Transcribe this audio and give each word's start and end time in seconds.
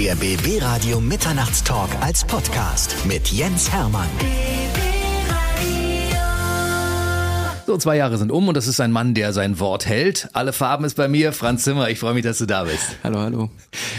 Der 0.00 0.14
BB 0.14 0.62
Radio 0.62 0.98
Mitternachtstalk 0.98 1.90
als 2.00 2.24
Podcast 2.24 2.96
mit 3.04 3.28
Jens 3.28 3.70
Hermann. 3.70 4.08
So, 7.66 7.76
zwei 7.76 7.98
Jahre 7.98 8.16
sind 8.16 8.32
um 8.32 8.48
und 8.48 8.56
das 8.56 8.66
ist 8.66 8.80
ein 8.80 8.92
Mann, 8.92 9.12
der 9.12 9.34
sein 9.34 9.60
Wort 9.60 9.84
hält. 9.84 10.30
Alle 10.32 10.54
Farben 10.54 10.86
ist 10.86 10.94
bei 10.94 11.06
mir. 11.06 11.34
Franz 11.34 11.64
Zimmer, 11.64 11.90
ich 11.90 11.98
freue 11.98 12.14
mich, 12.14 12.22
dass 12.22 12.38
du 12.38 12.46
da 12.46 12.64
bist. 12.64 12.96
Hallo, 13.04 13.18
hallo. 13.18 13.50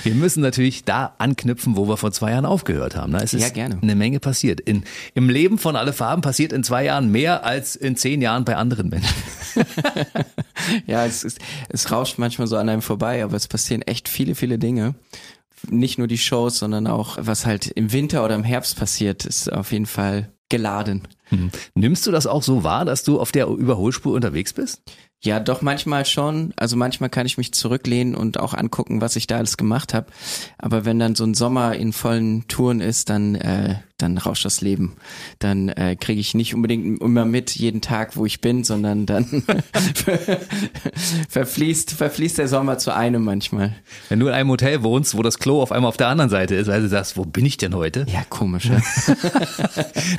Wir 0.02 0.16
müssen 0.16 0.42
natürlich 0.42 0.86
da 0.86 1.14
anknüpfen, 1.20 1.78
wo 1.78 1.88
wir 1.88 1.98
vor 1.98 2.12
zwei 2.12 2.32
Jahren 2.32 2.48
aufgehört 2.48 2.96
haben. 2.96 3.12
Ne? 3.12 3.20
Es 3.22 3.36
ist 3.36 3.44
Ja, 3.44 3.50
gerne. 3.50 3.78
eine 3.80 3.96
Menge 3.96 4.20
passiert. 4.20 4.60
In, 4.60 4.84
Im 5.14 5.30
Leben 5.30 5.60
von 5.60 5.76
Alle 5.76 5.94
Farben 5.94 6.24
passiert 6.24 6.52
in 6.52 6.64
zwei 6.64 6.84
Jahren 6.84 7.12
mehr 7.12 7.46
als 7.46 7.76
in 7.76 7.96
zehn 7.96 8.24
Jahren 8.24 8.44
bei 8.44 8.56
anderen 8.56 8.90
Menschen. 8.90 9.14
Ja, 10.86 11.06
es, 11.06 11.24
ist, 11.24 11.40
es 11.70 11.92
rauscht 11.92 12.20
manchmal 12.20 12.46
so 12.48 12.56
an 12.56 12.70
einem 12.70 12.84
vorbei, 12.84 13.24
aber 13.24 13.36
es 13.36 13.48
passieren 13.48 13.82
echt 13.82 14.08
viele, 14.08 14.36
viele 14.36 14.60
Dinge. 14.60 14.94
Nicht 15.70 15.98
nur 15.98 16.08
die 16.08 16.18
Shows, 16.18 16.60
sondern 16.60 16.88
auch, 16.88 17.18
was 17.20 17.46
halt 17.46 17.68
im 17.68 17.92
Winter 17.92 18.24
oder 18.26 18.36
im 18.36 18.44
Herbst 18.44 18.78
passiert, 18.78 19.26
ist 19.26 19.52
auf 19.52 19.72
jeden 19.72 19.86
Fall 19.86 20.32
geladen. 20.50 21.08
Hm. 21.30 21.50
Nimmst 21.76 22.06
du 22.06 22.12
das 22.12 22.28
auch 22.28 22.44
so 22.44 22.64
wahr, 22.64 22.86
dass 22.86 23.04
du 23.04 23.20
auf 23.20 23.32
der 23.32 23.48
Überholspur 23.48 24.14
unterwegs 24.14 24.54
bist? 24.54 24.82
Ja, 25.24 25.40
doch 25.40 25.62
manchmal 25.62 26.06
schon. 26.06 26.52
Also 26.58 26.76
manchmal 26.76 27.10
kann 27.10 27.28
ich 27.28 27.38
mich 27.38 27.54
zurücklehnen 27.54 28.16
und 28.16 28.40
auch 28.40 28.54
angucken, 28.54 29.02
was 29.02 29.16
ich 29.16 29.28
da 29.28 29.38
alles 29.38 29.56
gemacht 29.56 29.94
habe. 29.94 30.08
Aber 30.58 30.84
wenn 30.84 30.98
dann 30.98 31.16
so 31.16 31.24
ein 31.24 31.36
Sommer 31.36 31.76
in 31.76 31.94
vollen 31.94 32.48
Touren 32.48 32.82
ist, 32.82 33.10
dann 33.10 33.36
äh, 33.36 33.76
dann 34.02 34.18
rauscht 34.18 34.46
das 34.46 34.62
Leben. 34.62 34.96
Dann 35.40 35.70
äh, 35.70 35.96
kriege 35.96 36.20
ich 36.20 36.34
nicht 36.34 36.54
unbedingt 36.56 37.02
immer 37.02 37.26
mit 37.26 37.56
jeden 37.56 37.82
Tag, 37.82 38.18
wo 38.18 38.26
ich 38.26 38.42
bin, 38.42 38.64
sondern 38.64 39.06
dann 39.06 39.26
verfließt 41.30 41.92
verfließt 41.92 42.38
der 42.38 42.48
Sommer 42.48 42.78
zu 42.78 42.94
einem 42.94 43.24
manchmal. 43.24 43.76
Wenn 44.10 44.20
du 44.20 44.28
in 44.28 44.34
einem 44.34 44.50
Hotel 44.50 44.84
wohnst, 44.84 45.18
wo 45.18 45.22
das 45.22 45.40
Klo 45.40 45.62
auf 45.62 45.72
einmal 45.72 45.90
auf 45.90 45.98
der 45.98 46.08
anderen 46.08 46.30
Seite 46.30 46.56
ist, 46.56 46.68
weil 46.68 46.82
du 46.82 46.90
sagst, 46.90 47.18
wo 47.18 47.26
bin 47.26 47.46
ich 47.46 47.58
denn 47.58 47.76
heute? 47.76 48.06
Ja, 48.12 48.24
komisch. 48.30 48.66
Ja? 48.66 48.82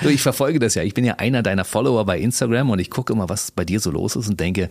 Du, 0.03 0.09
ich 0.09 0.23
verfolge 0.23 0.59
das 0.59 0.75
ja. 0.75 0.83
Ich 0.83 0.95
bin 0.95 1.05
ja 1.05 1.15
einer 1.15 1.43
deiner 1.43 1.65
Follower 1.65 2.05
bei 2.05 2.19
Instagram 2.19 2.71
und 2.71 2.79
ich 2.79 2.91
gucke 2.91 3.13
immer, 3.13 3.29
was 3.29 3.51
bei 3.51 3.65
dir 3.65 3.81
so 3.81 3.91
los 3.91 4.17
ist 4.17 4.29
und 4.29 4.41
denke, 4.41 4.69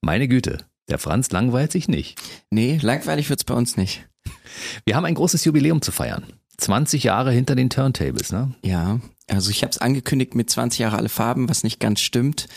meine 0.00 0.28
Güte, 0.28 0.58
der 0.88 0.98
Franz 0.98 1.30
langweilt 1.30 1.72
sich 1.72 1.88
nicht. 1.88 2.20
nee, 2.50 2.78
langweilig 2.80 3.28
wird's 3.30 3.44
bei 3.44 3.54
uns 3.54 3.76
nicht. 3.76 4.06
Wir 4.84 4.96
haben 4.96 5.04
ein 5.04 5.14
großes 5.14 5.44
Jubiläum 5.44 5.82
zu 5.82 5.92
feiern. 5.92 6.24
20 6.60 7.04
Jahre 7.04 7.32
hinter 7.32 7.54
den 7.54 7.70
Turntables, 7.70 8.32
ne? 8.32 8.54
Ja, 8.64 9.00
also 9.28 9.50
ich 9.50 9.62
habe 9.62 9.70
es 9.70 9.78
angekündigt 9.78 10.34
mit 10.34 10.50
20 10.50 10.80
Jahre 10.80 10.96
alle 10.96 11.08
Farben, 11.08 11.48
was 11.48 11.62
nicht 11.62 11.80
ganz 11.80 12.00
stimmt. 12.00 12.48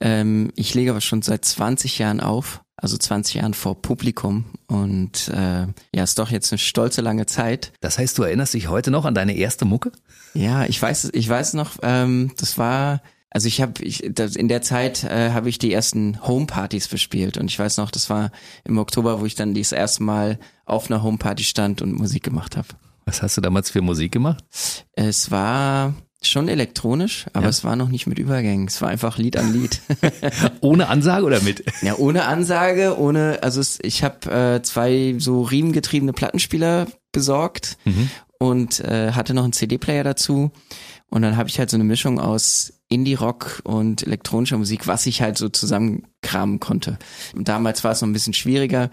Ähm, 0.00 0.52
ich 0.54 0.74
lege 0.74 0.90
aber 0.90 1.00
schon 1.00 1.22
seit 1.22 1.44
20 1.44 1.98
Jahren 1.98 2.20
auf, 2.20 2.62
also 2.76 2.96
20 2.96 3.36
Jahren 3.36 3.54
vor 3.54 3.80
Publikum 3.80 4.44
und 4.66 5.28
äh, 5.28 5.66
ja, 5.94 6.02
ist 6.02 6.18
doch 6.18 6.30
jetzt 6.30 6.52
eine 6.52 6.58
stolze 6.58 7.00
lange 7.00 7.26
Zeit. 7.26 7.72
Das 7.80 7.98
heißt, 7.98 8.16
du 8.18 8.22
erinnerst 8.22 8.54
dich 8.54 8.68
heute 8.68 8.90
noch 8.90 9.04
an 9.04 9.14
deine 9.14 9.34
erste 9.34 9.64
Mucke? 9.64 9.92
Ja, 10.34 10.64
ich 10.64 10.80
weiß, 10.80 11.10
ich 11.12 11.28
weiß 11.28 11.54
noch, 11.54 11.78
ähm, 11.82 12.32
das 12.38 12.58
war, 12.58 13.02
also 13.30 13.48
ich 13.48 13.60
habe, 13.60 13.82
ich, 13.82 14.08
das, 14.12 14.36
in 14.36 14.48
der 14.48 14.62
Zeit 14.62 15.04
äh, 15.04 15.30
habe 15.30 15.48
ich 15.48 15.58
die 15.58 15.72
ersten 15.72 16.26
Homepartys 16.26 16.88
bespielt 16.88 17.38
und 17.38 17.50
ich 17.50 17.58
weiß 17.58 17.78
noch, 17.78 17.90
das 17.90 18.10
war 18.10 18.30
im 18.64 18.78
Oktober, 18.78 19.20
wo 19.20 19.26
ich 19.26 19.34
dann 19.34 19.54
das 19.54 19.72
erste 19.72 20.02
Mal 20.02 20.38
auf 20.66 20.90
einer 20.90 21.02
Homeparty 21.02 21.44
stand 21.44 21.82
und 21.82 21.92
Musik 21.92 22.22
gemacht 22.22 22.56
habe. 22.56 22.68
Was 23.06 23.22
hast 23.22 23.36
du 23.36 23.40
damals 23.40 23.70
für 23.70 23.80
Musik 23.82 24.12
gemacht? 24.12 24.44
Es 24.92 25.30
war 25.30 25.94
schon 26.22 26.48
elektronisch, 26.48 27.26
aber 27.32 27.44
Ja. 27.44 27.48
es 27.50 27.64
war 27.64 27.76
noch 27.76 27.88
nicht 27.88 28.06
mit 28.06 28.18
Übergängen. 28.18 28.66
Es 28.68 28.82
war 28.82 28.88
einfach 28.90 29.16
Lied 29.16 29.36
an 29.38 29.52
Lied. 29.52 29.80
Ohne 30.60 30.88
Ansage 30.88 31.24
oder 31.24 31.40
mit? 31.40 31.64
ja, 31.82 31.96
ohne 31.96 32.26
Ansage, 32.26 32.98
ohne, 32.98 33.38
also 33.42 33.60
es, 33.60 33.78
ich 33.82 34.04
habe 34.04 34.30
äh, 34.30 34.62
zwei 34.62 35.14
so 35.18 35.42
riemengetriebene 35.42 36.12
Plattenspieler 36.12 36.86
besorgt 37.12 37.78
und 38.38 38.80
äh, 38.80 39.12
hatte 39.12 39.32
noch 39.34 39.44
einen 39.44 39.52
CD-Player 39.54 40.04
dazu. 40.04 40.50
Und 41.08 41.22
dann 41.22 41.36
habe 41.36 41.48
ich 41.48 41.58
halt 41.58 41.70
so 41.70 41.76
eine 41.76 41.84
Mischung 41.84 42.20
aus 42.20 42.74
Indie-Rock 42.90 43.62
und 43.64 44.06
elektronischer 44.06 44.58
Musik, 44.58 44.86
was 44.86 45.06
ich 45.06 45.22
halt 45.22 45.38
so 45.38 45.48
zusammenkramen 45.48 46.60
konnte. 46.60 46.98
Damals 47.34 47.82
war 47.84 47.92
es 47.92 48.02
noch 48.02 48.08
ein 48.08 48.12
bisschen 48.12 48.34
schwieriger, 48.34 48.90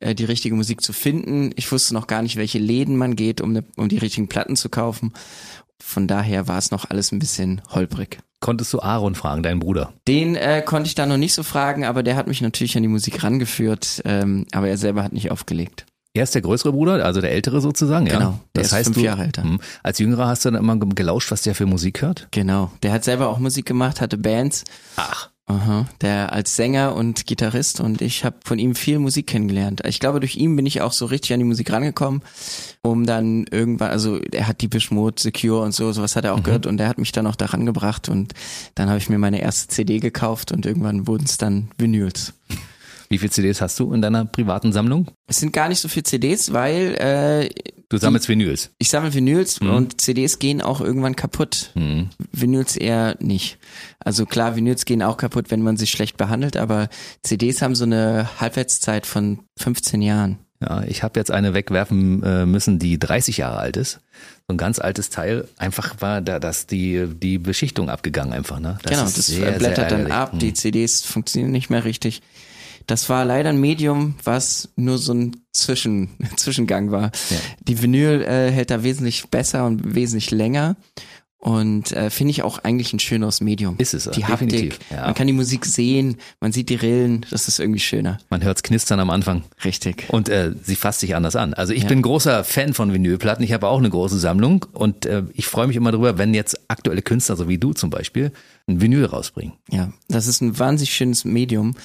äh, 0.00 0.14
die 0.14 0.24
richtige 0.24 0.54
Musik 0.54 0.82
zu 0.82 0.92
finden. 0.92 1.50
Ich 1.56 1.72
wusste 1.72 1.94
noch 1.94 2.06
gar 2.06 2.22
nicht, 2.22 2.36
welche 2.36 2.58
Läden 2.58 2.96
man 2.96 3.16
geht, 3.16 3.40
um, 3.40 3.52
ne, 3.52 3.64
um 3.76 3.88
die 3.88 3.98
richtigen 3.98 4.28
Platten 4.28 4.54
zu 4.54 4.68
kaufen. 4.68 5.12
Von 5.80 6.06
daher 6.06 6.46
war 6.46 6.58
es 6.58 6.70
noch 6.70 6.90
alles 6.90 7.10
ein 7.10 7.18
bisschen 7.18 7.62
holprig. 7.70 8.18
Konntest 8.40 8.72
du 8.72 8.80
Aaron 8.80 9.14
fragen, 9.14 9.42
deinen 9.42 9.58
Bruder? 9.58 9.92
Den 10.06 10.36
äh, 10.36 10.62
konnte 10.64 10.86
ich 10.86 10.94
da 10.94 11.06
noch 11.06 11.16
nicht 11.16 11.34
so 11.34 11.42
fragen, 11.42 11.84
aber 11.84 12.02
der 12.02 12.14
hat 12.14 12.28
mich 12.28 12.40
natürlich 12.40 12.76
an 12.76 12.82
die 12.82 12.88
Musik 12.88 13.24
rangeführt, 13.24 14.02
ähm, 14.04 14.46
aber 14.52 14.68
er 14.68 14.76
selber 14.76 15.02
hat 15.02 15.12
nicht 15.12 15.30
aufgelegt. 15.30 15.86
Er 16.14 16.24
ist 16.24 16.34
der 16.34 16.42
größere 16.42 16.72
Bruder, 16.72 17.04
also 17.04 17.20
der 17.20 17.30
ältere 17.30 17.60
sozusagen, 17.60 18.06
ja? 18.06 18.18
Genau, 18.18 18.40
der 18.54 18.62
ist 18.64 18.74
fünf 18.74 18.96
Jahre 18.96 19.24
älter. 19.24 19.42
hm, 19.42 19.60
als 19.82 19.98
Jüngerer 19.98 20.26
hast 20.26 20.44
du 20.44 20.50
dann 20.50 20.60
immer 20.60 20.76
gelauscht, 20.76 21.30
was 21.30 21.42
der 21.42 21.54
für 21.54 21.66
Musik 21.66 22.02
hört? 22.02 22.28
Genau. 22.30 22.72
Der 22.82 22.92
hat 22.92 23.04
selber 23.04 23.28
auch 23.28 23.38
Musik 23.38 23.66
gemacht, 23.66 24.00
hatte 24.00 24.18
Bands. 24.18 24.64
Ach. 24.96 25.30
Aha, 25.48 25.86
der 26.02 26.34
als 26.34 26.56
Sänger 26.56 26.94
und 26.94 27.24
Gitarrist 27.24 27.80
und 27.80 28.02
ich 28.02 28.22
habe 28.22 28.36
von 28.44 28.58
ihm 28.58 28.74
viel 28.74 28.98
Musik 28.98 29.28
kennengelernt. 29.28 29.80
Ich 29.86 29.98
glaube, 29.98 30.20
durch 30.20 30.36
ihn 30.36 30.54
bin 30.56 30.66
ich 30.66 30.82
auch 30.82 30.92
so 30.92 31.06
richtig 31.06 31.32
an 31.32 31.38
die 31.38 31.46
Musik 31.46 31.72
rangekommen, 31.72 32.20
um 32.82 33.06
dann 33.06 33.46
irgendwann, 33.50 33.90
also 33.90 34.18
er 34.18 34.46
hat 34.46 34.60
die 34.60 34.68
Mode, 34.90 35.22
Secure 35.22 35.62
und 35.62 35.72
so, 35.72 35.90
sowas 35.92 36.16
hat 36.16 36.26
er 36.26 36.34
auch 36.34 36.42
gehört 36.42 36.66
und 36.66 36.78
er 36.78 36.88
hat 36.88 36.98
mich 36.98 37.12
dann 37.12 37.26
auch 37.26 37.34
daran 37.34 37.64
gebracht 37.64 38.10
und 38.10 38.34
dann 38.74 38.90
habe 38.90 38.98
ich 38.98 39.08
mir 39.08 39.16
meine 39.16 39.40
erste 39.40 39.68
CD 39.68 40.00
gekauft 40.00 40.52
und 40.52 40.66
irgendwann 40.66 41.06
wurden 41.06 41.24
es 41.24 41.38
dann 41.38 41.70
Vinyls. 41.78 42.34
Wie 43.08 43.18
viele 43.18 43.30
CDs 43.30 43.60
hast 43.60 43.78
du 43.80 43.92
in 43.92 44.02
deiner 44.02 44.24
privaten 44.24 44.72
Sammlung? 44.72 45.10
Es 45.26 45.38
sind 45.38 45.52
gar 45.52 45.68
nicht 45.68 45.80
so 45.80 45.88
viele 45.88 46.04
CDs, 46.04 46.52
weil 46.52 46.94
äh, 46.98 47.48
Du 47.88 47.96
sammelst 47.96 48.28
Vinyls. 48.28 48.70
ich 48.78 48.90
sammle 48.90 49.14
Vinyls 49.14 49.58
und 49.60 49.98
CDs 49.98 50.38
gehen 50.38 50.60
auch 50.60 50.82
irgendwann 50.82 51.16
kaputt. 51.16 51.70
Mhm. 51.74 52.10
Vinyls 52.32 52.76
eher 52.76 53.16
nicht. 53.18 53.58
Also 53.98 54.26
klar, 54.26 54.56
Vinyls 54.56 54.84
gehen 54.84 55.02
auch 55.02 55.16
kaputt, 55.16 55.50
wenn 55.50 55.62
man 55.62 55.78
sie 55.78 55.86
schlecht 55.86 56.18
behandelt, 56.18 56.58
aber 56.58 56.90
CDs 57.22 57.62
haben 57.62 57.74
so 57.74 57.84
eine 57.84 58.28
Halbwertszeit 58.40 59.06
von 59.06 59.40
15 59.58 60.02
Jahren. 60.02 60.38
Ja, 60.60 60.82
ich 60.82 61.02
habe 61.02 61.18
jetzt 61.18 61.30
eine 61.30 61.54
wegwerfen 61.54 62.22
äh, 62.22 62.44
müssen, 62.44 62.78
die 62.78 62.98
30 62.98 63.38
Jahre 63.38 63.58
alt 63.58 63.76
ist. 63.76 64.00
So 64.48 64.54
ein 64.54 64.58
ganz 64.58 64.80
altes 64.80 65.08
Teil. 65.08 65.46
Einfach 65.56 66.00
war 66.00 66.20
da 66.20 66.40
das 66.40 66.66
die 66.66 67.06
die 67.06 67.38
Beschichtung 67.38 67.88
abgegangen 67.88 68.32
einfach. 68.32 68.58
Ne? 68.58 68.76
Das 68.82 68.90
genau, 68.90 69.04
das 69.04 69.14
sehr, 69.26 69.52
blättert 69.52 69.90
sehr 69.90 69.98
dann 69.98 70.10
ab, 70.10 70.32
die 70.38 70.52
CDs 70.52 71.02
funktionieren 71.02 71.52
nicht 71.52 71.70
mehr 71.70 71.84
richtig. 71.84 72.22
Das 72.88 73.08
war 73.08 73.24
leider 73.24 73.50
ein 73.50 73.60
Medium, 73.60 74.16
was 74.24 74.70
nur 74.74 74.98
so 74.98 75.12
ein 75.14 75.36
Zwischen, 75.52 76.10
Zwischengang 76.36 76.90
war. 76.90 77.12
Ja. 77.30 77.36
Die 77.60 77.80
Vinyl 77.80 78.22
äh, 78.22 78.50
hält 78.50 78.70
da 78.70 78.82
wesentlich 78.82 79.28
besser 79.28 79.64
und 79.66 79.94
wesentlich 79.94 80.30
länger. 80.32 80.76
Und 81.40 81.92
äh, 81.92 82.10
finde 82.10 82.32
ich 82.32 82.42
auch 82.42 82.58
eigentlich 82.64 82.92
ein 82.92 82.98
schöneres 82.98 83.40
Medium. 83.40 83.76
Ist 83.78 83.94
es, 83.94 84.10
Die 84.10 84.22
definitiv, 84.22 84.72
Haptik, 84.74 84.90
ja. 84.90 85.04
man 85.04 85.14
kann 85.14 85.28
die 85.28 85.32
Musik 85.32 85.66
sehen, 85.66 86.16
man 86.40 86.50
sieht 86.50 86.68
die 86.68 86.74
Rillen, 86.74 87.24
das 87.30 87.46
ist 87.46 87.60
irgendwie 87.60 87.78
schöner. 87.78 88.18
Man 88.28 88.42
hört's 88.42 88.64
knistern 88.64 88.98
am 88.98 89.08
Anfang. 89.10 89.44
Richtig. 89.64 90.06
Und 90.08 90.28
äh, 90.28 90.52
sie 90.64 90.74
fasst 90.74 90.98
sich 90.98 91.14
anders 91.14 91.36
an. 91.36 91.54
Also 91.54 91.72
ich 91.74 91.84
Ja. 91.84 91.88
bin 91.90 92.02
großer 92.02 92.42
Fan 92.42 92.74
von 92.74 92.92
Vinylplatten. 92.92 93.44
Ich 93.44 93.52
habe 93.52 93.68
auch 93.68 93.78
eine 93.78 93.88
große 93.88 94.18
Sammlung 94.18 94.66
und 94.72 95.06
äh, 95.06 95.22
ich 95.32 95.46
freue 95.46 95.68
mich 95.68 95.76
immer 95.76 95.92
darüber, 95.92 96.18
wenn 96.18 96.34
jetzt 96.34 96.58
aktuelle 96.68 97.02
Künstler, 97.02 97.36
so 97.36 97.48
wie 97.48 97.58
du 97.58 97.72
zum 97.72 97.90
Beispiel, 97.90 98.32
ein 98.66 98.80
Vinyl 98.80 99.04
rausbringen. 99.04 99.52
Ja, 99.70 99.92
das 100.08 100.26
ist 100.26 100.40
ein 100.40 100.58
wahnsinnig 100.58 100.92
schönes 100.92 101.24
Medium. 101.24 101.76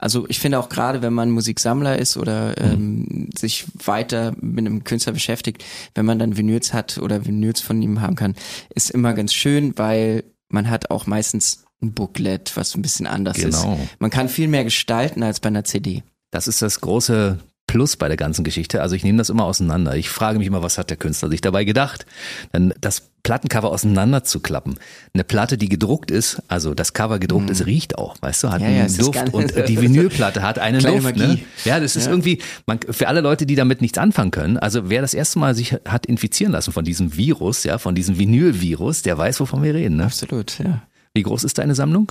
Also 0.00 0.26
ich 0.28 0.40
finde 0.40 0.58
auch 0.58 0.68
gerade, 0.70 1.02
wenn 1.02 1.12
man 1.12 1.30
Musiksammler 1.30 1.98
ist 1.98 2.16
oder 2.16 2.56
ähm, 2.58 3.28
sich 3.36 3.66
weiter 3.84 4.32
mit 4.40 4.66
einem 4.66 4.82
Künstler 4.84 5.12
beschäftigt, 5.12 5.62
wenn 5.94 6.06
man 6.06 6.18
dann 6.18 6.36
Vinyls 6.38 6.72
hat 6.72 6.98
oder 6.98 7.26
Vinyls 7.26 7.60
von 7.60 7.82
ihm 7.82 8.00
haben 8.00 8.16
kann, 8.16 8.34
ist 8.74 8.90
immer 8.90 9.12
ganz 9.12 9.34
schön, 9.34 9.76
weil 9.76 10.24
man 10.48 10.70
hat 10.70 10.90
auch 10.90 11.06
meistens 11.06 11.64
ein 11.82 11.92
Booklet, 11.92 12.56
was 12.56 12.74
ein 12.74 12.82
bisschen 12.82 13.06
anders 13.06 13.36
Genau. 13.36 13.74
ist. 13.74 14.00
Man 14.00 14.10
kann 14.10 14.28
viel 14.28 14.48
mehr 14.48 14.64
gestalten 14.64 15.22
als 15.22 15.40
bei 15.40 15.48
einer 15.48 15.64
CD. 15.64 16.02
Das 16.30 16.48
ist 16.48 16.62
das 16.62 16.80
große 16.80 17.38
Plus 17.70 17.96
bei 17.96 18.08
der 18.08 18.16
ganzen 18.16 18.42
Geschichte. 18.42 18.82
Also 18.82 18.96
ich 18.96 19.04
nehme 19.04 19.18
das 19.18 19.30
immer 19.30 19.44
auseinander. 19.44 19.94
Ich 19.94 20.08
frage 20.10 20.38
mich 20.38 20.48
immer, 20.48 20.60
was 20.60 20.76
hat 20.76 20.90
der 20.90 20.96
Künstler 20.96 21.28
sich 21.28 21.40
dabei 21.40 21.62
gedacht? 21.64 22.04
Dann 22.50 22.74
das 22.80 23.10
Plattencover 23.22 23.70
auseinander 23.70 24.24
zu 24.24 24.40
klappen. 24.40 24.74
Eine 25.14 25.22
Platte, 25.22 25.56
die 25.56 25.68
gedruckt 25.68 26.10
ist, 26.10 26.42
also 26.48 26.74
das 26.74 26.94
Cover 26.94 27.20
gedruckt 27.20 27.48
ist, 27.48 27.66
riecht 27.66 27.96
auch, 27.96 28.16
weißt 28.20 28.42
du, 28.42 28.50
hat. 28.50 28.60
Ja, 28.60 28.68
ja, 28.68 28.76
einen 28.80 28.86
ist 28.86 29.00
Duft 29.00 29.32
und 29.32 29.54
äh, 29.56 29.64
die 29.66 29.80
Vinylplatte 29.82 30.42
hat 30.42 30.58
einen 30.58 30.80
Duft. 30.80 30.94
Ne? 31.16 31.26
Magie. 31.28 31.44
Ja, 31.64 31.78
das 31.78 31.94
ist 31.94 32.06
Ja. 32.06 32.10
irgendwie, 32.10 32.40
man, 32.66 32.80
für 32.88 33.06
alle 33.06 33.20
Leute, 33.20 33.46
die 33.46 33.54
damit 33.54 33.82
nichts 33.82 33.98
anfangen 33.98 34.32
können, 34.32 34.56
also 34.56 34.90
wer 34.90 35.00
das 35.02 35.14
erste 35.14 35.38
Mal 35.38 35.54
sich 35.54 35.74
hat 35.86 36.06
infizieren 36.06 36.52
lassen 36.52 36.72
von 36.72 36.84
diesem 36.84 37.16
Virus, 37.16 37.62
ja, 37.62 37.78
von 37.78 37.94
diesem 37.94 38.18
Vinylvirus, 38.18 39.02
der 39.02 39.16
weiß, 39.16 39.38
wovon 39.38 39.62
wir 39.62 39.74
reden. 39.74 39.96
Ne? 39.96 40.04
Absolut, 40.06 40.58
ja. 40.58 40.82
Wie 41.14 41.22
groß 41.22 41.44
ist 41.44 41.58
deine 41.58 41.74
Sammlung? 41.76 42.10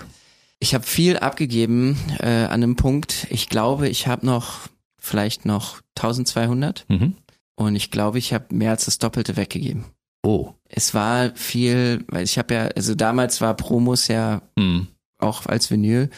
Ich 0.60 0.74
habe 0.74 0.86
viel 0.86 1.18
abgegeben 1.18 1.98
äh, 2.20 2.28
an 2.28 2.64
einem 2.64 2.76
Punkt. 2.76 3.28
Ich 3.30 3.50
glaube, 3.50 3.90
ich 3.90 4.08
habe 4.08 4.26
noch 4.26 4.60
vielleicht 5.00 5.46
noch 5.46 5.82
1200 5.96 6.86
Mhm. 6.90 7.16
und 7.56 7.76
ich 7.76 7.92
glaube, 7.92 8.18
ich 8.20 8.34
habe 8.34 8.54
mehr 8.56 8.72
als 8.72 8.86
das 8.86 8.98
Doppelte 9.00 9.38
weggegeben. 9.38 9.86
Oh. 10.24 10.54
Es 10.68 10.94
war 10.94 11.32
viel, 11.36 12.04
weil 12.10 12.24
ich 12.24 12.38
habe 12.38 12.54
ja, 12.54 12.68
also 12.76 12.94
damals 12.96 13.42
war 13.42 13.54
Promos 13.56 14.08
ja 14.08 14.42
Hm. 14.58 14.88
auch 15.18 15.46
als 15.46 15.72
Vinyl 15.72 16.10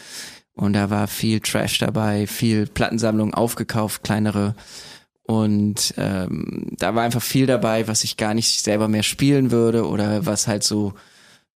und 0.54 0.72
da 0.74 0.90
war 0.90 1.06
viel 1.08 1.40
Trash 1.40 1.78
dabei, 1.78 2.26
viel 2.26 2.66
Plattensammlung 2.66 3.32
aufgekauft, 3.34 4.02
kleinere 4.02 4.54
Und 5.24 5.94
ähm, 5.98 6.66
da 6.78 6.94
war 6.96 7.04
einfach 7.04 7.22
viel 7.22 7.46
dabei, 7.46 7.86
was 7.86 8.02
ich 8.04 8.16
gar 8.16 8.34
nicht 8.34 8.60
selber 8.60 8.88
mehr 8.88 9.04
spielen 9.04 9.50
würde 9.52 9.86
oder 9.86 10.26
was 10.26 10.48
halt 10.48 10.64
so 10.64 10.94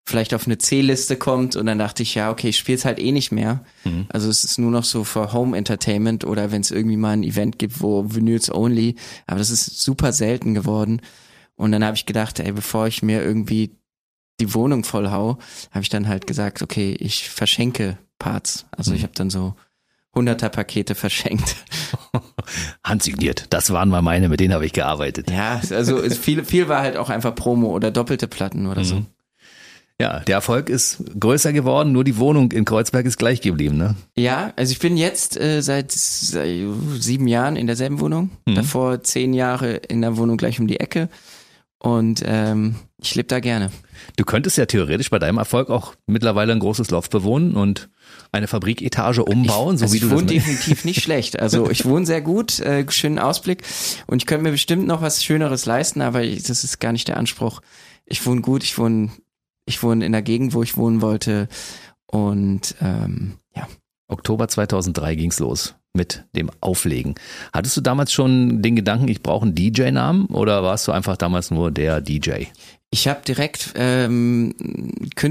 vielleicht 0.04 0.34
auf 0.34 0.46
eine 0.46 0.58
C-Liste 0.58 1.16
kommt 1.16 1.54
und 1.56 1.66
dann 1.66 1.78
dachte 1.78 2.02
ich, 2.02 2.14
ja, 2.14 2.30
okay, 2.30 2.48
ich 2.48 2.58
spiele 2.58 2.76
es 2.76 2.84
halt 2.84 2.98
eh 2.98 3.12
nicht 3.12 3.30
mehr. 3.30 3.64
Mhm. 3.84 4.06
Also 4.08 4.28
es 4.28 4.44
ist 4.44 4.58
nur 4.58 4.70
noch 4.70 4.84
so 4.84 5.04
für 5.04 5.32
Home 5.32 5.56
Entertainment 5.56 6.24
oder 6.24 6.50
wenn 6.50 6.60
es 6.60 6.70
irgendwie 6.70 6.96
mal 6.96 7.12
ein 7.12 7.22
Event 7.22 7.58
gibt, 7.58 7.80
wo 7.80 8.04
Vinyls 8.12 8.52
only, 8.52 8.96
aber 9.26 9.38
das 9.38 9.50
ist 9.50 9.80
super 9.80 10.12
selten 10.12 10.54
geworden. 10.54 11.00
Und 11.54 11.72
dann 11.72 11.84
habe 11.84 11.96
ich 11.96 12.06
gedacht, 12.06 12.40
ey, 12.40 12.52
bevor 12.52 12.88
ich 12.88 13.02
mir 13.02 13.22
irgendwie 13.22 13.76
die 14.40 14.54
Wohnung 14.54 14.82
voll 14.82 15.10
hau, 15.10 15.38
habe 15.70 15.82
ich 15.82 15.88
dann 15.88 16.08
halt 16.08 16.26
gesagt, 16.26 16.62
okay, 16.62 16.96
ich 16.98 17.28
verschenke 17.28 17.98
Parts. 18.18 18.66
Also 18.76 18.90
mhm. 18.90 18.96
ich 18.96 19.02
habe 19.04 19.12
dann 19.14 19.30
so 19.30 19.54
hunderter 20.14 20.48
Pakete 20.48 20.94
verschenkt. 20.94 21.56
Handsigniert. 22.84 23.46
Das 23.50 23.70
waren 23.70 23.88
mal 23.88 24.02
meine, 24.02 24.28
mit 24.28 24.40
denen 24.40 24.52
habe 24.52 24.66
ich 24.66 24.72
gearbeitet. 24.72 25.30
Ja, 25.30 25.60
also 25.70 26.02
viel, 26.10 26.44
viel 26.44 26.68
war 26.68 26.82
halt 26.82 26.96
auch 26.96 27.08
einfach 27.08 27.34
Promo 27.34 27.68
oder 27.68 27.90
doppelte 27.90 28.26
Platten 28.26 28.66
oder 28.66 28.80
mhm. 28.80 28.86
so. 28.86 29.06
Ja, 30.02 30.18
der 30.18 30.34
Erfolg 30.34 30.68
ist 30.68 31.04
größer 31.20 31.52
geworden, 31.52 31.92
nur 31.92 32.02
die 32.02 32.18
Wohnung 32.18 32.50
in 32.50 32.64
Kreuzberg 32.64 33.06
ist 33.06 33.18
gleich 33.18 33.40
geblieben, 33.40 33.76
ne? 33.76 33.94
Ja, 34.16 34.52
also 34.56 34.72
ich 34.72 34.80
bin 34.80 34.96
jetzt 34.96 35.38
äh, 35.38 35.62
seit, 35.62 35.92
seit 35.92 36.58
sieben 36.98 37.28
Jahren 37.28 37.54
in 37.54 37.68
derselben 37.68 38.00
Wohnung. 38.00 38.30
Mhm. 38.44 38.56
Davor 38.56 39.04
zehn 39.04 39.32
Jahre 39.32 39.74
in 39.74 40.00
der 40.00 40.16
Wohnung 40.16 40.38
gleich 40.38 40.58
um 40.58 40.66
die 40.66 40.80
Ecke. 40.80 41.08
Und 41.78 42.20
ähm, 42.26 42.74
ich 43.00 43.14
lebe 43.14 43.28
da 43.28 43.38
gerne. 43.38 43.70
Du 44.16 44.24
könntest 44.24 44.58
ja 44.58 44.66
theoretisch 44.66 45.08
bei 45.08 45.20
deinem 45.20 45.38
Erfolg 45.38 45.70
auch 45.70 45.94
mittlerweile 46.08 46.52
ein 46.52 46.58
großes 46.58 46.90
Loft 46.90 47.12
bewohnen 47.12 47.54
und 47.54 47.88
eine 48.32 48.48
Fabriketage 48.48 49.24
umbauen, 49.24 49.74
ich, 49.74 49.80
so 49.80 49.84
also 49.84 49.94
wie 49.94 50.00
du 50.00 50.06
ich 50.08 50.12
wohne 50.12 50.26
definitiv 50.26 50.84
nicht 50.84 51.00
schlecht. 51.04 51.38
Also 51.38 51.70
ich 51.70 51.84
wohne 51.84 52.06
sehr 52.06 52.22
gut, 52.22 52.58
äh, 52.58 52.84
schönen 52.90 53.20
Ausblick 53.20 53.62
und 54.08 54.18
ich 54.18 54.26
könnte 54.26 54.42
mir 54.42 54.50
bestimmt 54.50 54.88
noch 54.88 55.00
was 55.00 55.22
Schöneres 55.22 55.64
leisten, 55.64 56.00
aber 56.00 56.24
ich, 56.24 56.42
das 56.42 56.64
ist 56.64 56.80
gar 56.80 56.90
nicht 56.90 57.06
der 57.06 57.18
Anspruch. 57.18 57.60
Ich 58.04 58.26
wohne 58.26 58.40
gut, 58.40 58.64
ich 58.64 58.76
wohne, 58.78 59.10
ich 59.64 59.82
wohne 59.82 60.04
in 60.04 60.12
der 60.12 60.22
Gegend, 60.22 60.54
wo 60.54 60.62
ich 60.62 60.76
wohnen 60.76 61.02
wollte 61.02 61.48
und 62.06 62.74
ähm, 62.80 63.34
ja. 63.54 63.66
Oktober 64.08 64.48
2003 64.48 65.14
ging's 65.14 65.38
los 65.38 65.74
mit 65.94 66.24
dem 66.34 66.50
Auflegen. 66.60 67.14
Hattest 67.52 67.76
du 67.76 67.80
damals 67.80 68.12
schon 68.12 68.62
den 68.62 68.76
Gedanken, 68.76 69.08
ich 69.08 69.22
brauche 69.22 69.44
einen 69.44 69.54
DJ-Namen 69.54 70.26
oder 70.26 70.62
warst 70.62 70.88
du 70.88 70.92
einfach 70.92 71.16
damals 71.16 71.50
nur 71.50 71.70
der 71.70 72.00
DJ? 72.00 72.44
Ich 72.90 73.08
habe 73.08 73.22
direkt 73.26 73.72
ähm, 73.74 74.54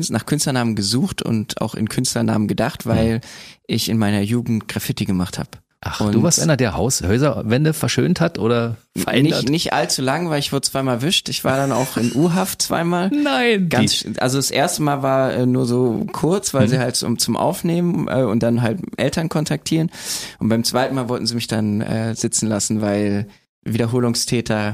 nach 0.10 0.25
Künstlernamen 0.25 0.75
gesucht 0.75 1.22
und 1.22 1.62
auch 1.62 1.75
in 1.75 1.89
Künstlernamen 1.89 2.48
gedacht, 2.48 2.86
weil 2.86 3.16
mhm. 3.16 3.22
ich 3.68 3.89
in 3.89 3.98
meiner 3.98 4.22
Jugend 4.22 4.68
Graffiti 4.68 5.06
gemacht 5.06 5.38
habe. 5.38 5.50
Ach, 5.83 6.00
und 6.00 6.13
du 6.13 6.22
warst 6.22 6.39
einer, 6.39 6.57
der 6.57 6.75
Haushäuserwände 6.75 7.74
verschönt 7.74 8.22
hat 8.22 8.38
oder 8.38 8.78
verändert? 8.95 9.42
Nicht, 9.42 9.50
nicht 9.50 9.74
allzu 9.74 10.04
lang, 10.04 10.30
weil 10.30 10.38
ich 10.38 10.54
wurde 10.54 10.62
zweimal 10.62 10.98
erwischt. 10.98 11.28
Ich 11.28 11.44
war 11.44 11.57
dann 11.57 11.72
auch 11.72 11.98
in 11.98 12.13
U-Haft 12.13 12.62
zweimal. 12.62 13.10
Nein. 13.24 13.68
Ganz, 13.68 14.06
also 14.19 14.38
das 14.38 14.51
erste 14.51 14.83
Mal 14.83 15.01
war 15.01 15.33
äh, 15.33 15.48
nur 15.48 15.66
so 15.66 16.06
kurz, 16.12 16.54
weil 16.54 16.68
mhm. 16.68 16.69
sie 16.69 16.80
halt 16.80 16.95
zum, 16.95 17.18
zum 17.18 17.36
Aufnehmen 17.36 18.07
äh, 18.07 18.22
und 18.22 18.44
dann 18.44 18.62
halt 18.62 18.80
Eltern 18.98 19.28
kontaktieren. 19.28 19.89
Und 20.38 20.50
beim 20.50 20.63
zweiten 20.63 20.94
Mal 20.94 21.10
wollten 21.10 21.25
sie 21.25 21.33
mich 21.33 21.48
dann 21.48 21.81
äh, 21.81 22.13
sitzen 22.13 22.48
lassen, 22.48 22.81
weil 22.81 23.27
Wiederholungstäter 23.63 24.74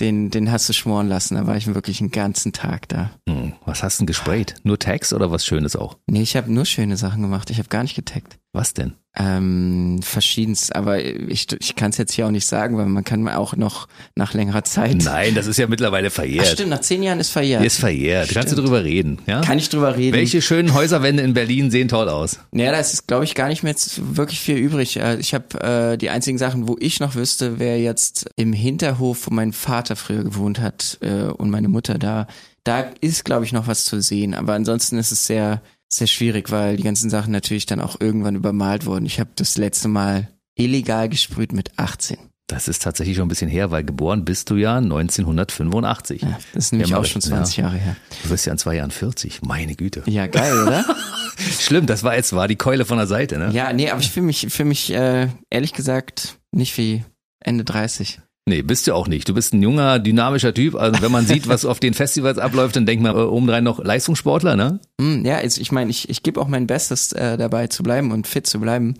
den, 0.00 0.30
den 0.30 0.50
hast 0.50 0.68
du 0.68 0.72
schmoren 0.72 1.08
lassen. 1.08 1.34
Da 1.34 1.46
war 1.46 1.56
ich 1.56 1.66
wirklich 1.66 2.00
einen 2.00 2.10
ganzen 2.10 2.52
Tag 2.52 2.88
da. 2.88 3.10
Hm, 3.28 3.52
was 3.66 3.82
hast 3.82 3.98
du 3.98 4.02
denn 4.02 4.06
gesprayt? 4.06 4.54
Nur 4.62 4.78
Tags 4.78 5.12
oder 5.12 5.30
was 5.30 5.44
Schönes 5.44 5.76
auch? 5.76 5.98
Nee, 6.06 6.22
ich 6.22 6.36
habe 6.36 6.50
nur 6.50 6.64
schöne 6.64 6.96
Sachen 6.96 7.22
gemacht. 7.22 7.50
Ich 7.50 7.58
habe 7.58 7.68
gar 7.68 7.82
nicht 7.82 7.94
getaggt. 7.94 8.38
Was 8.52 8.74
denn? 8.74 8.94
Ähm, 9.16 10.00
verschiedenst, 10.02 10.74
aber 10.74 11.04
ich, 11.04 11.46
ich 11.58 11.74
kann 11.74 11.90
es 11.90 11.98
jetzt 11.98 12.12
hier 12.12 12.26
auch 12.26 12.30
nicht 12.30 12.46
sagen, 12.46 12.76
weil 12.78 12.86
man 12.86 13.02
kann 13.02 13.26
auch 13.28 13.56
noch 13.56 13.88
nach 14.14 14.34
längerer 14.34 14.62
Zeit. 14.62 14.98
Nein, 15.04 15.34
das 15.34 15.48
ist 15.48 15.56
ja 15.56 15.66
mittlerweile 15.66 16.10
verjährt. 16.10 16.46
Ach, 16.48 16.52
stimmt, 16.52 16.70
nach 16.70 16.80
zehn 16.80 17.02
Jahren 17.02 17.18
ist 17.18 17.30
verjährt. 17.30 17.64
Ist 17.64 17.78
verjährt. 17.78 18.26
Stimmt. 18.26 18.38
Kannst 18.38 18.56
du 18.56 18.62
drüber 18.62 18.84
reden, 18.84 19.20
ja? 19.26 19.40
Kann 19.40 19.58
ich 19.58 19.68
drüber 19.68 19.96
reden. 19.96 20.16
Welche 20.16 20.42
schönen 20.42 20.74
Häuserwände 20.74 21.22
in 21.24 21.34
Berlin 21.34 21.72
sehen 21.72 21.88
toll 21.88 22.08
aus? 22.08 22.38
Naja, 22.52 22.72
da 22.72 22.78
ist, 22.78 23.06
glaube 23.08 23.24
ich, 23.24 23.34
gar 23.34 23.48
nicht 23.48 23.62
mehr 23.64 23.74
wirklich 23.96 24.40
viel 24.40 24.56
übrig. 24.56 24.96
Äh, 24.96 25.16
ich 25.16 25.34
habe 25.34 25.92
äh, 25.92 25.96
die 25.96 26.10
einzigen 26.10 26.38
Sachen, 26.38 26.68
wo 26.68 26.76
ich 26.78 26.98
noch 27.00 27.14
wüsste, 27.16 27.58
wäre 27.58 27.78
jetzt 27.78 28.30
im 28.36 28.52
Hinterhof, 28.52 29.26
wo 29.26 29.34
mein 29.34 29.52
Vater 29.52 29.96
früher 29.96 30.24
gewohnt 30.24 30.60
hat 30.60 30.98
äh, 31.02 31.24
und 31.24 31.50
meine 31.50 31.68
Mutter 31.68 31.98
da. 31.98 32.26
Da 32.62 32.86
ist, 33.00 33.24
glaube 33.24 33.44
ich, 33.44 33.52
noch 33.52 33.66
was 33.66 33.84
zu 33.84 34.00
sehen. 34.00 34.34
Aber 34.34 34.54
ansonsten 34.54 34.98
ist 34.98 35.12
es 35.12 35.26
sehr 35.26 35.62
sehr 35.92 36.06
schwierig, 36.06 36.50
weil 36.50 36.76
die 36.76 36.82
ganzen 36.82 37.10
Sachen 37.10 37.32
natürlich 37.32 37.66
dann 37.66 37.80
auch 37.80 37.96
irgendwann 38.00 38.36
übermalt 38.36 38.86
wurden. 38.86 39.06
Ich 39.06 39.20
habe 39.20 39.30
das 39.36 39.58
letzte 39.58 39.88
Mal 39.88 40.28
illegal 40.54 41.08
gesprüht 41.08 41.52
mit 41.52 41.78
18. 41.78 42.18
Das 42.46 42.66
ist 42.66 42.82
tatsächlich 42.82 43.16
schon 43.16 43.26
ein 43.26 43.28
bisschen 43.28 43.48
her, 43.48 43.70
weil 43.70 43.84
geboren 43.84 44.24
bist 44.24 44.50
du 44.50 44.56
ja 44.56 44.78
1985. 44.78 46.22
Ja, 46.22 46.38
das 46.52 46.64
ist 46.64 46.72
nämlich 46.72 46.90
ja, 46.90 46.98
auch 46.98 47.04
schon 47.04 47.22
20 47.22 47.56
ja. 47.56 47.64
Jahre 47.64 47.76
her. 47.76 47.96
Du 48.24 48.30
wirst 48.30 48.44
ja 48.44 48.52
in 48.52 48.58
zwei 48.58 48.74
Jahren 48.74 48.90
40. 48.90 49.42
Meine 49.42 49.76
Güte. 49.76 50.02
Ja, 50.06 50.26
geil, 50.26 50.60
oder? 50.60 50.84
Schlimm, 51.60 51.86
das 51.86 52.02
war 52.02 52.16
jetzt 52.16 52.32
war 52.32 52.48
die 52.48 52.56
Keule 52.56 52.84
von 52.84 52.98
der 52.98 53.06
Seite, 53.06 53.38
ne? 53.38 53.50
Ja, 53.52 53.72
nee, 53.72 53.88
aber 53.88 54.00
ich 54.00 54.10
fühle 54.10 54.26
mich, 54.26 54.48
fühl 54.50 54.66
mich 54.66 54.92
äh, 54.92 55.28
ehrlich 55.48 55.72
gesagt 55.74 56.38
nicht 56.50 56.76
wie 56.76 57.04
Ende 57.38 57.64
30. 57.64 58.20
Nee, 58.46 58.62
bist 58.62 58.86
du 58.86 58.94
auch 58.94 59.06
nicht. 59.06 59.28
Du 59.28 59.34
bist 59.34 59.52
ein 59.52 59.62
junger, 59.62 59.98
dynamischer 59.98 60.52
Typ. 60.54 60.74
Also 60.74 61.02
wenn 61.02 61.12
man 61.12 61.26
sieht, 61.26 61.46
was 61.48 61.64
auf 61.64 61.78
den 61.78 61.94
Festivals 61.94 62.38
abläuft, 62.38 62.74
dann 62.76 62.86
denkt 62.86 63.02
man 63.02 63.14
äh, 63.14 63.20
obendrein 63.20 63.64
noch 63.64 63.82
Leistungssportler, 63.82 64.56
ne? 64.56 64.80
Mm, 64.98 65.24
ja, 65.24 65.36
also 65.36 65.60
ich 65.60 65.72
meine, 65.72 65.90
ich, 65.90 66.08
ich 66.08 66.22
gebe 66.22 66.40
auch 66.40 66.48
mein 66.48 66.66
Bestes 66.66 67.12
äh, 67.12 67.36
dabei 67.36 67.66
zu 67.68 67.82
bleiben 67.82 68.10
und 68.12 68.26
fit 68.26 68.46
zu 68.46 68.58
bleiben. 68.60 68.94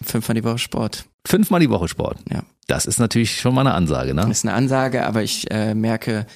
Fünfmal 0.00 0.34
die 0.34 0.44
Woche 0.44 0.58
Sport. 0.58 1.04
Fünfmal 1.26 1.60
die 1.60 1.70
Woche 1.70 1.88
Sport. 1.88 2.18
Ja. 2.30 2.44
Das 2.66 2.86
ist 2.86 2.98
natürlich 2.98 3.40
schon 3.40 3.54
mal 3.54 3.62
eine 3.62 3.74
Ansage, 3.74 4.14
ne? 4.14 4.22
Das 4.22 4.38
ist 4.38 4.44
eine 4.44 4.54
Ansage, 4.54 5.06
aber 5.06 5.22
ich 5.22 5.50
äh, 5.50 5.74
merke, 5.74 6.26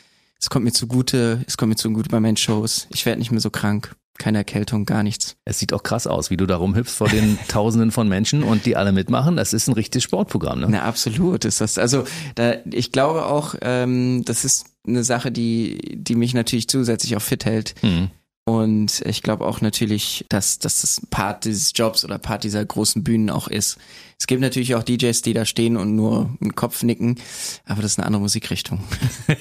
es 0.40 0.50
kommt 0.50 0.64
mir 0.64 0.72
zugute, 0.72 1.42
es 1.46 1.56
kommt 1.56 1.70
mir 1.70 1.76
zugute 1.76 2.08
bei 2.08 2.20
meinen 2.20 2.36
Shows. 2.36 2.86
Ich 2.90 3.06
werde 3.06 3.18
nicht 3.18 3.30
mehr 3.30 3.40
so 3.40 3.50
krank 3.50 3.96
keine 4.18 4.38
Erkältung, 4.38 4.84
gar 4.84 5.02
nichts. 5.02 5.36
Es 5.44 5.58
sieht 5.58 5.72
auch 5.72 5.82
krass 5.82 6.06
aus, 6.06 6.30
wie 6.30 6.36
du 6.36 6.46
da 6.46 6.56
rumhüpfst 6.56 6.94
vor 6.94 7.08
den 7.08 7.38
Tausenden 7.48 7.90
von 7.90 8.08
Menschen 8.08 8.42
und 8.42 8.66
die 8.66 8.76
alle 8.76 8.92
mitmachen. 8.92 9.36
Das 9.36 9.52
ist 9.52 9.68
ein 9.68 9.74
richtiges 9.74 10.02
Sportprogramm, 10.04 10.60
ne? 10.60 10.66
Na, 10.70 10.82
absolut 10.82 11.44
ist 11.44 11.60
das. 11.60 11.78
Also 11.78 12.04
da, 12.34 12.54
ich 12.70 12.92
glaube 12.92 13.26
auch, 13.26 13.54
ähm, 13.62 14.24
das 14.24 14.44
ist 14.44 14.66
eine 14.86 15.04
Sache, 15.04 15.30
die, 15.30 15.78
die 15.96 16.14
mich 16.14 16.34
natürlich 16.34 16.68
zusätzlich 16.68 17.16
auch 17.16 17.22
fit 17.22 17.44
hält. 17.44 17.74
Mhm. 17.82 18.10
Und 18.48 19.02
ich 19.04 19.22
glaube 19.22 19.44
auch 19.44 19.60
natürlich, 19.60 20.24
dass, 20.30 20.58
dass 20.58 20.80
das 20.80 21.02
Part 21.10 21.44
dieses 21.44 21.72
Jobs 21.74 22.02
oder 22.02 22.16
Part 22.16 22.44
dieser 22.44 22.64
großen 22.64 23.04
Bühnen 23.04 23.28
auch 23.28 23.48
ist. 23.48 23.76
Es 24.18 24.26
gibt 24.26 24.40
natürlich 24.40 24.74
auch 24.74 24.82
DJs, 24.82 25.20
die 25.20 25.34
da 25.34 25.44
stehen 25.44 25.76
und 25.76 25.94
nur 25.94 26.34
einen 26.40 26.54
Kopf 26.54 26.82
nicken, 26.82 27.16
aber 27.66 27.82
das 27.82 27.92
ist 27.92 27.98
eine 27.98 28.06
andere 28.06 28.22
Musikrichtung. 28.22 28.80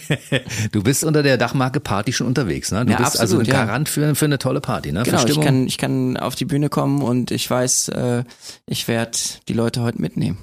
du 0.73 0.83
bist 0.83 1.05
unter 1.05 1.23
der 1.23 1.37
Dachmarke 1.37 1.79
Party 1.79 2.11
schon 2.11 2.27
unterwegs, 2.27 2.69
ne? 2.73 2.85
Du 2.85 2.91
ja, 2.91 2.97
bist 2.97 3.17
also 3.17 3.37
absolut, 3.37 3.47
also 3.47 3.61
ein 3.61 3.67
Garant 3.67 3.87
ja. 3.87 3.93
für, 3.93 4.15
für 4.15 4.25
eine 4.25 4.39
tolle 4.39 4.59
Party, 4.59 4.91
ne? 4.91 5.03
Genau, 5.03 5.25
ich 5.25 5.39
kann, 5.39 5.67
ich 5.67 5.77
kann 5.77 6.17
auf 6.17 6.35
die 6.35 6.45
Bühne 6.45 6.67
kommen 6.67 7.01
und 7.01 7.31
ich 7.31 7.49
weiß, 7.49 7.87
äh, 7.89 8.25
ich 8.65 8.89
werde 8.89 9.17
die 9.47 9.53
Leute 9.53 9.83
heute 9.83 10.01
mitnehmen. 10.01 10.37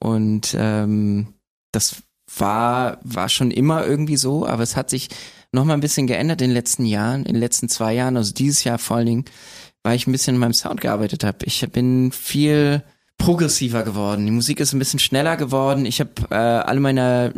Und 0.00 0.56
ähm, 0.58 1.34
das 1.70 2.02
war, 2.36 2.98
war 3.04 3.28
schon 3.28 3.52
immer 3.52 3.86
irgendwie 3.86 4.16
so, 4.16 4.44
aber 4.44 4.64
es 4.64 4.74
hat 4.74 4.90
sich 4.90 5.08
noch 5.52 5.64
mal 5.64 5.74
ein 5.74 5.80
bisschen 5.80 6.06
geändert 6.06 6.40
in 6.40 6.48
den 6.48 6.54
letzten 6.54 6.86
Jahren, 6.86 7.24
in 7.24 7.34
den 7.34 7.40
letzten 7.40 7.68
zwei 7.68 7.94
Jahren, 7.94 8.16
also 8.16 8.32
dieses 8.32 8.64
Jahr 8.64 8.78
vor 8.78 8.96
allen 8.96 9.06
Dingen, 9.06 9.24
weil 9.82 9.96
ich 9.96 10.06
ein 10.06 10.12
bisschen 10.12 10.34
in 10.34 10.40
meinem 10.40 10.54
Sound 10.54 10.80
gearbeitet 10.80 11.24
habe. 11.24 11.44
Ich 11.44 11.66
bin 11.70 12.10
viel 12.12 12.82
progressiver 13.18 13.82
geworden. 13.84 14.24
Die 14.26 14.32
Musik 14.32 14.60
ist 14.60 14.72
ein 14.72 14.78
bisschen 14.78 14.98
schneller 14.98 15.36
geworden. 15.36 15.86
Ich 15.86 16.00
habe 16.00 16.10
äh, 16.30 16.34
alle 16.34 16.80
meine 16.80 17.32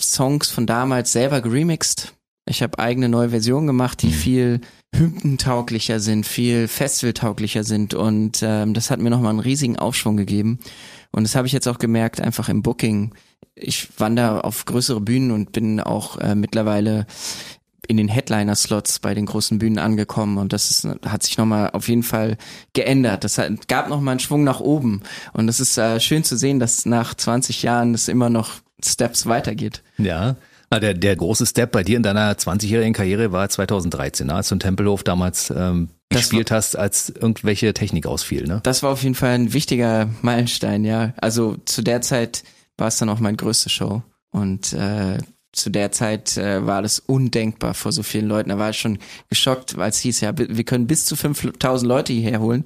Songs 0.00 0.48
von 0.48 0.66
damals 0.66 1.12
selber 1.12 1.40
geremixed. 1.40 2.14
Ich 2.48 2.62
habe 2.62 2.78
eigene 2.78 3.08
neue 3.08 3.30
Versionen 3.30 3.66
gemacht, 3.66 4.02
die 4.02 4.08
mhm. 4.08 4.12
viel 4.12 4.60
hymnentauglicher 4.94 6.00
sind, 6.00 6.26
viel 6.26 6.66
festivaltauglicher 6.66 7.62
sind 7.62 7.92
und 7.92 8.40
ähm, 8.42 8.72
das 8.72 8.90
hat 8.90 9.00
mir 9.00 9.10
nochmal 9.10 9.30
einen 9.30 9.40
riesigen 9.40 9.78
Aufschwung 9.78 10.16
gegeben. 10.16 10.58
Und 11.12 11.24
das 11.24 11.34
habe 11.34 11.46
ich 11.46 11.52
jetzt 11.52 11.68
auch 11.68 11.78
gemerkt, 11.78 12.20
einfach 12.20 12.48
im 12.48 12.62
Booking. 12.62 13.14
Ich 13.54 13.88
wandere 13.98 14.44
auf 14.44 14.64
größere 14.64 15.00
Bühnen 15.00 15.30
und 15.30 15.52
bin 15.52 15.80
auch 15.80 16.16
äh, 16.18 16.34
mittlerweile 16.34 17.06
in 17.88 17.96
den 17.96 18.08
Headliner-Slots 18.08 19.00
bei 19.00 19.14
den 19.14 19.26
großen 19.26 19.58
Bühnen 19.58 19.78
angekommen 19.78 20.38
und 20.38 20.52
das 20.52 20.70
ist, 20.70 20.88
hat 21.06 21.22
sich 21.22 21.38
nochmal 21.38 21.70
auf 21.70 21.88
jeden 21.88 22.02
Fall 22.02 22.36
geändert. 22.74 23.24
Das 23.24 23.38
hat, 23.38 23.66
gab 23.66 23.88
nochmal 23.88 24.12
einen 24.12 24.20
Schwung 24.20 24.44
nach 24.44 24.60
oben 24.60 25.02
und 25.32 25.46
das 25.46 25.58
ist 25.58 25.76
äh, 25.78 25.98
schön 25.98 26.22
zu 26.22 26.36
sehen, 26.36 26.60
dass 26.60 26.86
nach 26.86 27.14
20 27.14 27.62
Jahren 27.62 27.94
es 27.94 28.08
immer 28.08 28.30
noch 28.30 28.50
Steps 28.84 29.26
weitergeht. 29.26 29.82
Ja, 29.96 30.36
der, 30.70 30.92
der 30.92 31.16
große 31.16 31.46
Step 31.46 31.72
bei 31.72 31.82
dir 31.82 31.96
in 31.96 32.02
deiner 32.02 32.32
20-jährigen 32.32 32.92
Karriere 32.92 33.32
war 33.32 33.48
2013, 33.48 34.26
ne, 34.26 34.34
als 34.34 34.48
du 34.48 34.56
in 34.56 34.60
Tempelhof 34.60 35.02
damals 35.02 35.50
ähm, 35.50 35.88
gespielt 36.10 36.50
war, 36.50 36.58
hast, 36.58 36.76
als 36.76 37.08
irgendwelche 37.08 37.72
Technik 37.72 38.06
ausfiel. 38.06 38.44
Ne? 38.44 38.60
Das 38.62 38.82
war 38.82 38.90
auf 38.90 39.02
jeden 39.02 39.14
Fall 39.14 39.30
ein 39.30 39.52
wichtiger 39.54 40.10
Meilenstein, 40.20 40.84
ja. 40.84 41.14
Also 41.16 41.56
zu 41.64 41.82
der 41.82 42.02
Zeit 42.02 42.44
war 42.76 42.88
es 42.88 42.98
dann 42.98 43.08
auch 43.08 43.18
meine 43.18 43.36
größte 43.36 43.70
Show 43.70 44.02
und 44.30 44.74
äh, 44.74 45.18
zu 45.52 45.70
der 45.70 45.92
Zeit 45.92 46.36
äh, 46.36 46.66
war 46.66 46.82
das 46.82 46.98
undenkbar 46.98 47.74
vor 47.74 47.90
so 47.90 48.02
vielen 48.02 48.26
Leuten. 48.26 48.50
Da 48.50 48.58
war 48.58 48.70
ich 48.70 48.78
schon 48.78 48.98
geschockt, 49.30 49.76
weil 49.76 49.90
es 49.90 49.98
hieß, 49.98 50.20
ja, 50.20 50.32
wir 50.36 50.64
können 50.64 50.86
bis 50.86 51.06
zu 51.06 51.16
5000 51.16 51.88
Leute 51.88 52.12
hierher 52.12 52.40
holen. 52.40 52.64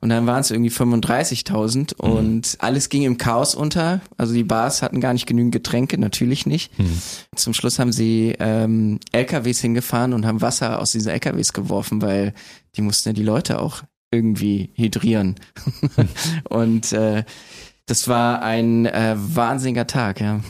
Und 0.00 0.08
dann 0.08 0.26
waren 0.26 0.40
es 0.40 0.50
irgendwie 0.50 0.70
35.000 0.70 1.94
mhm. 1.96 2.12
und 2.12 2.56
alles 2.58 2.88
ging 2.88 3.02
im 3.02 3.18
Chaos 3.18 3.54
unter. 3.54 4.00
Also 4.16 4.34
die 4.34 4.44
Bars 4.44 4.82
hatten 4.82 5.00
gar 5.00 5.12
nicht 5.12 5.26
genügend 5.26 5.52
Getränke, 5.52 5.96
natürlich 5.96 6.44
nicht. 6.44 6.76
Mhm. 6.78 7.00
Zum 7.36 7.54
Schluss 7.54 7.78
haben 7.78 7.92
sie 7.92 8.34
ähm, 8.40 8.98
LKWs 9.12 9.60
hingefahren 9.60 10.12
und 10.12 10.26
haben 10.26 10.40
Wasser 10.40 10.80
aus 10.80 10.90
diesen 10.90 11.12
LKWs 11.12 11.52
geworfen, 11.52 12.02
weil 12.02 12.34
die 12.76 12.82
mussten 12.82 13.10
ja 13.10 13.12
die 13.12 13.22
Leute 13.22 13.60
auch 13.60 13.82
irgendwie 14.10 14.70
hydrieren. 14.74 15.36
Mhm. 15.96 16.08
und 16.48 16.92
äh, 16.92 17.24
das 17.86 18.08
war 18.08 18.42
ein 18.42 18.86
äh, 18.86 19.14
wahnsinniger 19.16 19.86
Tag, 19.86 20.20
ja. 20.20 20.40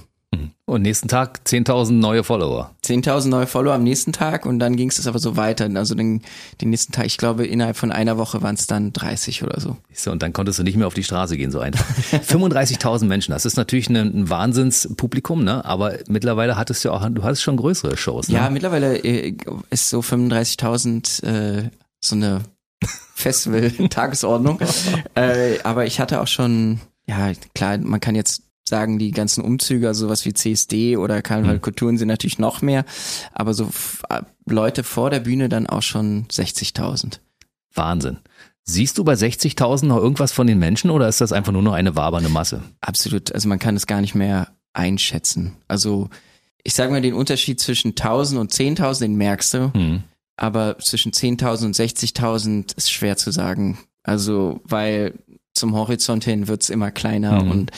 Und 0.66 0.80
nächsten 0.80 1.08
Tag 1.08 1.40
10.000 1.44 1.92
neue 1.92 2.24
Follower. 2.24 2.70
10.000 2.86 3.28
neue 3.28 3.46
Follower 3.46 3.74
am 3.74 3.82
nächsten 3.82 4.14
Tag 4.14 4.46
und 4.46 4.58
dann 4.58 4.76
ging 4.76 4.88
es 4.88 5.06
aber 5.06 5.18
so 5.18 5.36
weiter. 5.36 5.68
Also 5.74 5.94
den, 5.94 6.22
den 6.62 6.70
nächsten 6.70 6.92
Tag, 6.92 7.04
ich 7.04 7.18
glaube, 7.18 7.46
innerhalb 7.46 7.76
von 7.76 7.92
einer 7.92 8.16
Woche 8.16 8.40
waren 8.40 8.54
es 8.54 8.66
dann 8.66 8.94
30 8.94 9.42
oder 9.42 9.60
so. 9.60 9.76
Und 10.10 10.22
dann 10.22 10.32
konntest 10.32 10.58
du 10.58 10.62
nicht 10.62 10.76
mehr 10.76 10.86
auf 10.86 10.94
die 10.94 11.04
Straße 11.04 11.36
gehen, 11.36 11.50
so 11.50 11.60
einfach. 11.60 11.84
35.000 12.12 13.04
Menschen, 13.04 13.32
das 13.32 13.44
ist 13.44 13.56
natürlich 13.56 13.90
ein, 13.90 13.96
ein 13.96 14.30
Wahnsinnspublikum, 14.30 15.44
ne? 15.44 15.62
Aber 15.66 15.98
mittlerweile 16.08 16.56
hattest 16.56 16.82
du 16.86 16.92
auch, 16.92 17.06
du 17.10 17.22
hattest 17.22 17.42
schon 17.42 17.58
größere 17.58 17.98
Shows, 17.98 18.28
ne? 18.28 18.36
Ja, 18.36 18.48
mittlerweile 18.48 18.96
äh, 19.04 19.36
ist 19.68 19.90
so 19.90 20.00
35.000 20.00 21.26
äh, 21.26 21.70
so 22.00 22.16
eine 22.16 22.40
Festival-Tagesordnung. 23.14 24.60
äh, 25.14 25.58
aber 25.62 25.84
ich 25.84 26.00
hatte 26.00 26.22
auch 26.22 26.26
schon, 26.26 26.80
ja, 27.06 27.32
klar, 27.54 27.76
man 27.76 28.00
kann 28.00 28.14
jetzt 28.14 28.43
sagen 28.68 28.98
die 28.98 29.10
ganzen 29.10 29.42
Umzüge, 29.42 29.88
also 29.88 30.06
sowas 30.06 30.24
wie 30.24 30.32
CSD 30.32 30.96
oder 30.96 31.22
Karneval 31.22 31.56
mhm. 31.56 31.62
Kulturen 31.62 31.98
sind 31.98 32.08
natürlich 32.08 32.38
noch 32.38 32.62
mehr, 32.62 32.84
aber 33.32 33.54
so 33.54 33.70
äh, 34.08 34.22
Leute 34.46 34.82
vor 34.82 35.10
der 35.10 35.20
Bühne 35.20 35.48
dann 35.48 35.66
auch 35.66 35.82
schon 35.82 36.26
60.000. 36.28 37.18
Wahnsinn. 37.74 38.18
Siehst 38.64 38.96
du 38.96 39.04
bei 39.04 39.12
60.000 39.14 39.86
noch 39.86 39.98
irgendwas 39.98 40.32
von 40.32 40.46
den 40.46 40.58
Menschen 40.58 40.90
oder 40.90 41.08
ist 41.08 41.20
das 41.20 41.32
einfach 41.32 41.52
nur 41.52 41.62
noch 41.62 41.74
eine 41.74 41.96
wabernde 41.96 42.30
Masse? 42.30 42.62
Absolut, 42.80 43.32
also 43.32 43.48
man 43.48 43.58
kann 43.58 43.76
es 43.76 43.86
gar 43.86 44.00
nicht 44.00 44.14
mehr 44.14 44.48
einschätzen. 44.72 45.56
Also 45.68 46.08
ich 46.62 46.74
sage 46.74 46.90
mal, 46.90 47.02
den 47.02 47.14
Unterschied 47.14 47.60
zwischen 47.60 47.90
1000 47.90 48.40
und 48.40 48.52
10.000, 48.52 49.00
den 49.00 49.16
merkst 49.16 49.54
du, 49.54 49.70
mhm. 49.74 50.04
aber 50.36 50.78
zwischen 50.78 51.12
10.000 51.12 51.66
und 51.66 51.76
60.000 51.76 52.76
ist 52.76 52.90
schwer 52.90 53.18
zu 53.18 53.30
sagen. 53.30 53.78
Also, 54.02 54.60
weil 54.64 55.14
zum 55.54 55.74
Horizont 55.74 56.24
hin 56.24 56.48
wird's 56.48 56.68
immer 56.68 56.90
kleiner 56.90 57.42
mhm. 57.42 57.50
und 57.50 57.70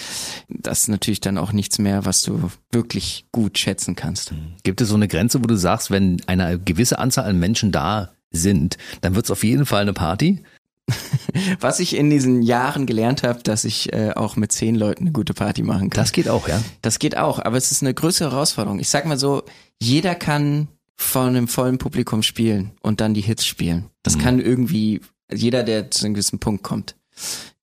das 0.48 0.82
ist 0.82 0.88
natürlich 0.88 1.20
dann 1.20 1.38
auch 1.38 1.52
nichts 1.52 1.78
mehr, 1.78 2.04
was 2.04 2.22
du 2.22 2.50
wirklich 2.72 3.26
gut 3.32 3.58
schätzen 3.58 3.94
kannst. 3.94 4.32
Mhm. 4.32 4.54
Gibt 4.62 4.80
es 4.80 4.88
so 4.88 4.94
eine 4.94 5.08
Grenze, 5.08 5.42
wo 5.42 5.46
du 5.46 5.56
sagst, 5.56 5.90
wenn 5.90 6.20
eine 6.26 6.58
gewisse 6.58 6.98
Anzahl 6.98 7.26
an 7.26 7.38
Menschen 7.38 7.72
da 7.72 8.12
sind, 8.30 8.78
dann 9.02 9.14
wird's 9.14 9.30
auf 9.30 9.44
jeden 9.44 9.66
Fall 9.66 9.82
eine 9.82 9.92
Party? 9.92 10.42
Was 11.60 11.80
ich 11.80 11.96
in 11.96 12.10
diesen 12.10 12.42
Jahren 12.42 12.86
gelernt 12.86 13.24
habe, 13.24 13.42
dass 13.42 13.64
ich 13.64 13.92
äh, 13.92 14.12
auch 14.14 14.36
mit 14.36 14.52
zehn 14.52 14.76
Leuten 14.76 15.04
eine 15.04 15.12
gute 15.12 15.34
Party 15.34 15.64
machen 15.64 15.90
kann. 15.90 16.00
Das 16.02 16.12
geht 16.12 16.28
auch, 16.28 16.46
ja. 16.46 16.62
Das 16.80 17.00
geht 17.00 17.16
auch, 17.16 17.40
aber 17.40 17.56
es 17.56 17.72
ist 17.72 17.82
eine 17.82 17.92
größere 17.92 18.30
Herausforderung. 18.30 18.78
Ich 18.78 18.88
sag 18.88 19.04
mal 19.04 19.18
so, 19.18 19.42
jeder 19.82 20.14
kann 20.14 20.68
von 20.94 21.28
einem 21.28 21.48
vollen 21.48 21.78
Publikum 21.78 22.22
spielen 22.22 22.70
und 22.82 23.00
dann 23.00 23.14
die 23.14 23.20
Hits 23.20 23.44
spielen. 23.44 23.86
Das 24.04 24.16
mhm. 24.16 24.20
kann 24.20 24.40
irgendwie 24.40 25.00
jeder, 25.32 25.64
der 25.64 25.90
zu 25.90 26.04
einem 26.04 26.14
gewissen 26.14 26.38
Punkt 26.38 26.62
kommt 26.62 26.94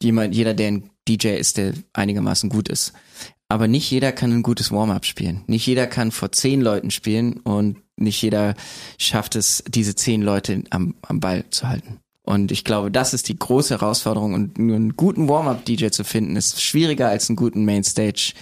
jemand, 0.02 0.36
jeder, 0.36 0.54
der 0.54 0.68
ein 0.68 0.90
DJ 1.08 1.30
ist, 1.30 1.58
der 1.58 1.74
einigermaßen 1.94 2.50
gut 2.50 2.70
ist. 2.70 2.94
Aber 3.50 3.68
nicht 3.68 3.90
jeder 3.92 4.12
kann 4.12 4.32
ein 4.32 4.44
gutes 4.44 4.72
Warm-up 4.72 5.06
spielen. 5.06 5.44
Nicht 5.48 5.68
jeder 5.68 5.86
kann 5.88 6.12
vor 6.12 6.32
zehn 6.32 6.62
Leuten 6.62 6.92
spielen 6.92 7.38
und 7.42 7.78
nicht 7.98 8.22
jeder 8.22 8.56
schafft 8.98 9.36
es, 9.36 9.64
diese 9.68 9.96
zehn 9.96 10.22
Leute 10.22 10.64
am, 10.72 10.96
am 11.02 11.20
Ball 11.20 11.46
zu 11.50 11.70
halten. 11.70 12.00
Und 12.24 12.52
ich 12.52 12.64
glaube, 12.64 12.90
das 12.90 13.14
ist 13.14 13.28
die 13.28 13.38
große 13.38 13.76
Herausforderung. 13.76 14.34
Und 14.34 14.58
nur 14.58 14.78
einen 14.78 14.96
guten 14.96 15.28
Warm-up-DJ 15.28 15.90
zu 15.90 16.04
finden, 16.04 16.36
ist 16.36 16.62
schwieriger 16.62 17.10
als 17.10 17.30
einen 17.30 17.36
guten 17.36 17.66
Mainstage 17.66 18.34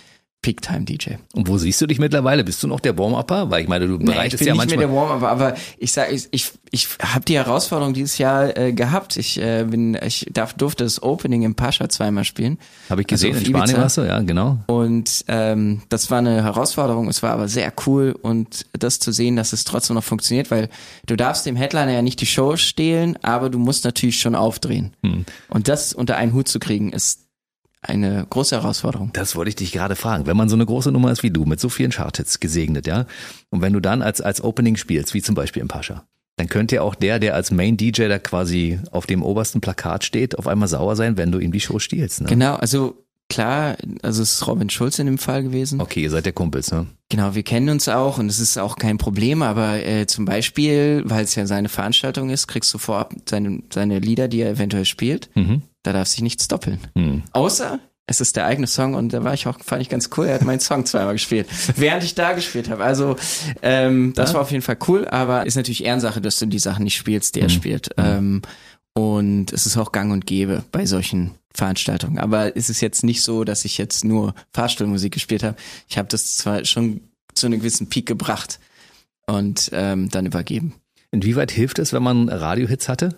Peak-Time-DJ. 0.41 1.17
Und 1.33 1.47
wo 1.47 1.57
siehst 1.59 1.79
du 1.81 1.87
dich 1.87 1.99
mittlerweile? 1.99 2.43
Bist 2.43 2.63
du 2.63 2.67
noch 2.67 2.79
der 2.79 2.97
Warm-Upper? 2.97 3.51
Weil 3.51 3.61
ich 3.61 3.67
meine, 3.67 3.87
du 3.87 3.99
bereitest 3.99 4.41
nee, 4.41 4.47
ja 4.47 4.55
manchmal... 4.55 4.65
Ich 4.65 4.79
bin 4.79 4.79
nicht 4.79 4.87
mehr 4.87 4.87
der 4.87 4.95
Warm-Upper, 4.95 5.29
aber 5.29 5.53
ich 5.77 5.91
sag, 5.91 6.11
ich, 6.11 6.27
ich, 6.31 6.51
ich 6.71 6.87
habe 6.99 7.23
die 7.25 7.35
Herausforderung 7.35 7.93
dieses 7.93 8.17
Jahr 8.17 8.57
äh, 8.57 8.73
gehabt. 8.73 9.17
Ich 9.17 9.39
äh, 9.39 9.65
bin, 9.65 9.95
ich 10.03 10.25
darf, 10.31 10.53
durfte 10.53 10.83
das 10.83 11.03
Opening 11.03 11.43
im 11.43 11.53
Pascha 11.53 11.89
zweimal 11.89 12.23
spielen. 12.23 12.57
Habe 12.89 13.01
ich 13.01 13.07
gesehen, 13.07 13.35
also 13.35 13.45
in 13.45 13.55
Spanien 13.55 13.77
warst 13.77 13.97
du, 13.97 14.01
ja, 14.01 14.19
genau. 14.21 14.57
Und 14.65 15.25
ähm, 15.27 15.83
das 15.89 16.09
war 16.09 16.17
eine 16.17 16.43
Herausforderung, 16.43 17.07
es 17.07 17.21
war 17.21 17.33
aber 17.33 17.47
sehr 17.47 17.71
cool 17.85 18.15
und 18.19 18.65
das 18.73 18.99
zu 18.99 19.11
sehen, 19.11 19.35
dass 19.35 19.53
es 19.53 19.63
trotzdem 19.63 19.95
noch 19.95 20.03
funktioniert, 20.03 20.49
weil 20.49 20.69
du 21.05 21.15
darfst 21.15 21.45
dem 21.45 21.55
Headliner 21.55 21.91
ja 21.91 22.01
nicht 22.01 22.19
die 22.19 22.25
Show 22.25 22.55
stehlen, 22.57 23.15
aber 23.21 23.51
du 23.51 23.59
musst 23.59 23.85
natürlich 23.85 24.19
schon 24.19 24.33
aufdrehen. 24.33 24.95
Hm. 25.03 25.25
Und 25.49 25.67
das 25.67 25.93
unter 25.93 26.17
einen 26.17 26.33
Hut 26.33 26.47
zu 26.47 26.57
kriegen, 26.57 26.91
ist 26.91 27.30
eine 27.81 28.25
große 28.29 28.55
Herausforderung. 28.55 29.09
Das 29.13 29.35
wollte 29.35 29.49
ich 29.49 29.55
dich 29.55 29.71
gerade 29.71 29.95
fragen. 29.95 30.27
Wenn 30.27 30.37
man 30.37 30.49
so 30.49 30.55
eine 30.55 30.65
große 30.65 30.91
Nummer 30.91 31.11
ist 31.11 31.23
wie 31.23 31.31
du, 31.31 31.45
mit 31.45 31.59
so 31.59 31.69
vielen 31.69 31.91
Charthits 31.91 32.39
gesegnet, 32.39 32.87
ja, 32.87 33.05
und 33.49 33.61
wenn 33.61 33.73
du 33.73 33.79
dann 33.79 34.01
als, 34.01 34.21
als 34.21 34.43
Opening 34.43 34.75
spielst, 34.75 35.13
wie 35.13 35.21
zum 35.21 35.35
Beispiel 35.35 35.61
im 35.61 35.67
Pascha, 35.67 36.05
dann 36.37 36.47
könnte 36.47 36.75
ja 36.75 36.81
auch 36.81 36.95
der, 36.95 37.19
der 37.19 37.35
als 37.35 37.51
Main 37.51 37.77
DJ 37.77 38.07
da 38.07 38.19
quasi 38.19 38.79
auf 38.91 39.05
dem 39.05 39.23
obersten 39.23 39.61
Plakat 39.61 40.03
steht, 40.03 40.37
auf 40.37 40.47
einmal 40.47 40.67
sauer 40.67 40.95
sein, 40.95 41.17
wenn 41.17 41.31
du 41.31 41.39
ihm 41.39 41.51
die 41.51 41.59
Show 41.59 41.79
stiehlst. 41.79 42.21
Ne? 42.21 42.27
Genau, 42.29 42.55
also 42.55 43.03
klar, 43.29 43.77
also 44.01 44.21
es 44.21 44.33
ist 44.33 44.47
Robin 44.47 44.69
Schulz 44.69 44.99
in 44.99 45.07
dem 45.07 45.17
Fall 45.17 45.43
gewesen. 45.43 45.81
Okay, 45.81 46.01
ihr 46.01 46.09
seid 46.09 46.25
der 46.25 46.33
Kumpels, 46.33 46.71
ne? 46.71 46.87
Genau, 47.09 47.35
wir 47.35 47.43
kennen 47.43 47.69
uns 47.69 47.89
auch 47.89 48.17
und 48.19 48.27
es 48.27 48.39
ist 48.39 48.57
auch 48.57 48.77
kein 48.77 48.97
Problem, 48.97 49.41
aber 49.41 49.85
äh, 49.85 50.07
zum 50.07 50.25
Beispiel, 50.25 51.03
weil 51.05 51.23
es 51.23 51.35
ja 51.35 51.45
seine 51.45 51.69
Veranstaltung 51.69 52.29
ist, 52.29 52.47
kriegst 52.47 52.73
du 52.73 52.77
vorab 52.77 53.13
seine, 53.27 53.63
seine 53.71 53.99
Lieder, 53.99 54.27
die 54.27 54.41
er 54.41 54.51
eventuell 54.51 54.85
spielt. 54.85 55.29
Mhm. 55.35 55.61
Da 55.83 55.93
darf 55.93 56.07
sich 56.07 56.21
nichts 56.21 56.47
doppeln. 56.47 56.79
Mhm. 56.95 57.23
Außer 57.31 57.79
es 58.07 58.19
ist 58.19 58.35
der 58.35 58.45
eigene 58.45 58.67
Song 58.67 58.93
und 58.93 59.13
da 59.13 59.23
war 59.23 59.33
ich 59.33 59.47
auch, 59.47 59.59
fand 59.63 59.81
ich 59.81 59.89
ganz 59.89 60.09
cool. 60.17 60.25
Er 60.25 60.35
hat 60.35 60.43
meinen 60.43 60.59
Song 60.59 60.85
zweimal 60.85 61.13
gespielt, 61.13 61.47
während 61.77 62.03
ich 62.03 62.13
da 62.13 62.33
gespielt 62.33 62.69
habe. 62.69 62.83
Also 62.83 63.15
ähm, 63.61 64.13
das 64.15 64.29
ja. 64.29 64.35
war 64.35 64.41
auf 64.41 64.51
jeden 64.51 64.63
Fall 64.63 64.77
cool, 64.87 65.07
aber 65.07 65.45
ist 65.45 65.55
natürlich 65.55 65.85
Ehrensache, 65.85 66.19
dass 66.21 66.37
du 66.37 66.45
die 66.45 66.59
Sachen 66.59 66.83
nicht 66.83 66.95
spielst, 66.95 67.35
die 67.35 67.41
er 67.41 67.47
mhm. 67.47 67.51
spielt. 67.51 67.97
Mhm. 67.97 68.03
Ähm, 68.05 68.41
und 68.93 69.53
es 69.53 69.65
ist 69.65 69.77
auch 69.77 69.93
gang 69.93 70.11
und 70.11 70.25
gäbe 70.25 70.63
bei 70.71 70.85
solchen 70.85 71.31
Veranstaltungen. 71.53 72.19
Aber 72.19 72.55
es 72.57 72.69
ist 72.69 72.81
jetzt 72.81 73.03
nicht 73.03 73.21
so, 73.21 73.45
dass 73.45 73.63
ich 73.63 73.77
jetzt 73.77 74.03
nur 74.03 74.33
Fahrstuhlmusik 74.53 75.13
gespielt 75.13 75.43
habe. 75.43 75.55
Ich 75.87 75.97
habe 75.97 76.09
das 76.09 76.35
zwar 76.35 76.65
schon 76.65 77.01
zu 77.33 77.45
einem 77.45 77.59
gewissen 77.59 77.87
Peak 77.87 78.05
gebracht 78.05 78.59
und 79.27 79.69
ähm, 79.73 80.09
dann 80.09 80.25
übergeben. 80.25 80.75
Inwieweit 81.11 81.51
hilft 81.51 81.79
es, 81.79 81.93
wenn 81.93 82.03
man 82.03 82.27
Radiohits 82.27 82.89
hatte? 82.89 83.17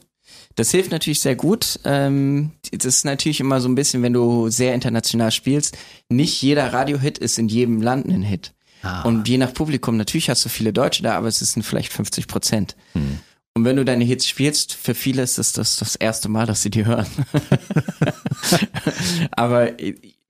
Das 0.56 0.72
hilft 0.72 0.92
natürlich 0.92 1.22
sehr 1.22 1.36
gut. 1.36 1.80
Ähm, 1.84 2.52
das 2.72 2.86
ist 2.86 3.06
natürlich 3.06 3.40
immer 3.40 3.60
so 3.60 3.68
ein 3.68 3.76
bisschen, 3.76 4.04
wenn 4.04 4.14
du 4.14 4.50
sehr 4.50 4.74
international 4.74 5.32
spielst, 5.32 5.78
nicht 6.10 6.42
jeder 6.42 6.72
Radiohit 6.74 7.18
ist 7.18 7.40
in 7.40 7.48
jedem 7.48 7.82
Land 7.82 8.08
ein 8.08 8.22
Hit. 8.22 8.54
Ah. 8.84 9.02
Und 9.04 9.28
je 9.28 9.38
nach 9.38 9.54
Publikum, 9.54 9.98
natürlich 9.98 10.30
hast 10.30 10.46
du 10.46 10.50
viele 10.50 10.74
Deutsche 10.74 11.04
da, 11.04 11.16
aber 11.16 11.28
es 11.28 11.40
sind 11.40 11.64
vielleicht 11.64 11.92
50 11.92 12.28
Prozent. 12.28 12.76
Hm. 12.94 13.20
Und 13.56 13.66
wenn 13.66 13.76
du 13.76 13.86
deine 13.86 14.04
Hits 14.04 14.28
spielst, 14.28 14.74
für 14.74 14.96
viele 14.96 15.22
ist 15.22 15.38
das 15.38 15.54
das, 15.54 15.78
das 15.78 15.96
erste 15.96 16.28
Mal, 16.28 16.48
dass 16.48 16.64
sie 16.64 16.72
die 16.72 16.86
hören. 16.86 17.08
aber 19.32 19.80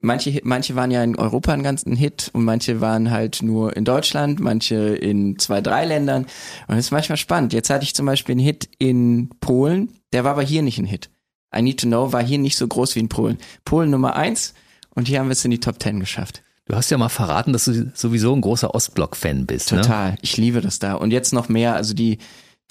manche, 0.04 0.40
manche 0.44 0.76
waren 0.76 0.92
ja 0.92 1.04
in 1.04 1.16
Europa 1.16 1.54
ein 1.54 1.64
ganzen 1.64 1.96
Hit 1.96 2.30
und 2.34 2.44
manche 2.44 2.82
waren 2.82 3.10
halt 3.10 3.42
nur 3.42 3.76
in 3.76 3.86
Deutschland, 3.86 4.40
manche 4.40 4.76
in 4.76 5.40
zwei, 5.40 5.62
drei 5.62 5.86
Ländern. 5.86 6.24
Und 6.68 6.76
das 6.76 6.86
ist 6.86 6.92
manchmal 6.92 7.18
spannend. 7.18 7.54
Jetzt 7.54 7.70
hatte 7.70 7.84
ich 7.84 7.96
zum 7.96 8.06
Beispiel 8.06 8.34
einen 8.34 8.46
Hit 8.46 8.70
in 8.78 9.30
Polen, 9.40 9.94
der 10.12 10.24
war 10.24 10.32
aber 10.32 10.44
hier 10.44 10.62
nicht 10.62 10.78
ein 10.78 10.86
Hit. 10.86 11.10
I 11.56 11.62
Need 11.62 11.80
to 11.82 11.88
Know 11.88 12.12
war 12.12 12.24
hier 12.24 12.38
nicht 12.38 12.58
so 12.58 12.68
groß 12.68 12.96
wie 12.96 13.00
in 13.00 13.10
Polen. 13.10 13.38
Polen 13.66 13.90
Nummer 13.90 14.16
eins 14.16 14.54
und 14.94 15.08
hier 15.08 15.20
haben 15.20 15.28
wir 15.28 15.34
es 15.34 15.46
in 15.46 15.52
die 15.52 15.60
Top 15.60 15.80
Ten 15.80 16.00
geschafft. 16.00 16.44
Du 16.66 16.76
hast 16.76 16.90
ja 16.90 16.98
mal 16.98 17.10
verraten, 17.10 17.52
dass 17.52 17.66
du 17.66 17.92
sowieso 17.94 18.34
ein 18.34 18.42
großer 18.42 18.74
Ostblock-Fan 18.74 19.46
bist. 19.46 19.72
Ne? 19.72 19.82
Total. 19.82 20.12
Ne? 20.12 20.18
Ich 20.22 20.38
liebe 20.38 20.62
das 20.62 20.80
da. 20.80 20.94
Und 20.94 21.12
jetzt 21.12 21.34
noch 21.34 21.50
mehr. 21.50 21.76
Also 21.76 21.94
die, 21.94 22.20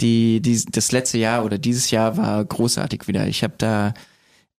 die, 0.01 0.41
die, 0.41 0.65
das 0.65 0.91
letzte 0.91 1.19
Jahr 1.19 1.45
oder 1.45 1.59
dieses 1.59 1.91
Jahr 1.91 2.17
war 2.17 2.43
großartig 2.43 3.07
wieder. 3.07 3.27
Ich 3.27 3.43
habe 3.43 3.53
da 3.57 3.93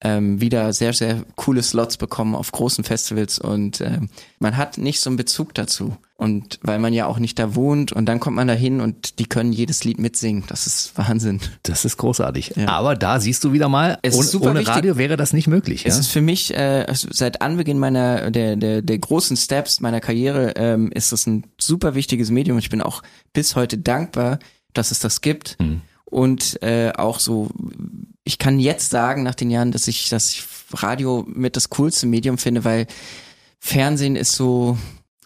ähm, 0.04 0.42
wieder 0.42 0.74
sehr, 0.74 0.94
sehr 0.94 1.24
coole 1.36 1.64
Slots 1.64 1.98
bekommen 1.98 2.36
auf 2.36 2.52
großen 2.52 2.84
Festivals 2.84 3.40
und 3.40 3.80
äh, 3.82 4.02
man 4.40 4.58
hat 4.58 4.78
nicht 4.78 5.00
so 5.00 5.10
einen 5.10 5.18
Bezug 5.18 5.54
dazu. 5.54 5.98
Und 6.16 6.60
weil 6.62 6.80
man 6.80 6.94
ja 6.94 7.06
auch 7.06 7.20
nicht 7.20 7.38
da 7.38 7.54
wohnt 7.56 7.92
und 7.92 8.06
dann 8.06 8.22
kommt 8.22 8.38
man 8.38 8.48
da 8.48 8.54
hin 8.54 8.80
und 8.80 9.20
die 9.20 9.26
können 9.26 9.52
jedes 9.52 9.84
Lied 9.84 10.00
mitsingen. 10.00 10.44
Das 10.48 10.68
ist 10.68 10.98
Wahnsinn. 10.98 11.42
Das 11.64 11.84
ist 11.84 11.98
großartig. 11.98 12.54
Ja. 12.56 12.70
Aber 12.70 12.96
da 12.96 13.20
siehst 13.20 13.44
du 13.44 13.52
wieder 13.52 13.68
mal, 13.68 13.98
es 14.04 14.16
ohne, 14.16 14.46
ohne 14.46 14.60
wichtig. 14.60 14.76
Radio 14.76 14.98
wäre 14.98 15.18
das 15.18 15.34
nicht 15.34 15.48
möglich. 15.48 15.86
Es 15.86 15.96
ja? 15.96 16.00
ist 16.00 16.08
für 16.12 16.22
mich 16.22 16.56
äh, 16.56 16.86
seit 16.94 17.42
Anbeginn 17.42 17.78
meiner 17.78 18.32
der, 18.32 18.56
der, 18.56 18.82
der 18.82 19.00
großen 19.00 19.36
Steps 19.36 19.82
meiner 19.82 20.00
Karriere 20.00 20.54
ähm, 20.56 20.92
ist 20.94 21.12
das 21.12 21.28
ein 21.28 21.46
super 21.60 21.94
wichtiges 21.94 22.32
Medium. 22.32 22.58
Ich 22.58 22.70
bin 22.70 22.82
auch 22.82 23.04
bis 23.34 23.58
heute 23.58 23.78
dankbar, 23.78 24.40
dass 24.74 24.92
es 24.92 25.00
das 25.00 25.20
gibt. 25.20 25.58
Mhm. 25.60 25.82
Und 26.06 26.62
äh, 26.62 26.94
auch 26.96 27.20
so 27.20 27.50
ich 28.24 28.38
kann 28.38 28.60
jetzt 28.60 28.90
sagen, 28.90 29.24
nach 29.24 29.36
den 29.36 29.52
Jahren, 29.52 29.72
dass 29.72 29.88
ich, 29.88 30.10
dass 30.10 30.32
ich 30.32 30.44
Radio 30.74 31.26
mit 31.28 31.56
das 31.56 31.70
coolste 31.70 32.08
Medium 32.08 32.38
finde, 32.38 32.64
weil 32.64 32.88
Fernsehen 33.60 34.16
ist 34.16 34.34
so 34.34 34.78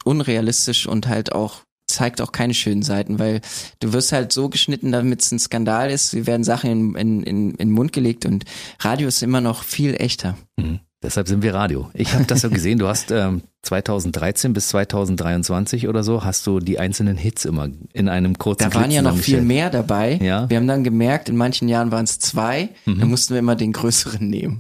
unrealistisch 0.03 0.87
und 0.87 1.07
halt 1.07 1.33
auch 1.33 1.61
zeigt 1.87 2.21
auch 2.21 2.33
keine 2.33 2.53
schönen 2.53 2.83
Seiten, 2.83 3.17
weil 3.17 3.41
du 3.79 3.93
wirst 3.93 4.11
halt 4.11 4.33
so 4.33 4.49
geschnitten, 4.49 4.91
damit 4.91 5.21
es 5.21 5.31
ein 5.31 5.39
Skandal 5.39 5.89
ist. 5.89 6.13
Wir 6.13 6.27
werden 6.27 6.43
Sachen 6.43 6.69
in, 6.69 6.95
in, 6.95 7.23
in, 7.23 7.51
in 7.51 7.57
den 7.57 7.71
Mund 7.71 7.93
gelegt 7.93 8.25
und 8.25 8.43
Radio 8.79 9.07
ist 9.07 9.23
immer 9.23 9.41
noch 9.41 9.63
viel 9.63 9.95
echter. 9.95 10.37
Mhm. 10.57 10.81
Deshalb 11.07 11.29
sind 11.29 11.41
wir 11.41 11.53
Radio. 11.53 11.89
Ich 11.93 12.13
habe 12.13 12.25
das 12.25 12.41
so 12.41 12.49
gesehen, 12.49 12.79
du 12.79 12.87
hast 12.89 13.11
ähm, 13.11 13.41
2013 13.61 14.51
bis 14.51 14.67
2023 14.67 15.87
oder 15.87 16.03
so, 16.03 16.25
hast 16.25 16.45
du 16.45 16.59
die 16.59 16.79
einzelnen 16.79 17.15
Hits 17.15 17.45
immer 17.45 17.69
in 17.93 18.09
einem 18.09 18.37
kurzen 18.37 18.69
Da 18.69 18.73
waren 18.75 18.83
Clip 18.89 18.95
ja 18.95 19.01
noch 19.01 19.15
viel 19.15 19.41
mehr 19.41 19.69
dabei. 19.69 20.19
Ja. 20.21 20.49
Wir 20.49 20.57
haben 20.57 20.67
dann 20.67 20.83
gemerkt, 20.83 21.29
in 21.29 21.37
manchen 21.37 21.69
Jahren 21.69 21.93
waren 21.93 22.03
es 22.03 22.19
zwei, 22.19 22.71
Mhm. 22.83 22.99
dann 22.99 23.09
mussten 23.09 23.33
wir 23.35 23.39
immer 23.39 23.55
den 23.55 23.71
größeren 23.71 24.27
nehmen. 24.29 24.59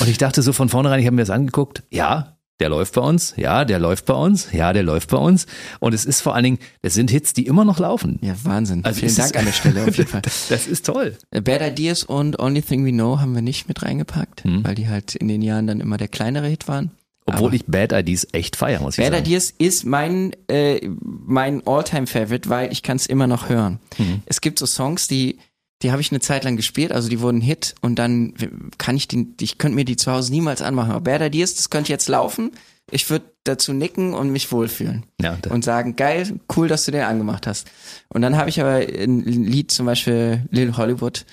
Und 0.00 0.08
ich 0.08 0.18
dachte 0.18 0.42
so 0.42 0.52
von 0.52 0.68
vornherein, 0.68 0.98
ich 0.98 1.06
habe 1.06 1.14
mir 1.14 1.22
das 1.22 1.30
angeguckt, 1.30 1.84
ja, 1.90 2.35
der 2.60 2.68
läuft 2.70 2.94
bei 2.94 3.02
uns, 3.02 3.34
ja, 3.36 3.64
der 3.64 3.78
läuft 3.78 4.06
bei 4.06 4.14
uns, 4.14 4.50
ja, 4.52 4.72
der 4.72 4.82
läuft 4.82 5.10
bei 5.10 5.18
uns. 5.18 5.46
Und 5.80 5.92
es 5.92 6.04
ist 6.04 6.20
vor 6.22 6.34
allen 6.34 6.44
Dingen, 6.44 6.58
es 6.82 6.94
sind 6.94 7.10
Hits, 7.10 7.32
die 7.34 7.46
immer 7.46 7.64
noch 7.64 7.78
laufen. 7.78 8.18
ja, 8.22 8.34
Wahnsinn. 8.44 8.84
Also 8.84 9.00
Vielen 9.00 9.14
Dank 9.16 9.36
an 9.36 9.44
der 9.44 9.52
Stelle 9.52 9.84
auf 9.84 9.96
jeden 9.96 10.08
Fall. 10.10 10.22
Das 10.22 10.66
ist 10.66 10.86
toll. 10.86 11.16
Bad 11.30 11.60
Ideas 11.62 12.02
und 12.04 12.38
Only 12.38 12.62
Thing 12.62 12.84
We 12.86 12.92
Know 12.92 13.18
haben 13.20 13.34
wir 13.34 13.42
nicht 13.42 13.68
mit 13.68 13.82
reingepackt, 13.82 14.44
Mhm. 14.44 14.64
weil 14.64 14.74
die 14.74 14.88
halt 14.88 15.14
in 15.16 15.28
den 15.28 15.42
Jahren 15.42 15.66
dann 15.66 15.80
immer 15.80 15.96
der 15.98 16.08
kleinere 16.08 16.46
Hit 16.48 16.66
waren. 16.68 16.90
Obwohl 17.28 17.48
Aber 17.48 17.56
ich 17.56 17.66
Bad 17.66 17.92
Ideas 17.92 18.26
echt 18.32 18.54
feier, 18.54 18.80
muss 18.80 18.96
ich 18.96 19.04
Bad 19.04 19.12
sagen. 19.12 19.24
Ideas 19.26 19.52
ist 19.58 19.84
mein, 19.84 20.32
äh, 20.48 20.88
mein 21.02 21.60
All-Time-Favorite, 21.66 22.48
weil 22.48 22.72
ich 22.72 22.82
kann 22.84 22.96
es 22.96 23.06
immer 23.06 23.26
noch 23.26 23.48
hören. 23.48 23.80
Mhm. 23.98 24.22
Es 24.26 24.40
gibt 24.40 24.60
so 24.60 24.66
Songs, 24.66 25.08
die, 25.08 25.38
die 25.82 25.92
habe 25.92 26.00
ich 26.00 26.10
eine 26.10 26.20
Zeit 26.20 26.44
lang 26.44 26.56
gespielt, 26.56 26.92
also 26.92 27.08
die 27.08 27.20
wurden 27.20 27.40
Hit 27.40 27.74
und 27.82 27.98
dann 27.98 28.32
kann 28.78 28.96
ich 28.96 29.08
den, 29.08 29.34
ich 29.40 29.58
könnte 29.58 29.74
mir 29.74 29.84
die 29.84 29.96
zu 29.96 30.10
Hause 30.10 30.32
niemals 30.32 30.62
anmachen. 30.62 30.90
Aber 30.90 31.02
Bad 31.02 31.20
Ideas, 31.20 31.54
das 31.54 31.70
könnte 31.70 31.92
jetzt 31.92 32.08
laufen. 32.08 32.52
Ich 32.90 33.10
würde 33.10 33.26
dazu 33.44 33.72
nicken 33.72 34.14
und 34.14 34.30
mich 34.30 34.50
wohlfühlen. 34.52 35.04
Ja, 35.20 35.36
Und 35.50 35.64
sagen, 35.64 35.96
geil, 35.96 36.38
cool, 36.56 36.68
dass 36.68 36.84
du 36.84 36.92
den 36.92 37.02
angemacht 37.02 37.46
hast. 37.46 37.66
Und 38.08 38.22
dann 38.22 38.36
habe 38.36 38.48
ich 38.48 38.60
aber 38.60 38.76
ein 38.76 39.20
Lied, 39.20 39.70
zum 39.70 39.86
Beispiel 39.86 40.46
Lil 40.50 40.76
Hollywood, 40.76 41.26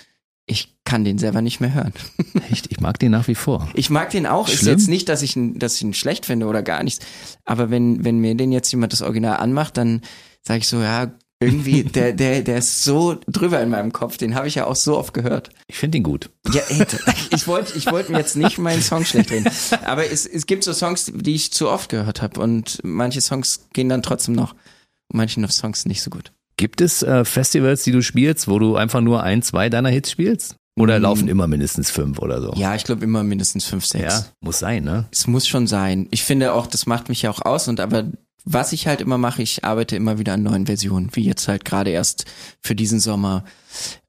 ich 0.46 0.76
kann 0.84 1.06
den 1.06 1.18
selber 1.18 1.42
nicht 1.42 1.62
mehr 1.62 1.74
hören. 1.74 1.94
echt, 2.52 2.70
ich 2.70 2.82
mag 2.82 3.00
den 3.00 3.12
nach 3.12 3.28
wie 3.28 3.36
vor. 3.36 3.70
Ich 3.76 3.90
mag 3.90 4.10
den 4.10 4.26
auch. 4.26 4.50
Ist 4.50 4.60
Schlimm? 4.60 4.78
jetzt 4.78 4.90
nicht, 4.90 5.08
dass 5.08 5.22
ich, 5.22 5.36
ihn, 5.36 5.58
dass 5.58 5.76
ich 5.76 5.84
ihn 5.84 5.94
schlecht 5.94 6.26
finde 6.26 6.48
oder 6.48 6.62
gar 6.62 6.84
nichts. 6.84 7.06
Aber 7.46 7.70
wenn, 7.70 8.04
wenn 8.04 8.20
mir 8.20 8.36
den 8.36 8.52
jetzt 8.52 8.72
jemand 8.72 8.92
das 8.92 9.02
Original 9.02 9.38
anmacht, 9.38 9.78
dann 9.78 10.02
sage 10.42 10.60
ich 10.60 10.68
so, 10.68 10.82
ja, 10.82 11.14
irgendwie, 11.40 11.84
der, 11.84 12.14
der, 12.14 12.42
der 12.42 12.58
ist 12.60 12.84
so 12.84 13.18
drüber 13.28 13.62
in 13.62 13.70
meinem 13.70 13.92
Kopf. 13.92 14.18
Den 14.18 14.36
habe 14.36 14.48
ich 14.48 14.56
ja 14.56 14.66
auch 14.66 14.76
so 14.76 14.98
oft 14.98 15.14
gehört. 15.14 15.50
Ich 15.68 15.78
finde 15.78 15.98
ihn 15.98 16.04
gut. 16.04 16.30
Ja, 16.52 16.62
ey, 16.70 16.86
ich 17.32 17.48
wollte 17.48 17.78
ich 17.78 17.92
wollte 17.92 18.12
mir 18.12 18.20
jetzt 18.20 18.36
nicht 18.36 18.58
meinen 18.58 18.82
Song 18.82 19.06
schlecht 19.06 19.32
reden. 19.32 19.50
Aber 19.86 20.06
es, 20.10 20.26
es 20.26 20.46
gibt 20.46 20.64
so 20.64 20.74
Songs, 20.74 21.12
die 21.14 21.36
ich 21.36 21.52
zu 21.54 21.70
oft 21.70 21.90
gehört 21.90 22.22
habe. 22.22 22.40
Und 22.40 22.80
manche 22.84 23.22
Songs 23.22 23.68
gehen 23.74 23.90
dann 23.90 24.04
trotzdem 24.04 24.36
noch. 24.36 24.54
Und 24.54 25.18
manche 25.18 25.42
noch 25.42 25.52
Songs 25.52 25.86
nicht 25.86 26.02
so 26.02 26.10
gut. 26.10 26.32
Gibt 26.58 26.82
es 26.82 27.02
äh, 27.04 27.26
Festivals, 27.26 27.84
die 27.84 27.92
du 27.92 28.02
spielst, 28.02 28.48
wo 28.48 28.60
du 28.60 28.76
einfach 28.76 29.02
nur 29.02 29.24
ein, 29.24 29.42
zwei 29.42 29.70
deiner 29.70 29.90
Hits 29.90 30.12
spielst? 30.12 30.56
Oder 30.80 30.98
Mm. 31.00 31.04
laufen 31.04 31.28
immer 31.28 31.48
mindestens 31.48 31.92
fünf 31.92 32.20
oder 32.20 32.42
so? 32.42 32.54
Ja, 32.56 32.74
ich 32.74 32.84
glaube 32.84 33.04
immer 33.04 33.24
mindestens 33.24 33.66
fünf, 33.66 33.86
sechs. 33.86 34.14
Ja, 34.14 34.26
muss 34.40 34.60
sein, 34.60 34.84
ne? 34.84 35.08
Es 35.12 35.28
muss 35.28 35.48
schon 35.48 35.68
sein. 35.68 36.08
Ich 36.12 36.24
finde 36.24 36.54
auch, 36.54 36.66
das 36.68 36.86
macht 36.86 37.10
mich 37.10 37.22
ja 37.24 37.30
auch 37.32 37.42
aus. 37.42 37.68
Und 37.68 37.80
aber 37.80 38.06
was 38.46 38.74
ich 38.74 38.88
halt 38.88 39.00
immer 39.02 39.18
mache, 39.18 39.42
ich 39.42 39.64
arbeite 39.64 39.96
immer 39.96 40.20
wieder 40.20 40.34
an 40.34 40.44
neuen 40.44 40.66
Versionen, 40.66 41.10
wie 41.14 41.24
jetzt 41.24 41.48
halt 41.48 41.64
gerade 41.66 41.92
erst 41.92 42.26
für 42.62 42.76
diesen 42.76 43.00
Sommer. 43.00 43.46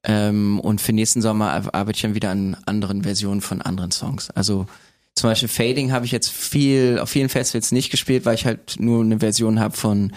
Ähm, 0.03 0.59
und 0.61 0.81
für 0.81 0.93
nächsten 0.93 1.23
Sommer 1.23 1.51
ar- 1.53 1.75
arbeite 1.75 1.97
ich 1.97 2.03
dann 2.03 2.15
wieder 2.15 2.31
an 2.31 2.57
anderen 2.67 3.03
Versionen 3.05 3.41
von 3.41 3.63
anderen 3.63 3.91
Songs. 3.93 4.31
Also 4.31 4.67
zum 5.15 5.31
Beispiel 5.31 5.49
Fading 5.49 5.93
habe 5.93 6.05
ich 6.07 6.13
jetzt 6.13 6.31
viel 6.31 6.99
auf 7.01 7.09
vielen 7.11 7.29
Festivals 7.29 7.71
nicht 7.71 7.91
gespielt, 7.91 8.25
weil 8.27 8.35
ich 8.35 8.45
halt 8.47 8.81
nur 8.81 9.03
eine 9.05 9.21
Version 9.21 9.61
habe 9.61 9.77
von, 9.77 10.13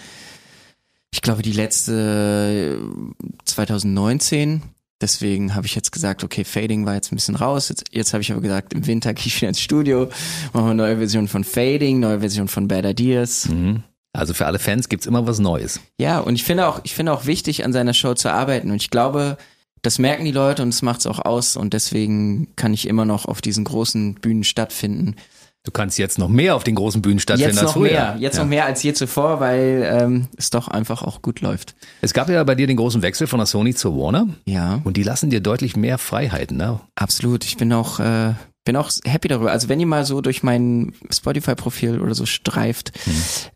ich 1.12 1.22
glaube, 1.22 1.42
die 1.42 1.52
letzte 1.52 2.80
äh, 2.80 3.24
2019. 3.44 4.62
Deswegen 5.00 5.54
habe 5.54 5.64
ich 5.66 5.76
jetzt 5.76 5.92
gesagt, 5.92 6.24
okay, 6.24 6.42
Fading 6.42 6.84
war 6.84 6.94
jetzt 6.94 7.12
ein 7.12 7.16
bisschen 7.16 7.36
raus. 7.36 7.68
Jetzt, 7.68 7.84
jetzt 7.92 8.12
habe 8.12 8.22
ich 8.22 8.32
aber 8.32 8.40
gesagt, 8.40 8.72
im 8.72 8.84
Winter 8.88 9.14
gehe 9.14 9.26
ich 9.26 9.36
wieder 9.40 9.48
ins 9.50 9.60
Studio, 9.60 10.08
machen 10.52 10.64
wir 10.66 10.70
eine 10.70 10.74
neue 10.74 10.96
Version 10.98 11.28
von 11.28 11.44
Fading, 11.44 12.00
neue 12.00 12.18
Version 12.20 12.48
von 12.48 12.66
Bad 12.66 12.84
Ideas. 12.84 13.48
Mhm. 13.48 13.84
Also 14.12 14.34
für 14.34 14.46
alle 14.46 14.58
Fans 14.58 14.88
gibt's 14.88 15.06
immer 15.06 15.26
was 15.26 15.38
Neues. 15.38 15.80
Ja, 16.00 16.18
und 16.20 16.34
ich 16.34 16.44
finde 16.44 16.66
auch, 16.66 16.80
ich 16.84 16.94
finde 16.94 17.12
auch 17.12 17.26
wichtig, 17.26 17.64
an 17.64 17.72
seiner 17.72 17.94
Show 17.94 18.14
zu 18.14 18.32
arbeiten. 18.32 18.70
Und 18.70 18.76
ich 18.76 18.90
glaube, 18.90 19.36
das 19.82 19.98
merken 19.98 20.24
die 20.24 20.32
Leute 20.32 20.62
und 20.62 20.70
es 20.70 20.82
macht's 20.82 21.06
auch 21.06 21.24
aus. 21.24 21.56
Und 21.56 21.72
deswegen 21.74 22.54
kann 22.56 22.74
ich 22.74 22.88
immer 22.88 23.04
noch 23.04 23.26
auf 23.26 23.40
diesen 23.40 23.64
großen 23.64 24.14
Bühnen 24.14 24.44
stattfinden. 24.44 25.16
Du 25.64 25.72
kannst 25.72 25.98
jetzt 25.98 26.18
noch 26.18 26.28
mehr 26.28 26.56
auf 26.56 26.64
den 26.64 26.76
großen 26.76 27.02
Bühnen 27.02 27.18
stattfinden 27.18 27.50
Jetzt 27.50 27.58
als 27.58 27.66
noch 27.68 27.74
früher. 27.74 27.90
mehr, 27.90 28.16
jetzt 28.18 28.36
ja. 28.36 28.42
noch 28.42 28.48
mehr 28.48 28.64
als 28.64 28.82
je 28.82 28.94
zuvor, 28.94 29.38
weil 29.40 29.86
ähm, 29.86 30.28
es 30.36 30.48
doch 30.48 30.68
einfach 30.68 31.02
auch 31.02 31.20
gut 31.20 31.42
läuft. 31.42 31.74
Es 32.00 32.14
gab 32.14 32.30
ja 32.30 32.42
bei 32.44 32.54
dir 32.54 32.66
den 32.66 32.78
großen 32.78 33.02
Wechsel 33.02 33.26
von 33.26 33.38
der 33.38 33.44
Sony 33.46 33.74
zur 33.74 33.94
Warner 33.94 34.28
Ja, 34.46 34.80
und 34.84 34.96
die 34.96 35.02
lassen 35.02 35.28
dir 35.28 35.40
deutlich 35.40 35.76
mehr 35.76 35.98
Freiheiten, 35.98 36.56
ne? 36.56 36.80
absolut. 36.94 37.44
Ich 37.44 37.58
bin 37.58 37.72
auch, 37.74 38.00
äh, 38.00 38.32
bin 38.68 38.76
auch 38.76 38.90
happy 39.06 39.28
darüber. 39.28 39.50
Also 39.50 39.70
wenn 39.70 39.80
ihr 39.80 39.86
mal 39.86 40.04
so 40.04 40.20
durch 40.20 40.42
mein 40.42 40.92
Spotify-Profil 41.10 42.02
oder 42.02 42.14
so 42.14 42.26
streift, 42.26 42.92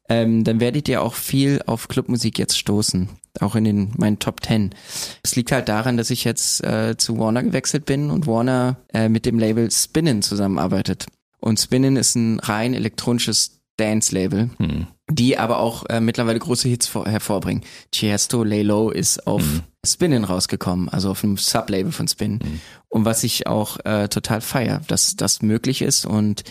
ähm, 0.08 0.42
dann 0.42 0.58
werdet 0.58 0.88
ihr 0.88 1.02
auch 1.02 1.12
viel 1.12 1.60
auf 1.66 1.88
Clubmusik 1.88 2.38
jetzt 2.38 2.58
stoßen. 2.58 3.10
Auch 3.40 3.54
in 3.54 3.64
den 3.64 3.92
meinen 3.98 4.18
Top 4.20 4.40
Ten. 4.40 4.70
Es 5.22 5.36
liegt 5.36 5.52
halt 5.52 5.68
daran, 5.68 5.98
dass 5.98 6.08
ich 6.08 6.24
jetzt 6.24 6.64
äh, 6.64 6.96
zu 6.96 7.18
Warner 7.18 7.42
gewechselt 7.42 7.84
bin 7.84 8.08
und 8.08 8.26
Warner 8.26 8.78
äh, 8.94 9.10
mit 9.10 9.26
dem 9.26 9.38
Label 9.38 9.70
Spinnen 9.70 10.22
zusammenarbeitet. 10.22 11.04
Und 11.40 11.60
Spinnen 11.60 11.96
ist 11.96 12.14
ein 12.14 12.40
rein 12.40 12.72
elektronisches 12.72 13.60
Dance-Label, 13.76 14.48
Hm. 14.56 14.86
Die 15.14 15.38
aber 15.38 15.58
auch 15.58 15.84
äh, 15.88 16.00
mittlerweile 16.00 16.38
große 16.38 16.68
Hits 16.68 16.86
vor, 16.86 17.06
hervorbringen. 17.06 17.64
Chiesto, 17.92 18.44
Lay 18.44 18.62
Low 18.62 18.90
ist 18.90 19.26
auf 19.26 19.42
Spinnen 19.84 20.24
rausgekommen, 20.24 20.88
also 20.88 21.10
auf 21.10 21.24
einem 21.24 21.36
Sublabel 21.36 21.92
von 21.92 22.08
Spin. 22.08 22.38
Und 22.88 23.04
was 23.04 23.24
ich 23.24 23.46
auch 23.46 23.78
äh, 23.84 24.08
total 24.08 24.40
feier, 24.40 24.82
dass 24.86 25.16
das 25.16 25.42
möglich 25.42 25.82
ist 25.82 26.06
und 26.06 26.44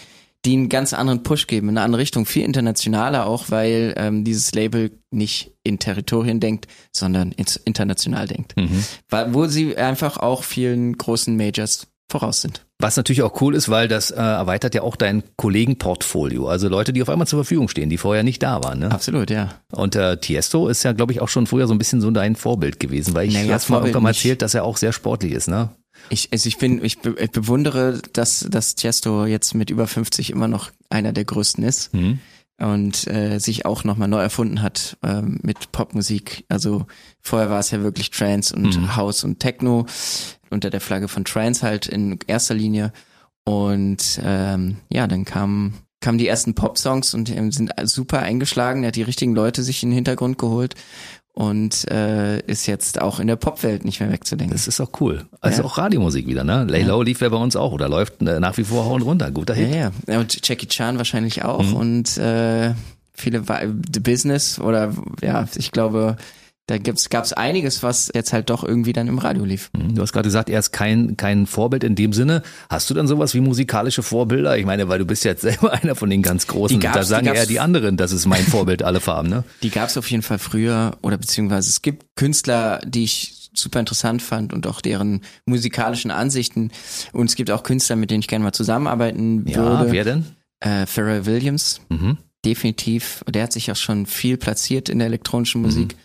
die 0.43 0.53
einen 0.53 0.69
ganz 0.69 0.93
anderen 0.93 1.23
Push 1.23 1.47
geben, 1.47 1.69
in 1.69 1.77
eine 1.77 1.85
andere 1.85 2.01
Richtung, 2.01 2.25
viel 2.25 2.43
internationaler 2.43 3.27
auch, 3.27 3.45
weil 3.49 3.93
ähm, 3.95 4.23
dieses 4.23 4.53
Label 4.53 4.91
nicht 5.11 5.51
in 5.63 5.77
Territorien 5.77 6.39
denkt, 6.39 6.67
sondern 6.91 7.31
ins, 7.31 7.57
international 7.57 8.27
denkt. 8.27 8.55
Weil, 9.09 9.33
wo 9.33 9.45
sie 9.45 9.77
einfach 9.77 10.17
auch 10.17 10.43
vielen 10.43 10.97
großen 10.97 11.35
Majors 11.37 11.87
voraus 12.09 12.41
sind. 12.41 12.65
Was 12.81 12.97
natürlich 12.97 13.21
auch 13.21 13.39
cool 13.41 13.55
ist, 13.55 13.69
weil 13.69 13.87
das 13.87 14.11
äh, 14.11 14.15
erweitert 14.15 14.75
ja 14.75 14.81
auch 14.81 14.95
dein 14.95 15.23
Kollegenportfolio. 15.37 16.47
Also 16.47 16.67
Leute, 16.67 16.93
die 16.93 17.01
auf 17.01 17.09
einmal 17.09 17.27
zur 17.27 17.39
Verfügung 17.39 17.67
stehen, 17.67 17.89
die 17.89 17.97
vorher 17.97 18.23
nicht 18.23 18.41
da 18.43 18.63
waren. 18.63 18.79
Ne? 18.79 18.91
Absolut, 18.91 19.29
ja. 19.29 19.49
Und 19.71 19.95
äh, 19.95 20.17
Tiesto 20.17 20.67
ist 20.67 20.83
ja, 20.83 20.91
glaube 20.91 21.13
ich, 21.13 21.21
auch 21.21 21.29
schon 21.29 21.47
früher 21.47 21.67
so 21.67 21.73
ein 21.73 21.77
bisschen 21.77 22.01
so 22.01 22.11
dein 22.11 22.35
Vorbild 22.35 22.79
gewesen, 22.79 23.13
weil 23.13 23.27
ich 23.27 23.33
Naja, 23.33 23.53
hast 23.53 23.69
mal 23.69 23.79
irgendwann 23.79 24.03
mal 24.03 24.09
erzählt, 24.09 24.41
dass 24.41 24.53
er 24.53 24.63
auch 24.63 24.77
sehr 24.77 24.93
sportlich 24.93 25.33
ist, 25.33 25.47
ne? 25.47 25.69
Ich, 26.09 26.29
also 26.31 26.47
ich 26.47 26.57
bin, 26.57 26.83
ich, 26.83 26.99
be, 26.99 27.15
ich 27.19 27.31
bewundere, 27.31 27.99
dass, 28.13 28.45
dass 28.49 28.75
Tiesto 28.75 29.25
jetzt 29.25 29.53
mit 29.53 29.69
über 29.69 29.87
50 29.87 30.31
immer 30.31 30.47
noch 30.47 30.71
einer 30.89 31.13
der 31.13 31.25
größten 31.25 31.63
ist 31.63 31.93
Mhm. 31.93 32.19
Und 32.61 33.07
äh, 33.07 33.39
sich 33.39 33.65
auch 33.65 33.83
nochmal 33.83 34.07
neu 34.07 34.21
erfunden 34.21 34.61
hat 34.61 34.97
ähm, 35.03 35.39
mit 35.41 35.71
Popmusik. 35.71 36.45
Also 36.47 36.85
vorher 37.19 37.49
war 37.49 37.59
es 37.59 37.71
ja 37.71 37.81
wirklich 37.81 38.11
Trance 38.11 38.55
und 38.55 38.95
House 38.95 39.23
und 39.23 39.39
Techno 39.39 39.85
unter 40.49 40.69
der 40.69 40.81
Flagge 40.81 41.07
von 41.07 41.25
Trance 41.25 41.65
halt 41.65 41.87
in 41.87 42.19
erster 42.27 42.53
Linie. 42.53 42.93
Und 43.43 44.21
ähm, 44.23 44.77
ja, 44.89 45.07
dann 45.07 45.25
kamen 45.25 45.73
kamen 46.01 46.17
die 46.17 46.27
ersten 46.27 46.55
Pop-Songs 46.55 47.13
und 47.13 47.27
sind 47.27 47.71
super 47.83 48.19
eingeschlagen. 48.19 48.83
Er 48.83 48.87
hat 48.87 48.95
die 48.95 49.03
richtigen 49.03 49.35
Leute 49.35 49.61
sich 49.61 49.83
in 49.83 49.89
den 49.89 49.95
Hintergrund 49.95 50.39
geholt 50.39 50.75
und 51.33 51.89
äh, 51.89 52.39
ist 52.41 52.65
jetzt 52.67 53.01
auch 53.01 53.19
in 53.19 53.27
der 53.27 53.37
Popwelt 53.37 53.85
nicht 53.85 53.99
mehr 54.01 54.11
wegzudenken. 54.11 54.53
Das 54.55 54.67
ist 54.67 54.81
auch 54.81 54.89
cool. 54.99 55.25
Also 55.39 55.61
Ja. 55.61 55.67
auch 55.67 55.77
Radiomusik 55.77 56.27
wieder, 56.27 56.43
ne? 56.43 56.65
Lay 56.65 56.83
Low 56.83 57.01
lief 57.03 57.21
ja 57.21 57.29
bei 57.29 57.37
uns 57.37 57.55
auch 57.55 57.71
oder 57.71 57.87
läuft 57.87 58.21
äh, 58.21 58.39
nach 58.39 58.57
wie 58.57 58.63
vor 58.65 58.85
Hauen 58.85 59.01
runter. 59.01 59.31
Guter 59.31 59.53
Hit. 59.53 59.73
Ja, 59.73 59.91
ja. 60.07 60.19
Und 60.19 60.47
Jackie 60.47 60.67
Chan 60.67 60.97
wahrscheinlich 60.97 61.43
auch 61.45 61.63
Mhm. 61.63 61.73
und 61.75 62.17
äh, 62.17 62.73
viele 63.13 63.43
The 63.93 63.99
Business 64.01 64.59
oder 64.59 64.93
ja, 65.21 65.47
ich 65.55 65.71
glaube, 65.71 66.17
da 66.71 66.77
gibt's 66.77 67.09
gab's 67.09 67.33
einiges, 67.33 67.83
was 67.83 68.09
jetzt 68.15 68.31
halt 68.33 68.49
doch 68.49 68.63
irgendwie 68.63 68.93
dann 68.93 69.07
im 69.07 69.17
Radio 69.19 69.43
lief. 69.43 69.69
Mhm. 69.77 69.95
Du 69.95 70.01
hast 70.01 70.13
gerade 70.13 70.27
gesagt, 70.27 70.49
er 70.49 70.59
ist 70.59 70.71
kein, 70.71 71.17
kein 71.17 71.45
Vorbild 71.45 71.83
in 71.83 71.95
dem 71.95 72.13
Sinne. 72.13 72.43
Hast 72.69 72.89
du 72.89 72.93
dann 72.93 73.07
sowas 73.07 73.33
wie 73.33 73.41
musikalische 73.41 74.03
Vorbilder? 74.03 74.57
Ich 74.57 74.65
meine, 74.65 74.87
weil 74.87 74.99
du 74.99 75.05
bist 75.05 75.23
jetzt 75.25 75.41
selber 75.49 75.73
einer 75.73 75.95
von 75.95 76.09
den 76.09 76.21
ganz 76.21 76.47
Großen. 76.47 76.79
Da 76.79 77.03
sagen 77.03 77.27
eher 77.27 77.45
die 77.45 77.59
anderen, 77.59 77.97
das 77.97 78.11
ist 78.13 78.25
mein 78.25 78.43
Vorbild, 78.43 78.83
alle 78.83 78.99
Farben, 79.01 79.29
ne? 79.29 79.43
Die 79.63 79.69
gab's 79.69 79.97
auf 79.97 80.09
jeden 80.09 80.23
Fall 80.23 80.39
früher 80.39 80.97
oder 81.01 81.17
beziehungsweise 81.17 81.69
es 81.69 81.81
gibt 81.81 82.05
Künstler, 82.15 82.79
die 82.85 83.03
ich 83.03 83.49
super 83.53 83.81
interessant 83.81 84.21
fand 84.21 84.53
und 84.53 84.65
auch 84.65 84.79
deren 84.79 85.21
musikalischen 85.45 86.09
Ansichten 86.09 86.71
und 87.11 87.29
es 87.29 87.35
gibt 87.35 87.51
auch 87.51 87.63
Künstler, 87.63 87.97
mit 87.97 88.09
denen 88.09 88.21
ich 88.21 88.27
gerne 88.29 88.43
mal 88.45 88.53
zusammenarbeiten 88.53 89.45
Ja, 89.45 89.57
würde. 89.81 89.91
wer 89.91 90.03
denn? 90.05 90.25
Äh, 90.61 90.85
Pharrell 90.85 91.25
Williams, 91.25 91.81
Mhm. 91.89 92.17
definitiv. 92.45 93.23
Der 93.27 93.43
hat 93.43 93.51
sich 93.53 93.69
auch 93.71 93.75
schon 93.75 94.05
viel 94.05 94.37
platziert 94.37 94.87
in 94.89 94.99
der 94.99 95.07
elektronischen 95.07 95.61
Musik. 95.61 95.95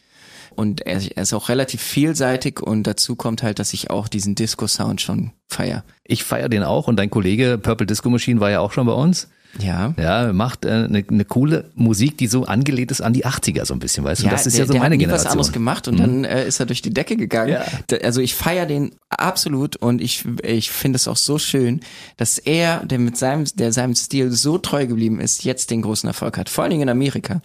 Und 0.57 0.81
er, 0.87 1.01
er 1.17 1.23
ist 1.23 1.33
auch 1.33 1.49
relativ 1.49 1.81
vielseitig 1.83 2.61
und 2.61 2.85
dazu 2.85 3.15
kommt 3.17 3.43
halt, 3.43 3.59
dass 3.59 3.73
ich 3.73 3.91
auch 3.91 4.09
diesen 4.09 4.35
Disco-Sound 4.35 5.01
schon 5.01 5.33
feier. 5.49 5.85
Ich 6.05 6.25
feiere 6.25 6.49
den 6.49 6.63
auch 6.63 6.89
und 6.89 6.97
dein 6.97 7.11
Kollege 7.11 7.59
Purple 7.63 7.87
Disco 7.87 8.11
Machine 8.11 8.41
war 8.41 8.51
ja 8.51 8.61
auch 8.61 8.73
schon 8.73 8.87
bei 8.87 8.93
uns. 8.93 9.29
Ja. 9.59 9.95
Ja, 9.99 10.33
macht 10.35 10.67
eine 10.67 10.85
äh, 10.85 10.89
ne, 10.89 11.05
ne 11.09 11.25
coole 11.25 11.71
Musik, 11.75 12.19
die 12.19 12.27
so 12.27 12.45
angelehnt 12.45 12.91
ist 12.91 13.01
an 13.01 13.15
die 13.15 13.25
80er 13.25 13.65
so 13.65 13.73
ein 13.73 13.79
bisschen, 13.79 14.05
weißt 14.05 14.21
du? 14.23 14.27
Ja, 14.27 14.33
das 14.33 14.47
ist 14.47 14.55
der, 14.59 14.65
ja 14.65 14.67
so 14.67 14.73
der 14.75 14.83
meine 14.83 14.95
hat 14.95 14.99
nie 14.99 15.05
Generation. 15.05 15.25
was 15.27 15.33
anderes 15.33 15.53
gemacht 15.53 15.89
und 15.89 15.99
dann 15.99 16.25
äh, 16.25 16.47
ist 16.47 16.61
er 16.61 16.67
durch 16.67 16.83
die 16.83 16.93
Decke 16.93 17.17
gegangen. 17.17 17.53
Ja. 17.53 17.65
Da- 17.87 17.97
Also 17.99 18.21
ich 18.21 18.35
feiere 18.35 18.67
den 18.67 18.91
absolut 19.09 19.77
und 19.77 20.03
ich 20.03 20.25
ich 20.43 20.71
finde 20.71 20.97
es 20.97 21.09
auch 21.09 21.17
so 21.17 21.39
schön, 21.39 21.81
dass 22.19 22.37
er, 22.39 22.85
der 22.85 22.99
mit 22.99 23.17
seinem 23.17 23.45
der 23.55 23.73
seinem 23.73 23.95
Stil 23.95 24.31
so 24.31 24.59
treu 24.59 24.87
geblieben 24.87 25.21
ist, 25.21 25.45
jetzt 25.45 25.71
den 25.71 25.81
großen 25.81 26.07
Erfolg 26.07 26.37
hat. 26.37 26.51
Vor 26.51 26.65
allen 26.65 26.73
Dingen 26.73 26.83
in 26.83 26.89
Amerika. 26.91 27.41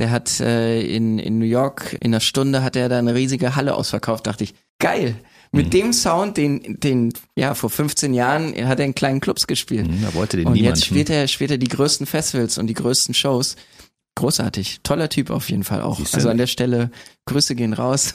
Der 0.00 0.10
hat 0.10 0.40
äh, 0.40 0.80
in 0.82 1.18
in 1.20 1.38
New 1.38 1.44
York 1.44 1.92
in 2.00 2.10
einer 2.12 2.20
Stunde 2.20 2.62
hat 2.64 2.74
er 2.74 2.88
da 2.88 2.98
eine 2.98 3.14
riesige 3.14 3.54
Halle 3.54 3.74
ausverkauft. 3.74 4.26
Dachte 4.26 4.42
ich 4.44 4.54
geil. 4.80 5.14
Mit 5.52 5.66
Mhm. 5.66 5.70
dem 5.70 5.92
Sound, 5.92 6.36
den 6.36 6.80
den 6.80 7.12
ja 7.36 7.54
vor 7.54 7.70
15 7.70 8.14
Jahren 8.14 8.54
hat 8.66 8.78
er 8.80 8.86
in 8.86 8.94
kleinen 8.94 9.20
Clubs 9.20 9.46
gespielt. 9.46 9.86
Hm, 9.86 10.02
Da 10.02 10.14
wollte 10.14 10.36
den 10.36 10.46
Und 10.46 10.54
niemand. 10.54 10.76
jetzt 10.78 10.86
spielt 10.86 11.10
er, 11.10 11.28
spielt 11.28 11.50
er 11.52 11.58
die 11.58 11.68
größten 11.68 12.06
Festivals 12.06 12.56
und 12.58 12.66
die 12.66 12.74
größten 12.74 13.14
Shows. 13.14 13.56
Großartig. 14.16 14.80
Toller 14.82 15.08
Typ 15.08 15.30
auf 15.30 15.48
jeden 15.50 15.64
Fall 15.64 15.82
auch. 15.82 15.98
Siehste? 15.98 16.16
Also 16.16 16.28
an 16.30 16.36
der 16.38 16.46
Stelle, 16.48 16.90
Grüße 17.26 17.54
gehen 17.54 17.72
raus. 17.72 18.12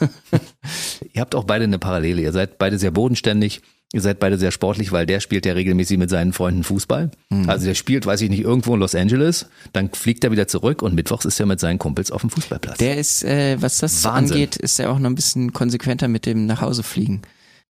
Ihr 1.12 1.20
habt 1.20 1.34
auch 1.34 1.44
beide 1.44 1.64
eine 1.64 1.78
Parallele. 1.78 2.22
Ihr 2.22 2.32
seid 2.32 2.58
beide 2.58 2.78
sehr 2.78 2.90
bodenständig. 2.90 3.60
Ihr 3.96 4.02
seid 4.02 4.18
beide 4.18 4.36
sehr 4.36 4.50
sportlich, 4.50 4.92
weil 4.92 5.06
der 5.06 5.20
spielt 5.20 5.46
ja 5.46 5.54
regelmäßig 5.54 5.96
mit 5.96 6.10
seinen 6.10 6.34
Freunden 6.34 6.64
Fußball. 6.64 7.10
Mhm. 7.30 7.48
Also 7.48 7.64
der 7.64 7.74
spielt, 7.74 8.04
weiß 8.04 8.20
ich 8.20 8.28
nicht, 8.28 8.42
irgendwo 8.42 8.74
in 8.74 8.80
Los 8.80 8.94
Angeles. 8.94 9.46
Dann 9.72 9.88
fliegt 9.90 10.22
er 10.22 10.30
wieder 10.30 10.46
zurück 10.46 10.82
und 10.82 10.94
mittwochs 10.94 11.24
ist 11.24 11.40
er 11.40 11.46
mit 11.46 11.60
seinen 11.60 11.78
Kumpels 11.78 12.10
auf 12.10 12.20
dem 12.20 12.28
Fußballplatz. 12.28 12.76
Der 12.76 12.98
ist, 12.98 13.24
äh, 13.24 13.56
was 13.58 13.78
das 13.78 14.04
Wahnsinn. 14.04 14.34
angeht, 14.34 14.56
ist 14.56 14.78
er 14.78 14.92
auch 14.92 14.98
noch 14.98 15.08
ein 15.08 15.14
bisschen 15.14 15.54
konsequenter 15.54 16.08
mit 16.08 16.26
dem 16.26 16.44
Nachhausefliegen. 16.44 17.22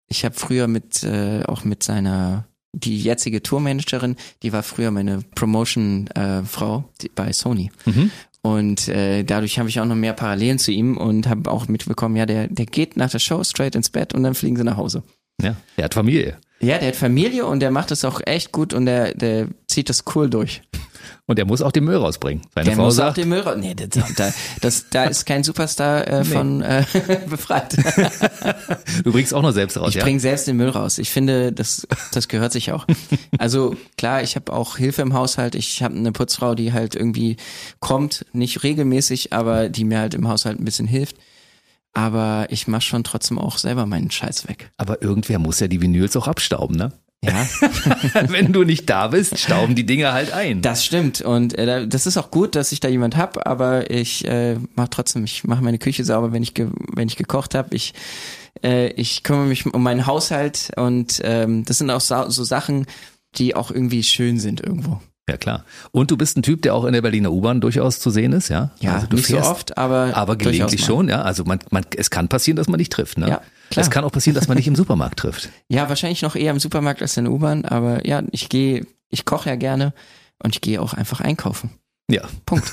Ich 0.08 0.24
habe 0.24 0.34
früher 0.34 0.66
mit, 0.66 1.04
äh, 1.04 1.44
auch 1.44 1.62
mit 1.62 1.84
seiner, 1.84 2.48
die 2.72 3.00
jetzige 3.00 3.40
Tourmanagerin, 3.40 4.16
die 4.42 4.52
war 4.52 4.64
früher 4.64 4.90
meine 4.90 5.20
Promotion-Frau 5.36 6.90
die, 7.02 7.08
bei 7.08 7.32
Sony. 7.32 7.70
Mhm. 7.84 8.10
Und 8.42 8.88
äh, 8.88 9.22
dadurch 9.22 9.60
habe 9.60 9.68
ich 9.68 9.78
auch 9.78 9.84
noch 9.84 9.94
mehr 9.94 10.12
Parallelen 10.12 10.58
zu 10.58 10.72
ihm 10.72 10.96
und 10.96 11.28
habe 11.28 11.48
auch 11.52 11.68
mitbekommen, 11.68 12.16
ja, 12.16 12.26
der, 12.26 12.48
der 12.48 12.66
geht 12.66 12.96
nach 12.96 13.10
der 13.10 13.20
Show 13.20 13.44
straight 13.44 13.76
ins 13.76 13.90
Bett 13.90 14.12
und 14.12 14.24
dann 14.24 14.34
fliegen 14.34 14.56
sie 14.56 14.64
nach 14.64 14.76
Hause. 14.76 15.04
Ja, 15.42 15.56
er 15.76 15.84
hat 15.84 15.94
Familie. 15.94 16.38
Ja, 16.60 16.78
der 16.78 16.88
hat 16.88 16.96
Familie 16.96 17.44
und 17.44 17.60
der 17.60 17.70
macht 17.70 17.90
das 17.90 18.04
auch 18.04 18.20
echt 18.24 18.50
gut 18.50 18.72
und 18.72 18.86
der, 18.86 19.14
der 19.14 19.48
zieht 19.66 19.90
das 19.90 20.04
cool 20.14 20.30
durch. 20.30 20.62
Und 21.26 21.38
er 21.38 21.44
muss 21.44 21.60
auch 21.60 21.72
den 21.72 21.84
Müll 21.84 21.96
rausbringen. 21.96 22.42
Seine 22.54 22.66
Der 22.66 22.76
Frau 22.76 22.84
muss 22.84 22.94
auch 22.94 23.06
sagt, 23.06 23.16
den 23.16 23.28
Müll 23.28 23.40
raus. 23.40 23.56
Nee, 23.58 23.74
das, 23.74 24.14
da, 24.14 24.32
das, 24.60 24.86
da 24.90 25.04
ist 25.04 25.26
kein 25.26 25.42
Superstar 25.42 26.06
äh, 26.06 26.24
von 26.24 26.62
äh, 26.62 26.84
befreit. 27.28 27.76
du 29.04 29.12
bringst 29.12 29.34
auch 29.34 29.42
noch 29.42 29.50
selbst 29.50 29.76
raus. 29.76 29.90
Ich 29.90 29.96
ja? 29.96 30.04
bringe 30.04 30.20
selbst 30.20 30.46
den 30.46 30.56
Müll 30.56 30.68
raus. 30.68 30.98
Ich 30.98 31.10
finde, 31.10 31.52
das, 31.52 31.86
das 32.12 32.28
gehört 32.28 32.52
sich 32.52 32.72
auch. 32.72 32.86
Also 33.38 33.76
klar, 33.98 34.22
ich 34.22 34.36
habe 34.36 34.52
auch 34.52 34.76
Hilfe 34.76 35.02
im 35.02 35.14
Haushalt. 35.14 35.56
Ich 35.56 35.82
habe 35.82 35.96
eine 35.96 36.12
Putzfrau, 36.12 36.54
die 36.54 36.72
halt 36.72 36.94
irgendwie 36.94 37.36
kommt, 37.80 38.24
nicht 38.32 38.62
regelmäßig, 38.62 39.32
aber 39.32 39.68
die 39.68 39.84
mir 39.84 39.98
halt 39.98 40.14
im 40.14 40.28
Haushalt 40.28 40.60
ein 40.60 40.64
bisschen 40.64 40.86
hilft. 40.86 41.16
Aber 41.96 42.46
ich 42.50 42.68
mache 42.68 42.82
schon 42.82 43.04
trotzdem 43.04 43.38
auch 43.38 43.56
selber 43.58 43.86
meinen 43.86 44.10
Scheiß 44.10 44.46
weg. 44.48 44.70
Aber 44.76 45.00
irgendwer 45.02 45.38
muss 45.38 45.60
ja 45.60 45.66
die 45.68 45.80
Vinyls 45.80 46.16
auch 46.16 46.28
abstauben, 46.28 46.76
ne? 46.76 46.92
Ja, 47.24 47.46
Wenn 48.28 48.52
du 48.52 48.62
nicht 48.64 48.88
da 48.90 49.08
bist, 49.08 49.38
stauben 49.38 49.74
die 49.74 49.86
Dinger 49.86 50.12
halt 50.12 50.32
ein. 50.32 50.60
das 50.60 50.84
stimmt. 50.84 51.22
Und 51.22 51.56
äh, 51.58 51.64
da- 51.64 51.86
das 51.86 52.06
ist 52.06 52.18
auch 52.18 52.30
gut, 52.30 52.54
dass 52.54 52.72
ich 52.72 52.80
da 52.80 52.88
jemand 52.88 53.16
hab, 53.16 53.46
aber 53.48 53.90
ich 53.90 54.26
äh, 54.28 54.58
mache 54.74 54.90
trotzdem, 54.90 55.24
ich 55.24 55.42
mache 55.44 55.64
meine 55.64 55.78
Küche 55.78 56.04
sauber, 56.04 56.32
wenn 56.32 56.42
ich 56.42 56.52
wenn 56.56 57.08
ich 57.08 57.16
gekocht 57.16 57.54
habe. 57.54 57.74
Ich 57.74 57.94
äh, 58.62 58.88
ich 58.92 59.22
kümmere 59.22 59.46
mich 59.46 59.64
um 59.64 59.82
meinen 59.82 60.06
Haushalt 60.06 60.70
und 60.76 61.20
ähm, 61.24 61.64
das 61.64 61.78
sind 61.78 61.90
auch 61.90 62.02
so, 62.02 62.28
so 62.28 62.44
Sachen, 62.44 62.84
die 63.36 63.56
auch 63.56 63.70
irgendwie 63.70 64.02
schön 64.02 64.38
sind 64.38 64.60
irgendwo. 64.60 65.00
Ja, 65.28 65.36
klar. 65.36 65.64
Und 65.90 66.12
du 66.12 66.16
bist 66.16 66.36
ein 66.36 66.42
Typ, 66.42 66.62
der 66.62 66.74
auch 66.74 66.84
in 66.84 66.92
der 66.92 67.02
Berliner 67.02 67.32
U-Bahn 67.32 67.60
durchaus 67.60 67.98
zu 67.98 68.10
sehen 68.10 68.32
ist, 68.32 68.48
ja? 68.48 68.70
Ja, 68.78 68.94
also 68.94 69.06
du 69.08 69.16
nicht 69.16 69.26
so 69.26 69.34
fährst, 69.34 69.50
oft, 69.50 69.78
aber 69.78 70.16
Aber 70.16 70.36
gelegentlich 70.36 70.84
schon, 70.84 71.08
ja. 71.08 71.22
Also 71.22 71.44
man, 71.44 71.58
man, 71.70 71.84
es 71.96 72.10
kann 72.10 72.28
passieren, 72.28 72.56
dass 72.56 72.68
man 72.68 72.78
dich 72.78 72.90
trifft, 72.90 73.18
ne? 73.18 73.28
Ja, 73.28 73.40
klar. 73.70 73.82
Es 73.82 73.90
kann 73.90 74.04
auch 74.04 74.12
passieren, 74.12 74.36
dass 74.36 74.46
man 74.46 74.56
dich 74.56 74.68
im 74.68 74.76
Supermarkt 74.76 75.18
trifft. 75.18 75.48
Ja, 75.68 75.88
wahrscheinlich 75.88 76.22
noch 76.22 76.36
eher 76.36 76.52
im 76.52 76.60
Supermarkt 76.60 77.02
als 77.02 77.16
in 77.16 77.24
der 77.24 77.32
U-Bahn, 77.32 77.64
aber 77.64 78.06
ja, 78.06 78.22
ich 78.30 78.48
gehe, 78.48 78.86
ich 79.10 79.24
koche 79.24 79.50
ja 79.50 79.56
gerne 79.56 79.92
und 80.38 80.54
ich 80.54 80.60
gehe 80.60 80.80
auch 80.80 80.94
einfach 80.94 81.20
einkaufen. 81.20 81.70
Ja. 82.08 82.22
Punkt. 82.46 82.70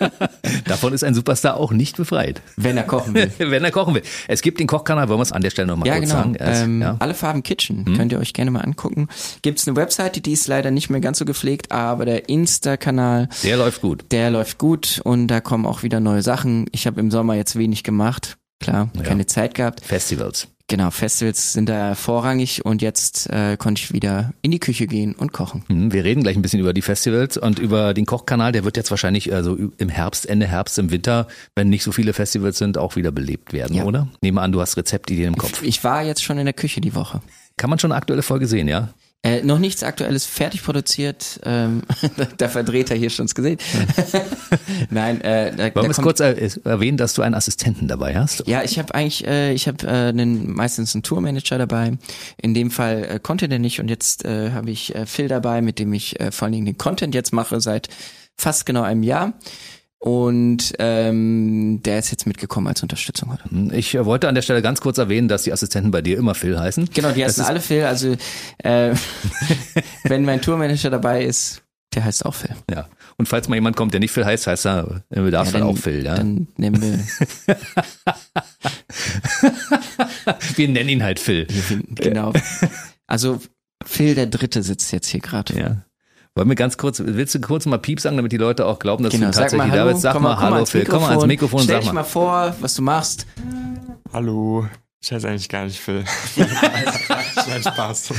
Davon 0.66 0.92
ist 0.92 1.02
ein 1.02 1.14
Superstar 1.14 1.56
auch 1.56 1.72
nicht 1.72 1.96
befreit. 1.96 2.40
Wenn 2.56 2.76
er 2.76 2.84
kochen 2.84 3.14
will. 3.14 3.30
Wenn 3.38 3.64
er 3.64 3.72
kochen 3.72 3.94
will. 3.94 4.02
Es 4.28 4.42
gibt 4.42 4.60
den 4.60 4.68
Kochkanal, 4.68 5.08
wollen 5.08 5.18
wir 5.18 5.22
es 5.24 5.32
an 5.32 5.42
der 5.42 5.50
Stelle 5.50 5.66
nochmal 5.66 5.88
Ja, 5.88 5.94
kurz 5.96 6.08
genau. 6.08 6.20
sagen. 6.22 6.34
Ist- 6.36 6.60
ähm, 6.62 6.82
ja. 6.82 6.96
Alle 7.00 7.14
Farben 7.14 7.42
Kitchen. 7.42 7.96
Könnt 7.96 8.12
ihr 8.12 8.20
euch 8.20 8.32
gerne 8.32 8.52
mal 8.52 8.60
angucken. 8.60 9.08
Gibt's 9.42 9.66
eine 9.66 9.76
Webseite, 9.76 10.20
die 10.20 10.32
ist 10.32 10.46
leider 10.46 10.70
nicht 10.70 10.88
mehr 10.88 11.00
ganz 11.00 11.18
so 11.18 11.24
gepflegt, 11.24 11.72
aber 11.72 12.04
der 12.04 12.28
Insta-Kanal, 12.28 13.28
Der 13.42 13.56
läuft 13.56 13.80
gut. 13.80 14.04
der 14.12 14.30
läuft 14.30 14.58
gut 14.58 15.00
und 15.02 15.26
da 15.26 15.40
kommen 15.40 15.66
auch 15.66 15.82
wieder 15.82 15.98
neue 15.98 16.22
Sachen. 16.22 16.66
Ich 16.70 16.86
habe 16.86 17.00
im 17.00 17.10
Sommer 17.10 17.34
jetzt 17.34 17.56
wenig 17.58 17.82
gemacht. 17.82 18.36
Klar, 18.60 18.90
Ja. 18.94 19.02
keine 19.02 19.26
Zeit 19.26 19.54
gehabt. 19.54 19.84
Festivals. 19.84 20.46
Genau, 20.70 20.92
Festivals 20.92 21.52
sind 21.54 21.68
da 21.68 21.96
vorrangig 21.96 22.64
und 22.64 22.80
jetzt 22.80 23.28
äh, 23.28 23.56
konnte 23.56 23.82
ich 23.82 23.92
wieder 23.92 24.32
in 24.40 24.52
die 24.52 24.60
Küche 24.60 24.86
gehen 24.86 25.16
und 25.16 25.32
kochen. 25.32 25.64
Hm, 25.66 25.92
Wir 25.92 26.04
reden 26.04 26.22
gleich 26.22 26.36
ein 26.36 26.42
bisschen 26.42 26.60
über 26.60 26.72
die 26.72 26.80
Festivals 26.80 27.36
und 27.36 27.58
über 27.58 27.92
den 27.92 28.06
Kochkanal. 28.06 28.52
Der 28.52 28.62
wird 28.62 28.76
jetzt 28.76 28.88
wahrscheinlich 28.92 29.34
also 29.34 29.58
im 29.78 29.88
Herbst, 29.88 30.28
Ende 30.28 30.46
Herbst, 30.46 30.78
im 30.78 30.92
Winter, 30.92 31.26
wenn 31.56 31.70
nicht 31.70 31.82
so 31.82 31.90
viele 31.90 32.12
Festivals 32.12 32.56
sind, 32.58 32.78
auch 32.78 32.94
wieder 32.94 33.10
belebt 33.10 33.52
werden, 33.52 33.76
Ja. 33.76 33.82
oder? 33.84 34.06
Nehme 34.22 34.40
an, 34.42 34.52
du 34.52 34.60
hast 34.60 34.76
Rezeptideen 34.76 35.28
im 35.34 35.36
Kopf. 35.36 35.60
Ich 35.64 35.82
war 35.82 36.04
jetzt 36.04 36.22
schon 36.22 36.38
in 36.38 36.44
der 36.44 36.54
Küche 36.54 36.80
die 36.80 36.94
Woche. 36.94 37.20
Kann 37.56 37.68
man 37.68 37.80
schon 37.80 37.90
eine 37.90 37.98
aktuelle 37.98 38.22
Folge 38.22 38.46
sehen, 38.46 38.68
ja? 38.68 38.90
Äh, 39.22 39.42
noch 39.42 39.58
nichts 39.58 39.82
Aktuelles 39.82 40.24
fertig 40.24 40.62
produziert. 40.62 41.40
Ähm, 41.44 41.82
der 42.40 42.48
Vertreter 42.48 42.94
hier 42.94 43.10
schon 43.10 43.26
gesehen. 43.26 43.58
Nein, 44.90 45.20
äh, 45.20 45.50
da, 45.50 45.58
Wollen 45.58 45.72
da 45.74 45.82
wir 45.82 45.90
es 45.90 45.96
kurz 45.98 46.20
er- 46.20 46.38
erwähnen, 46.64 46.96
dass 46.96 47.12
du 47.12 47.20
einen 47.20 47.34
Assistenten 47.34 47.86
dabei 47.86 48.18
hast? 48.18 48.46
Ja, 48.46 48.62
ich 48.62 48.78
habe 48.78 48.94
eigentlich, 48.94 49.26
äh, 49.26 49.52
ich 49.52 49.68
habe 49.68 49.86
äh, 49.86 49.90
einen, 50.08 50.50
meistens 50.52 50.94
einen 50.94 51.02
Tourmanager 51.02 51.58
dabei. 51.58 51.98
In 52.40 52.54
dem 52.54 52.70
Fall 52.70 53.04
äh, 53.04 53.20
konnte 53.20 53.46
der 53.48 53.58
nicht 53.58 53.78
und 53.80 53.88
jetzt 53.88 54.24
äh, 54.24 54.52
habe 54.52 54.70
ich 54.70 54.94
äh, 54.94 55.04
Phil 55.04 55.28
dabei, 55.28 55.60
mit 55.60 55.78
dem 55.78 55.92
ich 55.92 56.18
äh, 56.18 56.30
vor 56.32 56.46
allen 56.46 56.52
Dingen 56.54 56.66
den 56.66 56.78
Content 56.78 57.14
jetzt 57.14 57.32
mache 57.34 57.60
seit 57.60 57.88
fast 58.38 58.64
genau 58.64 58.82
einem 58.82 59.02
Jahr. 59.02 59.34
Und 60.02 60.72
ähm, 60.78 61.80
der 61.84 61.98
ist 61.98 62.10
jetzt 62.10 62.26
mitgekommen 62.26 62.66
als 62.68 62.82
Unterstützung 62.82 63.32
heute. 63.32 63.44
Hm, 63.50 63.70
Ich 63.74 63.94
äh, 63.94 64.06
wollte 64.06 64.28
an 64.28 64.34
der 64.34 64.40
Stelle 64.40 64.62
ganz 64.62 64.80
kurz 64.80 64.96
erwähnen, 64.96 65.28
dass 65.28 65.42
die 65.42 65.52
Assistenten 65.52 65.90
bei 65.90 66.00
dir 66.00 66.16
immer 66.16 66.34
Phil 66.34 66.58
heißen. 66.58 66.88
Genau, 66.94 67.12
die 67.12 67.22
heißen 67.22 67.44
alle 67.44 67.60
Phil. 67.60 67.84
Also 67.84 68.16
äh, 68.58 68.94
wenn 70.04 70.24
mein 70.24 70.40
Tourmanager 70.40 70.88
dabei 70.88 71.24
ist, 71.24 71.62
der 71.94 72.04
heißt 72.04 72.24
auch 72.24 72.34
Phil. 72.34 72.54
Ja. 72.70 72.88
Und 73.18 73.28
falls 73.28 73.48
mal 73.48 73.56
jemand 73.56 73.76
kommt, 73.76 73.92
der 73.92 74.00
nicht 74.00 74.10
Phil 74.12 74.24
heißt, 74.24 74.46
heißt 74.46 74.64
er 74.66 75.02
im 75.10 75.24
Bedarfsfall 75.24 75.62
auch 75.62 75.76
Phil, 75.76 76.02
ja? 76.02 76.14
Dann 76.14 76.48
nehmen 76.56 76.80
wir 76.80 77.56
Wir 80.56 80.68
nennen 80.68 80.88
ihn 80.88 81.02
halt 81.02 81.20
Phil. 81.20 81.46
genau. 81.96 82.32
Also 83.06 83.38
Phil 83.84 84.14
der 84.14 84.26
Dritte 84.28 84.62
sitzt 84.62 84.92
jetzt 84.92 85.08
hier 85.08 85.20
gerade. 85.20 85.58
Ja. 85.58 85.84
Wollen 86.36 86.48
wir 86.48 86.54
ganz 86.54 86.76
kurz, 86.76 87.02
willst 87.04 87.34
du 87.34 87.40
kurz 87.40 87.66
mal 87.66 87.78
Piep 87.78 87.98
sagen, 88.00 88.16
damit 88.16 88.30
die 88.30 88.36
Leute 88.36 88.64
auch 88.66 88.78
glauben, 88.78 89.02
dass 89.02 89.12
Genau, 89.12 89.26
du 89.26 89.32
tatsächlich 89.32 89.68
mal 89.68 89.76
da 89.76 89.84
bist? 89.86 90.02
Sag 90.02 90.12
komm 90.12 90.22
mal, 90.22 90.34
komm 90.36 90.44
hallo 90.44 90.54
ans 90.56 90.70
Phil, 90.70 90.84
komm 90.84 91.02
mal 91.02 91.10
ans 91.10 91.26
Mikrofon 91.26 91.60
Stell 91.62 91.74
sag 91.76 91.80
dich 91.80 91.86
mal. 91.88 92.02
mal 92.02 92.04
vor, 92.04 92.54
was 92.60 92.74
du 92.74 92.82
machst. 92.82 93.26
Hallo. 94.12 94.66
Ich 95.02 95.10
heiße 95.10 95.26
eigentlich 95.28 95.48
gar 95.48 95.64
nicht 95.64 95.80
Phil. 95.80 96.04
Nein, 96.36 97.62
Spaß. 97.62 98.12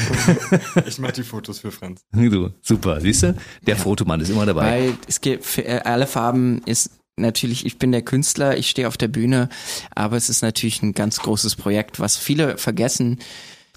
Ich 0.88 1.00
mache 1.00 1.14
die 1.14 1.24
Fotos 1.24 1.60
für 1.60 1.72
Franz. 1.72 2.02
Du, 2.12 2.50
super, 2.62 3.00
siehst 3.00 3.24
du? 3.24 3.36
Der 3.66 3.78
Fotomann 3.78 4.20
ist 4.20 4.30
immer 4.30 4.46
dabei. 4.46 4.72
Weil 4.72 4.94
es 5.08 5.22
gibt 5.22 5.46
für 5.46 5.64
äh, 5.64 5.82
alle 5.86 6.06
Farben 6.08 6.62
ist 6.66 6.92
natürlich, 7.18 7.66
ich 7.66 7.78
bin 7.78 7.92
der 7.94 8.02
Künstler, 8.02 8.58
ich 8.58 8.70
stehe 8.70 8.88
auf 8.88 8.98
der 8.98 9.08
Bühne, 9.08 9.48
aber 9.96 10.18
es 10.18 10.30
ist 10.30 10.42
natürlich 10.42 10.82
ein 10.82 10.94
ganz 10.94 11.20
großes 11.20 11.56
Projekt, 11.56 12.00
was 12.00 12.18
viele 12.18 12.58
vergessen 12.58 13.20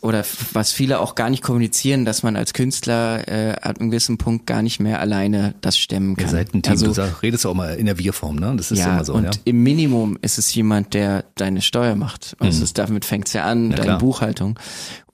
oder 0.05 0.23
was 0.53 0.71
viele 0.71 1.01
auch 1.01 1.15
gar 1.15 1.31
nicht 1.31 1.43
kommunizieren, 1.43 2.05
dass 2.05 2.23
man 2.23 2.37
als 2.37 2.53
Künstler 2.53 3.27
äh, 3.27 3.53
ab 3.55 3.81
einem 3.81 3.91
gewissen 3.91 4.19
Punkt 4.19 4.47
gar 4.47 4.61
nicht 4.61 4.79
mehr 4.79 5.01
alleine 5.01 5.55
das 5.63 5.79
stemmen 5.79 6.15
kann. 6.15 6.27
Ihr 6.27 6.31
seid 6.31 6.55
ein 6.55 6.61
Team, 6.61 6.73
Also, 6.73 6.87
du 6.87 6.93
sag, 6.93 7.23
redest 7.23 7.47
auch 7.47 7.55
mal 7.55 7.75
in 7.75 7.87
der 7.87 7.99
Wir-Form, 7.99 8.37
ne? 8.37 8.53
Das 8.55 8.71
ist 8.71 8.81
ja, 8.81 8.93
immer 8.93 9.05
so, 9.07 9.15
und 9.15 9.25
ja. 9.25 9.31
im 9.45 9.63
Minimum 9.63 10.19
ist 10.21 10.37
es 10.37 10.55
jemand, 10.55 10.93
der 10.93 11.25
deine 11.37 11.63
Steuer 11.63 11.97
macht. 11.97 12.37
Und 12.39 12.49
es 12.49 12.61
ist, 12.61 12.77
damit 12.77 13.07
fängt's 13.07 13.33
ja 13.33 13.45
an, 13.47 13.71
deine 13.71 13.83
klar. 13.83 13.99
Buchhaltung. 13.99 14.59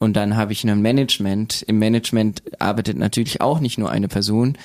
Und 0.01 0.17
dann 0.17 0.35
habe 0.35 0.53
ich 0.53 0.65
ein 0.65 0.83
Management. 0.83 1.63
Im 1.63 1.79
Management 1.79 2.43
arbeitet 2.59 2.99
natürlich 2.99 3.41
auch 3.41 3.61
nicht 3.61 3.79
nur 3.79 3.91
eine 3.91 4.09
Person. 4.09 4.59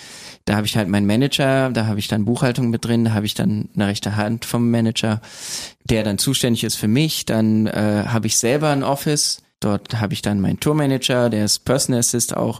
Da 0.45 0.55
habe 0.55 0.65
ich 0.65 0.75
halt 0.75 0.87
meinen 0.87 1.05
Manager, 1.05 1.69
da 1.69 1.85
habe 1.85 1.99
ich 1.99 2.07
dann 2.07 2.25
Buchhaltung 2.25 2.71
mit 2.71 2.83
drin, 2.83 3.05
da 3.05 3.13
habe 3.13 3.27
ich 3.27 3.35
dann 3.35 3.69
eine 3.75 3.87
rechte 3.87 4.15
Hand 4.15 4.45
vom 4.45 4.71
Manager, 4.71 5.21
der 5.83 6.03
dann 6.03 6.17
zuständig 6.17 6.63
ist 6.63 6.75
für 6.75 6.87
mich. 6.87 7.25
Dann 7.25 7.67
äh, 7.67 8.05
habe 8.07 8.25
ich 8.25 8.37
selber 8.37 8.69
ein 8.69 8.81
Office. 8.81 9.43
Dort 9.59 9.99
habe 9.99 10.13
ich 10.13 10.21
dann 10.21 10.41
meinen 10.41 10.59
Tourmanager, 10.59 11.29
der 11.29 11.45
ist 11.45 11.59
Personal 11.65 11.99
Assist 11.99 12.35
auch. 12.35 12.59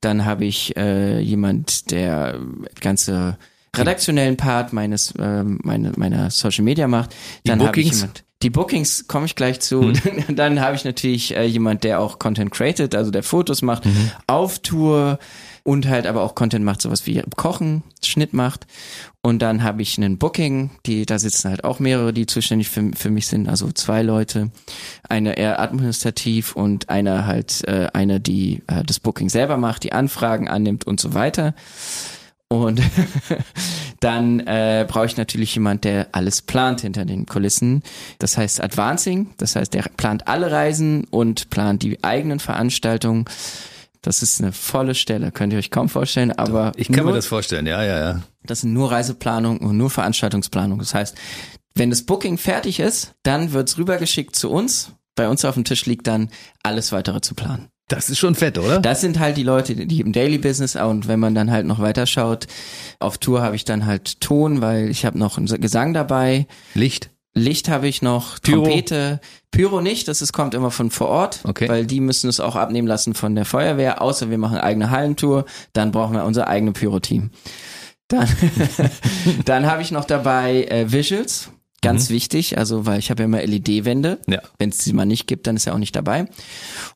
Dann 0.00 0.24
habe 0.24 0.44
ich 0.44 0.76
äh, 0.76 1.20
jemand, 1.20 1.90
der 1.90 2.40
ganze 2.80 3.38
redaktionellen 3.76 4.36
Part 4.36 4.72
meines 4.72 5.14
ähm, 5.18 5.60
meine, 5.62 5.92
meiner 5.96 6.30
Social 6.30 6.64
Media 6.64 6.88
macht. 6.88 7.14
Die 7.44 7.48
Dann 7.48 7.60
habe 7.60 7.78
ich 7.80 7.86
Bookings? 7.86 8.00
jemand 8.00 8.24
Die 8.42 8.50
Bookings 8.50 9.06
komme 9.06 9.26
ich 9.26 9.36
gleich 9.36 9.60
zu. 9.60 9.82
Mhm. 9.82 10.00
Dann 10.36 10.60
habe 10.60 10.74
ich 10.74 10.84
natürlich 10.84 11.36
äh, 11.36 11.44
jemand, 11.44 11.84
der 11.84 12.00
auch 12.00 12.18
Content 12.18 12.50
created, 12.50 12.94
also 12.94 13.10
der 13.10 13.22
Fotos 13.22 13.60
macht, 13.60 13.84
mhm. 13.84 14.10
auf 14.26 14.60
Tour 14.60 15.18
und 15.64 15.88
halt 15.88 16.06
aber 16.06 16.22
auch 16.22 16.34
Content 16.34 16.64
macht, 16.64 16.82
sowas 16.82 17.06
wie 17.06 17.22
Kochen, 17.36 17.82
Schnitt 18.02 18.32
macht. 18.32 18.66
Und 19.22 19.40
dann 19.42 19.62
habe 19.62 19.82
ich 19.82 19.98
einen 19.98 20.18
Booking, 20.18 20.70
die, 20.86 21.04
da 21.04 21.18
sitzen 21.18 21.50
halt 21.50 21.64
auch 21.64 21.78
mehrere, 21.78 22.12
die 22.12 22.26
zuständig 22.26 22.70
für, 22.70 22.90
für 22.96 23.10
mich 23.10 23.26
sind, 23.26 23.48
also 23.48 23.70
zwei 23.72 24.02
Leute. 24.02 24.50
Eine 25.08 25.36
eher 25.36 25.60
administrativ 25.60 26.56
und 26.56 26.88
einer 26.88 27.26
halt, 27.26 27.66
äh, 27.68 27.88
eine, 27.92 28.20
die 28.20 28.62
äh, 28.66 28.82
das 28.84 28.98
Booking 29.00 29.28
selber 29.28 29.58
macht, 29.58 29.82
die 29.84 29.92
Anfragen 29.92 30.48
annimmt 30.48 30.86
und 30.86 31.00
so 31.00 31.12
weiter. 31.12 31.54
Und 32.52 32.82
dann 34.00 34.40
äh, 34.40 34.84
brauche 34.88 35.06
ich 35.06 35.16
natürlich 35.16 35.54
jemand, 35.54 35.84
der 35.84 36.08
alles 36.12 36.42
plant 36.42 36.80
hinter 36.80 37.04
den 37.04 37.26
Kulissen. 37.26 37.82
Das 38.18 38.36
heißt 38.36 38.60
Advancing, 38.60 39.30
das 39.36 39.54
heißt, 39.54 39.72
der 39.72 39.82
plant 39.96 40.26
alle 40.26 40.50
Reisen 40.50 41.04
und 41.10 41.50
plant 41.50 41.82
die 41.82 42.02
eigenen 42.02 42.40
Veranstaltungen. 42.40 43.26
Das 44.02 44.22
ist 44.22 44.40
eine 44.40 44.52
volle 44.52 44.94
Stelle, 44.94 45.30
könnt 45.30 45.52
ihr 45.52 45.58
euch 45.58 45.70
kaum 45.70 45.88
vorstellen, 45.88 46.32
aber. 46.32 46.72
Ich 46.76 46.88
kann 46.88 47.04
nur, 47.04 47.12
mir 47.12 47.16
das 47.16 47.26
vorstellen, 47.26 47.66
ja, 47.66 47.84
ja, 47.84 47.98
ja. 47.98 48.22
Das 48.44 48.62
sind 48.62 48.72
nur 48.72 48.90
Reiseplanung 48.90 49.58
und 49.58 49.76
nur 49.76 49.90
Veranstaltungsplanung. 49.90 50.78
Das 50.78 50.94
heißt, 50.94 51.16
wenn 51.74 51.90
das 51.90 52.02
Booking 52.02 52.38
fertig 52.38 52.80
ist, 52.80 53.12
dann 53.22 53.52
wird's 53.52 53.76
rübergeschickt 53.76 54.34
zu 54.34 54.50
uns. 54.50 54.92
Bei 55.14 55.28
uns 55.28 55.44
auf 55.44 55.54
dem 55.54 55.64
Tisch 55.64 55.86
liegt 55.86 56.06
dann 56.06 56.30
alles 56.62 56.92
weitere 56.92 57.20
zu 57.20 57.34
planen. 57.34 57.68
Das 57.88 58.08
ist 58.08 58.18
schon 58.18 58.36
fett, 58.36 58.56
oder? 58.56 58.78
Das 58.78 59.00
sind 59.00 59.18
halt 59.18 59.36
die 59.36 59.42
Leute, 59.42 59.74
die 59.74 60.00
im 60.00 60.12
Daily 60.12 60.38
Business 60.38 60.76
und 60.76 61.08
wenn 61.08 61.18
man 61.18 61.34
dann 61.34 61.50
halt 61.50 61.66
noch 61.66 61.80
weiter 61.80 62.06
schaut, 62.06 62.46
auf 63.00 63.18
Tour 63.18 63.42
habe 63.42 63.56
ich 63.56 63.64
dann 63.64 63.84
halt 63.84 64.20
Ton, 64.20 64.60
weil 64.60 64.88
ich 64.88 65.04
habe 65.04 65.18
noch 65.18 65.36
einen 65.36 65.46
Gesang 65.60 65.92
dabei. 65.92 66.46
Licht. 66.74 67.10
Licht 67.34 67.68
habe 67.68 67.86
ich 67.86 68.02
noch, 68.02 68.40
Pyro. 68.40 68.64
Trompete, 68.64 69.20
Pyro 69.50 69.80
nicht, 69.80 70.08
das 70.08 70.20
ist, 70.20 70.32
kommt 70.32 70.54
immer 70.54 70.70
von 70.70 70.90
vor 70.90 71.08
Ort, 71.08 71.40
okay. 71.44 71.68
weil 71.68 71.86
die 71.86 72.00
müssen 72.00 72.28
es 72.28 72.40
auch 72.40 72.56
abnehmen 72.56 72.88
lassen 72.88 73.14
von 73.14 73.34
der 73.34 73.44
Feuerwehr, 73.44 74.02
außer 74.02 74.30
wir 74.30 74.38
machen 74.38 74.58
eigene 74.58 74.90
Hallentour, 74.90 75.44
dann 75.72 75.92
brauchen 75.92 76.14
wir 76.14 76.24
unser 76.24 76.48
eigenes 76.48 76.74
Pyro-Team. 76.74 77.30
Dann, 78.08 78.28
dann 79.44 79.66
habe 79.66 79.82
ich 79.82 79.92
noch 79.92 80.04
dabei 80.04 80.64
äh, 80.64 80.90
Visuals, 80.90 81.50
Ganz 81.82 82.10
mhm. 82.10 82.14
wichtig, 82.14 82.58
also 82.58 82.84
weil 82.84 82.98
ich 82.98 83.10
habe 83.10 83.22
ja 83.22 83.24
immer 83.24 83.42
LED-Wände. 83.42 84.18
Ja. 84.26 84.42
Wenn 84.58 84.68
es 84.68 84.78
sie 84.78 84.92
mal 84.92 85.06
nicht 85.06 85.26
gibt, 85.26 85.46
dann 85.46 85.56
ist 85.56 85.66
er 85.66 85.74
auch 85.74 85.78
nicht 85.78 85.96
dabei. 85.96 86.26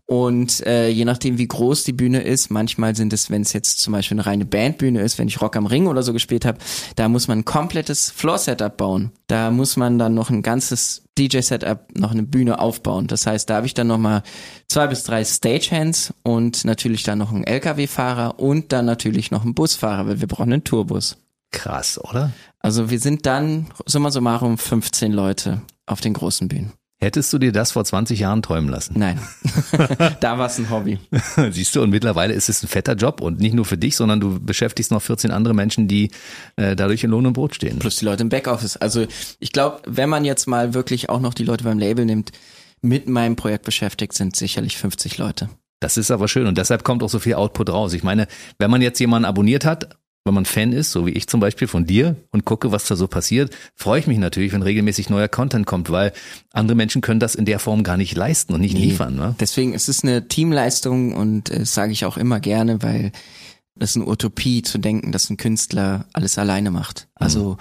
Und 0.05 0.61
äh, 0.67 0.89
je 0.89 1.07
nachdem, 1.07 1.39
wie 1.39 1.49
groß 1.49 1.85
die 1.85 1.95
Bühne 1.95 2.21
ist, 2.21 2.51
manchmal 2.51 2.95
sind 2.95 3.15
es, 3.15 3.31
wenn 3.31 3.41
es 3.41 3.55
jetzt 3.55 3.81
zum 3.81 3.95
Beispiel 3.95 4.17
eine 4.17 4.27
reine 4.27 4.45
Bandbühne 4.45 5.01
ist, 5.01 5.19
wenn 5.19 5.29
ich 5.29 5.41
Rock 5.41 5.57
am 5.57 5.65
Ring 5.65 5.87
oder 5.87 6.03
so 6.03 6.13
gespielt 6.13 6.45
habe, 6.45 6.59
da 6.97 7.09
muss 7.09 7.29
man 7.29 7.39
ein 7.39 7.45
komplettes 7.47 8.11
Floor-Setup 8.11 8.77
bauen. 8.77 9.13
Da 9.27 9.51
muss 9.51 9.79
man 9.79 9.99
dann 9.99 10.13
noch 10.13 10.29
ein 10.29 10.43
ganzes 10.43 11.05
DJ-Setup, 11.17 11.97
noch 11.97 12.11
eine 12.11 12.23
Bühne 12.23 12.59
aufbauen. 12.59 13.07
Das 13.07 13.27
heißt, 13.27 13.49
da 13.49 13.57
habe 13.57 13.67
ich 13.67 13.73
dann 13.73 13.87
nochmal 13.87 14.23
zwei 14.69 14.87
bis 14.87 15.05
drei 15.05 15.25
Stagehands 15.25 16.13
und 16.25 16.67
natürlich 16.67 17.05
dann 17.05 17.19
noch 17.19 17.33
einen 17.33 17.45
LKW-Fahrer 17.45 18.39
und 18.39 18.73
dann 18.73 18.85
natürlich 18.85 19.31
noch 19.31 19.45
einen 19.45 19.55
Busfahrer, 19.55 20.07
weil 20.07 20.21
wir 20.21 20.29
brauchen 20.29 20.53
einen 20.53 20.65
Tourbus. 20.65 21.17
Krass, 21.55 21.99
oder? 21.99 22.33
Also 22.59 22.91
wir 22.91 22.99
sind 22.99 23.27
dann 23.27 23.67
summa 23.87 24.11
summarum 24.11 24.59
15 24.59 25.13
Leute 25.13 25.63
auf 25.87 26.01
den 26.01 26.15
großen 26.15 26.49
Bühnen. 26.49 26.73
Hättest 27.01 27.33
du 27.33 27.39
dir 27.39 27.53
das 27.53 27.73
vor 27.73 27.85
20 27.85 28.19
Jahren 28.19 28.41
träumen 28.41 28.71
lassen? 28.71 28.95
Nein, 28.97 29.21
da 30.21 30.39
war 30.39 30.47
es 30.47 30.59
ein 30.59 30.71
Hobby. 30.71 30.99
Siehst 31.51 31.77
du, 31.77 31.83
und 31.83 31.91
mittlerweile 31.91 32.33
ist 32.33 32.49
es 32.49 32.63
ein 32.63 32.69
fetter 32.69 32.95
Job 32.95 33.21
und 33.21 33.41
nicht 33.41 33.53
nur 33.53 33.67
für 33.67 33.77
dich, 33.77 33.95
sondern 33.97 34.21
du 34.21 34.41
beschäftigst 34.41 34.91
noch 34.91 35.03
14 35.03 35.31
andere 35.31 35.53
Menschen, 35.53 35.87
die 35.87 36.11
äh, 36.57 36.75
dadurch 36.75 37.05
in 37.05 37.11
Lohn 37.11 37.27
und 37.27 37.35
Brot 37.35 37.55
stehen. 37.55 37.79
Plus 37.79 37.97
die 37.97 38.07
Leute 38.07 38.23
im 38.23 38.31
Backoffice. 38.31 38.79
Also 38.79 39.07
ich 39.39 39.53
glaube, 39.53 39.83
wenn 39.87 40.09
man 40.09 40.25
jetzt 40.25 40.47
mal 40.47 40.73
wirklich 40.73 41.11
auch 41.11 41.21
noch 41.21 41.35
die 41.35 41.45
Leute 41.45 41.65
beim 41.65 41.79
Label 41.79 42.07
nimmt, 42.07 42.33
mit 42.81 43.09
meinem 43.09 43.37
Projekt 43.37 43.67
beschäftigt 43.67 44.15
sind 44.15 44.37
sicherlich 44.37 44.79
50 44.79 45.19
Leute. 45.19 45.51
Das 45.81 45.99
ist 45.99 46.11
aber 46.11 46.29
schön 46.29 46.47
und 46.47 46.57
deshalb 46.57 46.85
kommt 46.85 47.03
auch 47.03 47.11
so 47.11 47.19
viel 47.19 47.35
Output 47.35 47.69
raus. 47.69 47.93
Ich 47.93 48.03
meine, 48.03 48.29
wenn 48.59 48.71
man 48.71 48.81
jetzt 48.81 48.99
jemanden 48.99 49.27
abonniert 49.27 49.67
hat 49.67 49.99
wenn 50.25 50.35
man 50.35 50.47
Fan 50.47 50.73
ist, 50.73 50.91
so 50.91 51.07
wie 51.07 51.11
ich 51.11 51.27
zum 51.27 51.41
Beispiel 51.41 51.69
von 51.69 51.85
dir 51.85 52.17
und 52.31 52.47
gucke, 52.47 52.73
was 52.73 52.87
da 52.87 52.97
so 52.97 53.07
passiert, 53.07 53.55
freue 53.77 54.01
ich 54.01 54.07
mich 54.07 54.19
natürlich, 54.19 54.53
wenn 54.53 54.63
regelmäßig 54.63 55.11
neuer 55.11 55.29
Content 55.29 55.67
kommt, 55.67 55.91
weil 55.91 56.13
andere 56.53 56.77
Menschen 56.77 57.03
können 57.03 57.21
das 57.21 57.35
in 57.35 57.45
der 57.45 57.59
Form 57.59 57.83
gar 57.85 57.99
nicht 57.99 58.17
leisten 58.17 58.55
und 58.55 58.63
nicht 58.63 58.75
nee. 58.75 58.87
liefern. 58.87 59.15
Ne? 59.15 59.35
Deswegen 59.39 59.75
ist 59.75 59.89
es 59.89 60.03
eine 60.03 60.27
Teamleistung 60.27 61.15
und 61.15 61.51
äh, 61.51 61.61
das 61.61 61.75
sage 61.75 61.93
ich 61.93 62.07
auch 62.07 62.17
immer 62.17 62.41
gerne, 62.41 62.83
weil 62.83 63.13
das 63.77 63.91
ist 63.91 63.97
eine 63.97 64.07
Utopie 64.07 64.63
zu 64.63 64.79
denken, 64.79 65.13
dass 65.13 65.29
ein 65.29 65.37
Künstler 65.37 66.07
alles 66.13 66.39
alleine 66.39 66.71
macht. 66.71 67.09
Also, 67.15 67.53
mhm. 67.53 67.57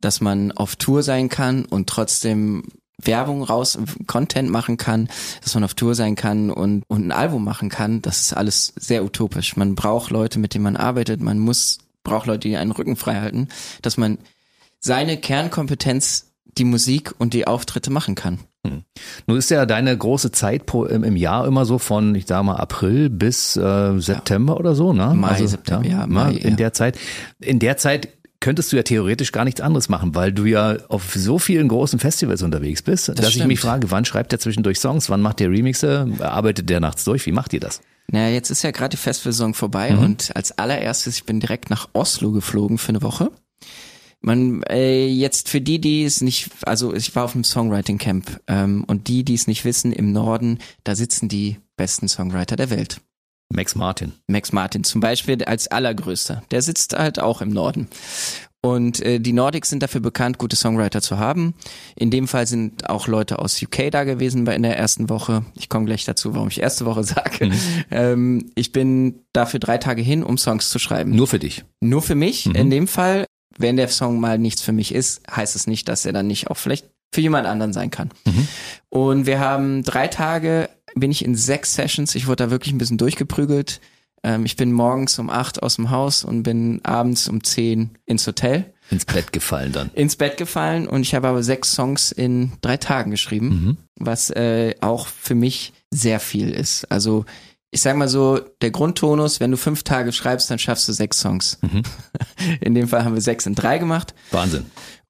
dass 0.00 0.20
man 0.20 0.52
auf 0.52 0.76
Tour 0.76 1.02
sein 1.02 1.28
kann 1.28 1.64
und 1.64 1.88
trotzdem 1.88 2.64
Werbung 3.02 3.42
raus, 3.42 3.78
Content 4.06 4.50
machen 4.50 4.76
kann, 4.76 5.08
dass 5.42 5.54
man 5.54 5.64
auf 5.64 5.74
Tour 5.74 5.94
sein 5.94 6.14
kann 6.14 6.50
und, 6.50 6.84
und 6.86 7.06
ein 7.06 7.12
Album 7.12 7.44
machen 7.44 7.68
kann, 7.68 8.02
das 8.02 8.20
ist 8.20 8.34
alles 8.34 8.72
sehr 8.76 9.04
utopisch. 9.04 9.56
Man 9.56 9.74
braucht 9.74 10.10
Leute, 10.10 10.38
mit 10.38 10.54
denen 10.54 10.64
man 10.64 10.76
arbeitet, 10.76 11.20
man 11.20 11.38
muss 11.38 11.78
braucht 12.04 12.26
Leute, 12.26 12.48
die 12.48 12.56
einen 12.56 12.70
Rücken 12.70 12.96
frei 12.96 13.16
halten, 13.16 13.48
dass 13.82 13.96
man 13.96 14.18
seine 14.78 15.16
Kernkompetenz, 15.16 16.30
die 16.56 16.64
Musik 16.64 17.12
und 17.18 17.34
die 17.34 17.48
Auftritte 17.48 17.90
machen 17.90 18.14
kann. 18.14 18.38
Hm. 18.64 18.84
Nun 19.26 19.38
ist 19.38 19.50
ja 19.50 19.66
deine 19.66 19.96
große 19.96 20.30
Zeit 20.30 20.66
pro, 20.66 20.84
im, 20.84 21.02
im, 21.02 21.16
Jahr 21.16 21.46
immer 21.46 21.64
so 21.66 21.78
von, 21.78 22.14
ich 22.14 22.26
sag 22.26 22.44
mal, 22.44 22.56
April 22.56 23.10
bis 23.10 23.56
äh, 23.56 23.98
September 23.98 24.54
ja. 24.54 24.60
oder 24.60 24.74
so, 24.74 24.92
ne? 24.92 25.12
Mai, 25.14 25.28
also, 25.28 25.46
September, 25.48 25.84
ja, 25.84 26.00
ja 26.00 26.06
Mai, 26.06 26.34
in 26.34 26.50
ja. 26.50 26.56
der 26.56 26.72
Zeit. 26.72 26.98
In 27.40 27.58
der 27.58 27.76
Zeit 27.76 28.08
könntest 28.40 28.72
du 28.72 28.76
ja 28.76 28.82
theoretisch 28.82 29.32
gar 29.32 29.44
nichts 29.44 29.60
anderes 29.60 29.88
machen, 29.88 30.14
weil 30.14 30.32
du 30.32 30.44
ja 30.44 30.76
auf 30.88 31.14
so 31.14 31.38
vielen 31.38 31.68
großen 31.68 31.98
Festivals 31.98 32.42
unterwegs 32.42 32.82
bist, 32.82 33.08
das 33.08 33.16
dass 33.16 33.30
stimmt. 33.30 33.42
ich 33.42 33.48
mich 33.48 33.60
frage, 33.60 33.90
wann 33.90 34.04
schreibt 34.04 34.32
der 34.32 34.38
zwischendurch 34.38 34.78
Songs, 34.78 35.08
wann 35.10 35.22
macht 35.22 35.40
der 35.40 35.50
Remixe, 35.50 36.06
arbeitet 36.20 36.68
der 36.68 36.80
nachts 36.80 37.04
durch, 37.04 37.24
wie 37.26 37.32
macht 37.32 37.52
ihr 37.54 37.60
das? 37.60 37.80
Naja, 38.10 38.28
jetzt 38.28 38.50
ist 38.50 38.62
ja 38.62 38.70
gerade 38.70 38.90
die 38.90 39.02
Festivalsaison 39.02 39.54
vorbei 39.54 39.92
mhm. 39.92 39.98
und 40.00 40.36
als 40.36 40.58
allererstes, 40.58 41.16
ich 41.16 41.24
bin 41.24 41.40
direkt 41.40 41.70
nach 41.70 41.88
Oslo 41.92 42.32
geflogen 42.32 42.78
für 42.78 42.90
eine 42.90 43.02
Woche. 43.02 43.30
Man, 44.20 44.62
äh, 44.64 45.06
jetzt 45.06 45.50
für 45.50 45.60
die, 45.60 45.80
die 45.80 46.04
es 46.04 46.20
nicht, 46.22 46.50
also 46.64 46.94
ich 46.94 47.14
war 47.14 47.24
auf 47.24 47.34
einem 47.34 47.44
Songwriting 47.44 47.98
Camp 47.98 48.40
ähm, 48.46 48.84
und 48.84 49.08
die, 49.08 49.22
die 49.22 49.34
es 49.34 49.46
nicht 49.46 49.64
wissen, 49.64 49.92
im 49.92 50.12
Norden, 50.12 50.58
da 50.82 50.94
sitzen 50.94 51.28
die 51.28 51.58
besten 51.76 52.08
Songwriter 52.08 52.56
der 52.56 52.70
Welt. 52.70 53.00
Max 53.50 53.74
Martin. 53.74 54.12
Max 54.26 54.52
Martin 54.52 54.84
zum 54.84 55.00
Beispiel 55.00 55.44
als 55.44 55.68
allergrößter. 55.68 56.42
Der 56.50 56.62
sitzt 56.62 56.94
halt 56.94 57.20
auch 57.20 57.42
im 57.42 57.50
Norden. 57.50 57.88
Und 58.64 59.02
äh, 59.02 59.20
die 59.20 59.34
Nordics 59.34 59.68
sind 59.68 59.82
dafür 59.82 60.00
bekannt, 60.00 60.38
gute 60.38 60.56
Songwriter 60.56 61.02
zu 61.02 61.18
haben. 61.18 61.52
In 61.96 62.10
dem 62.10 62.26
Fall 62.26 62.46
sind 62.46 62.88
auch 62.88 63.08
Leute 63.08 63.38
aus 63.38 63.62
UK 63.62 63.90
da 63.90 64.04
gewesen 64.04 64.44
bei 64.44 64.56
in 64.56 64.62
der 64.62 64.78
ersten 64.78 65.10
Woche. 65.10 65.44
Ich 65.54 65.68
komme 65.68 65.84
gleich 65.84 66.06
dazu, 66.06 66.34
warum 66.34 66.48
ich 66.48 66.62
erste 66.62 66.86
Woche 66.86 67.04
sage. 67.04 67.48
Mhm. 67.48 67.52
Ähm, 67.90 68.50
ich 68.54 68.72
bin 68.72 69.20
dafür 69.34 69.60
drei 69.60 69.76
Tage 69.76 70.00
hin, 70.00 70.22
um 70.22 70.38
Songs 70.38 70.70
zu 70.70 70.78
schreiben. 70.78 71.14
Nur 71.14 71.26
für 71.26 71.38
dich? 71.38 71.62
Nur 71.80 72.00
für 72.00 72.14
mich. 72.14 72.46
Mhm. 72.46 72.54
In 72.54 72.70
dem 72.70 72.88
Fall, 72.88 73.26
wenn 73.58 73.76
der 73.76 73.88
Song 73.88 74.18
mal 74.18 74.38
nichts 74.38 74.62
für 74.62 74.72
mich 74.72 74.94
ist, 74.94 75.20
heißt 75.30 75.56
es 75.56 75.66
nicht, 75.66 75.86
dass 75.86 76.06
er 76.06 76.14
dann 76.14 76.26
nicht 76.26 76.48
auch 76.48 76.56
vielleicht 76.56 76.88
für 77.12 77.20
jemand 77.20 77.46
anderen 77.46 77.74
sein 77.74 77.90
kann. 77.90 78.12
Mhm. 78.24 78.48
Und 78.88 79.26
wir 79.26 79.40
haben 79.40 79.82
drei 79.82 80.08
Tage, 80.08 80.70
bin 80.94 81.10
ich 81.10 81.22
in 81.22 81.34
sechs 81.34 81.74
Sessions. 81.74 82.14
Ich 82.14 82.28
wurde 82.28 82.44
da 82.44 82.50
wirklich 82.50 82.72
ein 82.72 82.78
bisschen 82.78 82.96
durchgeprügelt 82.96 83.82
ähm, 84.24 84.44
ich 84.44 84.56
bin 84.56 84.72
morgens 84.72 85.18
um 85.18 85.30
acht 85.30 85.62
aus 85.62 85.76
dem 85.76 85.90
Haus 85.90 86.24
und 86.24 86.42
bin 86.42 86.80
abends 86.84 87.28
um 87.28 87.44
zehn 87.44 87.90
ins 88.06 88.26
Hotel. 88.26 88.72
Ins 88.90 89.04
Bett 89.04 89.32
gefallen 89.32 89.72
dann. 89.72 89.90
Ins 89.94 90.16
Bett 90.16 90.36
gefallen 90.36 90.88
und 90.88 91.02
ich 91.02 91.14
habe 91.14 91.28
aber 91.28 91.42
sechs 91.42 91.72
Songs 91.72 92.10
in 92.12 92.52
drei 92.60 92.76
Tagen 92.76 93.10
geschrieben, 93.10 93.48
mhm. 93.48 93.76
was 93.96 94.30
äh, 94.30 94.74
auch 94.80 95.06
für 95.06 95.34
mich 95.34 95.72
sehr 95.90 96.20
viel 96.20 96.50
ist. 96.50 96.90
Also 96.90 97.24
ich 97.70 97.80
sag 97.80 97.96
mal 97.96 98.08
so, 98.08 98.40
der 98.62 98.70
Grundtonus, 98.70 99.40
wenn 99.40 99.50
du 99.50 99.56
fünf 99.56 99.82
Tage 99.82 100.12
schreibst, 100.12 100.48
dann 100.48 100.60
schaffst 100.60 100.88
du 100.88 100.92
sechs 100.92 101.18
Songs. 101.18 101.58
Mhm. 101.62 101.82
In 102.60 102.74
dem 102.74 102.88
Fall 102.88 103.04
haben 103.04 103.14
wir 103.14 103.20
sechs 103.20 103.46
in 103.46 103.56
drei 103.56 103.78
gemacht. 103.78 104.14
Wahnsinn. 104.30 104.66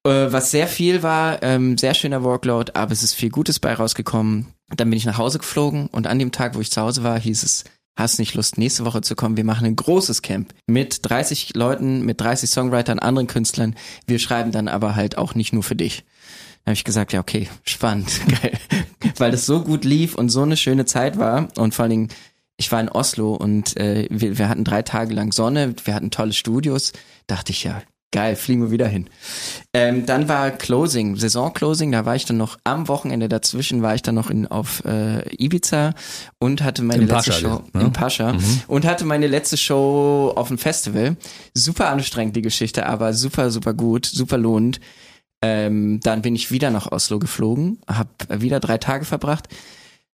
Äh, 0.07 0.33
was 0.33 0.50
sehr 0.50 0.66
viel 0.66 1.03
war, 1.03 1.42
ähm, 1.42 1.77
sehr 1.77 1.94
schöner 1.94 2.22
Workload, 2.22 2.72
aber 2.74 2.92
es 2.92 3.03
ist 3.03 3.14
viel 3.14 3.31
Gutes 3.31 3.59
bei 3.59 3.74
rausgekommen. 3.74 4.46
Dann 4.74 4.88
bin 4.88 4.96
ich 4.96 5.05
nach 5.05 5.18
Hause 5.18 5.38
geflogen 5.38 5.88
und 5.88 6.07
an 6.07 6.18
dem 6.18 6.33
Tag, 6.33 6.55
wo 6.55 6.61
ich 6.61 6.70
zu 6.70 6.81
Hause 6.81 7.03
war, 7.03 7.18
hieß 7.18 7.42
es, 7.42 7.64
hast 7.96 8.18
nicht 8.18 8.35
Lust, 8.35 8.59
nächste 8.59 8.85
Woche 8.85 9.02
zu 9.02 9.14
kommen? 9.14 9.37
Wir 9.37 9.44
machen 9.44 9.66
ein 9.66 9.76
großes 9.76 10.22
Camp 10.22 10.52
mit 10.66 11.00
30 11.02 11.54
Leuten, 11.54 12.04
mit 12.04 12.20
30 12.20 12.50
Songwritern, 12.50 12.98
anderen 12.98 13.26
Künstlern. 13.26 13.76
Wir 14.07 14.18
schreiben 14.18 14.52
dann 14.52 14.68
aber 14.68 14.94
halt 14.94 15.18
auch 15.18 15.35
nicht 15.35 15.52
nur 15.52 15.62
für 15.62 15.76
dich. 15.76 16.04
Da 16.64 16.70
habe 16.70 16.74
ich 16.74 16.85
gesagt, 16.85 17.12
ja, 17.12 17.20
okay, 17.20 17.48
spannend, 17.64 18.20
geil. 18.42 18.59
Weil 19.18 19.30
das 19.30 19.46
so 19.46 19.62
gut 19.62 19.85
lief 19.85 20.14
und 20.14 20.30
so 20.30 20.42
eine 20.42 20.57
schöne 20.57 20.87
Zeit 20.87 21.18
war 21.18 21.48
und 21.57 21.74
vor 21.74 21.85
allen 21.85 21.90
Dingen, 21.90 22.09
ich 22.57 22.70
war 22.70 22.80
in 22.80 22.88
Oslo 22.88 23.35
und 23.35 23.76
äh, 23.76 24.07
wir, 24.11 24.38
wir 24.38 24.48
hatten 24.48 24.64
drei 24.64 24.83
Tage 24.83 25.12
lang 25.12 25.33
Sonne, 25.33 25.74
wir 25.85 25.94
hatten 25.94 26.11
tolle 26.11 26.33
Studios. 26.33 26.92
Dachte 27.26 27.52
ich, 27.52 27.64
ja, 27.64 27.83
Geil, 28.14 28.37
fliegen 28.37 28.62
wir 28.62 28.70
wieder 28.70 28.87
hin. 28.87 29.11
Ähm, 29.72 30.07
dann 30.07 30.29
war 30.29 30.53
Closing, 30.53 31.16
Saison-Closing, 31.16 31.90
da 31.90 32.07
war 32.07 32.14
ich 32.14 32.24
dann 32.24 32.37
noch 32.37 32.57
am 32.62 32.87
Wochenende 32.87 33.29
dazwischen, 33.29 33.83
war 33.83 33.96
ich 33.96 34.03
dann 34.03 34.14
noch 34.14 34.31
in, 34.31 34.46
auf 34.46 34.85
äh, 34.85 35.29
Ibiza 35.37 35.94
und 36.38 36.62
hatte 36.62 36.83
meine 36.85 37.03
Im 37.03 37.09
letzte 37.09 37.33
Pascha, 37.33 37.40
Show 37.40 37.64
ne? 37.72 37.81
in 37.81 37.92
Pascha 37.92 38.35
mhm. 38.35 38.61
und 38.68 38.85
hatte 38.85 39.05
meine 39.05 39.27
letzte 39.27 39.57
Show 39.57 40.33
auf 40.37 40.46
dem 40.46 40.59
Festival. 40.59 41.16
Super 41.55 41.88
anstrengend, 41.88 42.37
die 42.37 42.42
Geschichte, 42.42 42.87
aber 42.87 43.14
super, 43.14 43.50
super 43.50 43.74
gut, 43.74 44.07
super 44.07 44.38
lohnend. 44.38 44.79
Ähm, 45.42 45.98
dann 46.00 46.22
bin 46.22 46.37
ich 46.37 46.53
wieder 46.53 46.70
nach 46.70 46.92
Oslo 46.92 47.18
geflogen, 47.18 47.81
habe 47.88 48.11
wieder 48.31 48.61
drei 48.61 48.79
Tage 48.79 49.07
verbracht. 49.07 49.48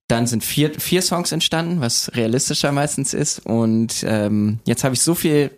Dann 0.08 0.26
sind 0.26 0.42
vier, 0.42 0.72
vier 0.80 1.02
Songs 1.02 1.32
entstanden, 1.32 1.82
was 1.82 2.10
realistischer 2.14 2.72
meistens 2.72 3.12
ist. 3.12 3.44
Und 3.44 4.02
ähm, 4.06 4.60
jetzt 4.64 4.84
habe 4.84 4.94
ich 4.94 5.02
so 5.02 5.14
viel 5.14 5.50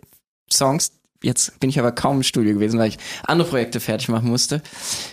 Songs, 0.53 0.91
jetzt 1.23 1.59
bin 1.61 1.71
ich 1.71 1.79
aber 1.79 1.93
kaum 1.93 2.19
im 2.19 2.23
Studio 2.23 2.55
gewesen, 2.55 2.79
weil 2.79 2.89
ich 2.89 2.99
andere 3.25 3.49
Projekte 3.49 3.81
fertig 3.81 4.09
machen 4.09 4.29
musste, 4.29 4.63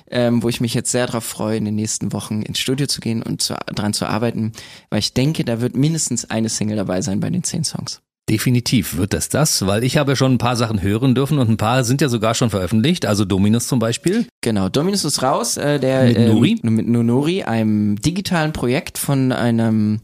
ähm, 0.09 0.43
wo 0.43 0.49
ich 0.49 0.61
mich 0.61 0.73
jetzt 0.73 0.91
sehr 0.91 1.07
darauf 1.07 1.23
freue, 1.23 1.57
in 1.57 1.65
den 1.65 1.75
nächsten 1.75 2.13
Wochen 2.13 2.41
ins 2.41 2.59
Studio 2.59 2.87
zu 2.87 3.01
gehen 3.01 3.23
und 3.23 3.41
zu, 3.41 3.55
dran 3.73 3.93
zu 3.93 4.05
arbeiten, 4.05 4.51
weil 4.89 4.99
ich 4.99 5.13
denke, 5.13 5.45
da 5.45 5.61
wird 5.61 5.75
mindestens 5.75 6.29
eine 6.29 6.49
Single 6.49 6.77
dabei 6.77 7.01
sein 7.01 7.19
bei 7.19 7.29
den 7.29 7.43
zehn 7.43 7.63
Songs. 7.63 8.01
Definitiv 8.29 8.97
wird 8.97 9.13
das 9.13 9.29
das, 9.29 9.65
weil 9.65 9.83
ich 9.83 9.97
habe 9.97 10.11
ja 10.11 10.15
schon 10.15 10.33
ein 10.33 10.37
paar 10.37 10.55
Sachen 10.55 10.83
hören 10.83 11.15
dürfen 11.15 11.39
und 11.39 11.49
ein 11.49 11.57
paar 11.57 11.83
sind 11.83 11.99
ja 11.99 12.09
sogar 12.09 12.35
schon 12.35 12.51
veröffentlicht, 12.51 13.07
also 13.07 13.25
Dominus 13.25 13.67
zum 13.67 13.79
Beispiel. 13.79 14.27
Genau, 14.41 14.69
Dominus 14.69 15.03
ist 15.03 15.23
raus, 15.23 15.57
äh, 15.57 15.79
der 15.79 16.03
Mit 16.03 16.19
Nuri? 16.19 16.61
Ähm, 16.63 16.75
mit 16.75 16.87
Nonori, 16.87 17.41
einem 17.41 17.95
digitalen 17.99 18.53
Projekt 18.53 18.99
von 18.99 19.31
einem 19.31 20.01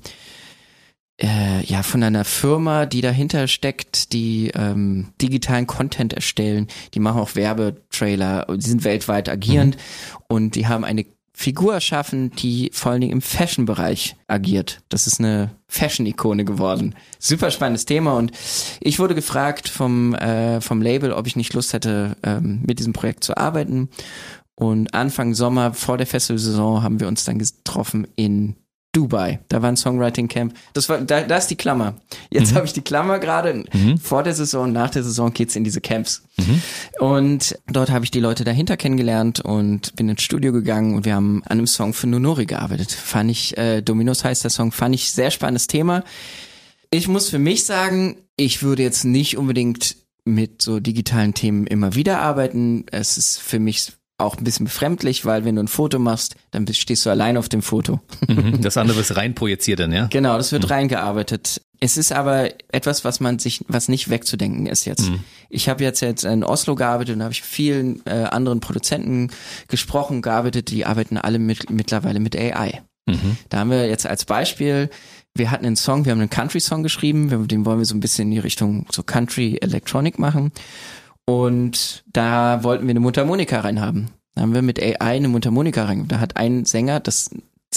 äh, 1.22 1.64
ja 1.64 1.84
von 1.84 2.04
einer 2.04 2.26
Firma, 2.26 2.86
die 2.86 3.02
dahinter 3.02 3.48
steckt, 3.48 4.14
die 4.14 4.52
ähm, 4.56 5.14
digitalen 5.22 5.68
Content 5.68 6.14
erstellen. 6.14 6.68
Die 6.94 7.00
machen 7.00 7.22
auch 7.22 7.36
Werbetrailer, 7.36 8.48
die 8.50 8.68
sind 8.68 8.84
weltweit 8.84 9.30
agierend 9.30 9.78
und 10.28 10.56
die 10.56 10.68
haben 10.68 10.84
eine 10.84 11.06
Figur 11.38 11.74
erschaffen, 11.74 12.32
die 12.32 12.70
vor 12.74 12.94
allen 12.94 13.02
Dingen 13.02 13.12
im 13.12 13.22
Fashion-Bereich 13.22 14.16
agiert. 14.28 14.82
Das 14.88 15.06
ist 15.06 15.20
eine 15.20 15.52
Fashion-Ikone 15.68 16.46
geworden. 16.46 16.96
Super 17.20 17.52
spannendes 17.52 17.84
Thema 17.84 18.14
und 18.14 18.32
ich 18.80 19.00
wurde 19.00 19.16
gefragt 19.16 19.68
vom, 19.68 20.16
äh, 20.16 20.62
vom 20.62 20.82
Label, 20.82 21.12
ob 21.12 21.28
ich 21.28 21.36
nicht 21.36 21.54
Lust 21.54 21.74
hätte, 21.74 22.16
ähm, 22.24 22.64
mit 22.66 22.80
diesem 22.80 22.94
Projekt 22.94 23.26
zu 23.26 23.36
arbeiten. 23.36 23.90
Und 24.56 24.94
Anfang 24.94 25.34
Sommer 25.34 25.74
vor 25.74 25.98
der 25.98 26.08
Festivalsaison 26.08 26.82
haben 26.82 27.02
wir 27.02 27.10
uns 27.10 27.26
dann 27.26 27.40
getroffen 27.40 28.08
in 28.16 28.56
Dubai. 28.96 29.40
Da 29.50 29.62
war 29.62 29.70
ein 29.70 29.78
Songwriting 29.78 30.28
Camp. 30.28 30.54
Das 30.74 30.88
war, 30.88 31.02
da, 31.02 31.22
da 31.22 31.38
ist 31.38 31.48
die 31.48 31.56
Klammer. 31.56 31.96
Jetzt 32.32 32.56
habe 32.56 32.66
ich 32.66 32.74
die 32.74 32.82
Klammer 32.82 33.20
gerade. 33.20 33.64
Vor 34.02 34.24
der 34.24 34.34
Saison, 34.34 34.72
nach 34.72 34.90
der 34.90 35.04
Saison 35.04 35.34
geht's 35.34 35.56
in 35.56 35.64
diese 35.64 35.82
Camps. 35.82 36.24
Und 37.00 37.58
dort 37.68 37.92
habe 37.92 38.06
ich 38.06 38.12
die 38.12 38.20
Leute 38.20 38.44
dahinter 38.44 38.78
kennengelernt 38.78 39.42
und 39.42 39.96
bin 39.96 40.08
ins 40.08 40.22
Studio 40.22 40.54
gegangen 40.54 40.96
und 40.96 41.06
wir 41.06 41.16
haben 41.16 41.44
an 41.46 41.58
einem 41.58 41.68
Song 41.68 41.94
für 41.94 42.08
Nonori 42.08 42.46
gearbeitet. 42.46 42.92
Fand 42.92 43.32
ich, 43.32 43.58
äh, 43.58 43.82
Dominos 43.82 44.24
heißt 44.24 44.44
der 44.44 44.52
Song, 44.52 44.72
fand 44.72 44.96
ich 44.96 45.12
sehr 45.12 45.32
spannendes 45.32 45.68
Thema. 45.68 46.04
Ich 46.92 47.08
muss 47.08 47.30
für 47.30 47.40
mich 47.40 47.66
sagen, 47.66 48.18
ich 48.38 48.64
würde 48.64 48.84
jetzt 48.84 49.04
nicht 49.04 49.38
unbedingt 49.38 49.98
mit 50.24 50.62
so 50.62 50.80
digitalen 50.80 51.34
Themen 51.34 51.68
immer 51.68 51.96
wieder 51.96 52.20
arbeiten. 52.20 52.86
Es 52.92 53.18
ist 53.18 53.40
für 53.40 53.60
mich 53.60 53.92
auch 54.18 54.38
ein 54.38 54.44
bisschen 54.44 54.66
befremdlich, 54.66 55.26
weil 55.26 55.44
wenn 55.44 55.56
du 55.56 55.64
ein 55.64 55.68
Foto 55.68 56.00
machst, 56.00 56.36
dann 56.52 56.66
stehst 56.68 57.06
du 57.06 57.10
allein 57.10 57.38
auf 57.38 57.50
dem 57.50 57.62
Foto. 57.62 58.00
Mhm. 58.28 58.62
Das 58.62 58.76
andere 58.76 59.02
ist 59.02 59.16
rein 59.16 59.36
projiziert 59.36 59.80
dann, 59.80 59.92
ja? 59.92 60.08
Genau, 60.08 60.36
das 60.38 60.52
wird 60.52 60.70
reingearbeitet. 60.70 61.62
Es 61.80 61.96
ist 61.96 62.12
aber 62.12 62.50
etwas, 62.72 63.06
was 63.06 63.20
man 63.20 63.38
sich, 63.38 63.64
was 63.68 63.88
nicht 63.88 64.10
wegzudenken 64.10 64.66
ist 64.66 64.86
jetzt. 64.86 65.12
Ich 65.50 65.70
habe 65.70 65.84
jetzt 65.84 66.02
jetzt 66.02 66.24
in 66.24 66.44
Oslo 66.44 66.76
gearbeitet 66.76 67.16
und 67.16 67.22
habe 67.22 67.34
ich 67.34 67.42
mit 67.42 67.50
vielen 67.50 68.06
äh, 68.06 68.24
anderen 68.24 68.62
Produzenten 68.62 69.30
gesprochen, 69.68 70.22
gearbeitet, 70.22 70.72
die 70.72 70.86
arbeiten 70.86 71.18
alle 71.18 71.38
mit, 71.38 71.70
mittlerweile 71.70 72.20
mit 72.20 72.36
AI. 72.36 72.82
Da 73.50 73.60
haben 73.60 73.70
wir 73.70 73.88
jetzt 73.88 74.08
als 74.08 74.26
Beispiel, 74.26 74.90
wir 75.36 75.52
hatten 75.52 75.66
einen 75.66 75.76
Song, 75.76 76.06
wir 76.06 76.12
haben 76.12 76.20
einen 76.20 76.30
Country-Song 76.30 76.82
geschrieben, 76.82 77.48
den 77.48 77.66
wollen 77.66 77.80
wir 77.80 77.86
so 77.86 77.96
ein 77.96 78.00
bisschen 78.00 78.30
in 78.30 78.32
die 78.32 78.40
Richtung 78.40 78.88
so 78.92 79.04
Country 79.04 79.58
Electronic 79.62 80.18
machen. 80.18 80.52
Und 81.26 82.04
da 82.12 82.64
wollten 82.64 82.86
wir 82.86 82.92
eine 82.92 83.00
Mundharmonika 83.00 83.60
reinhaben. 83.60 84.12
Da 84.36 84.42
haben 84.42 84.54
wir 84.54 84.62
mit 84.62 84.82
AI 84.82 85.00
eine 85.00 85.28
Mundharmonika 85.28 85.86
rein. 85.86 86.08
Da 86.08 86.20
hat 86.20 86.38
ein 86.38 86.66
Sänger 86.66 87.00
das 87.00 87.30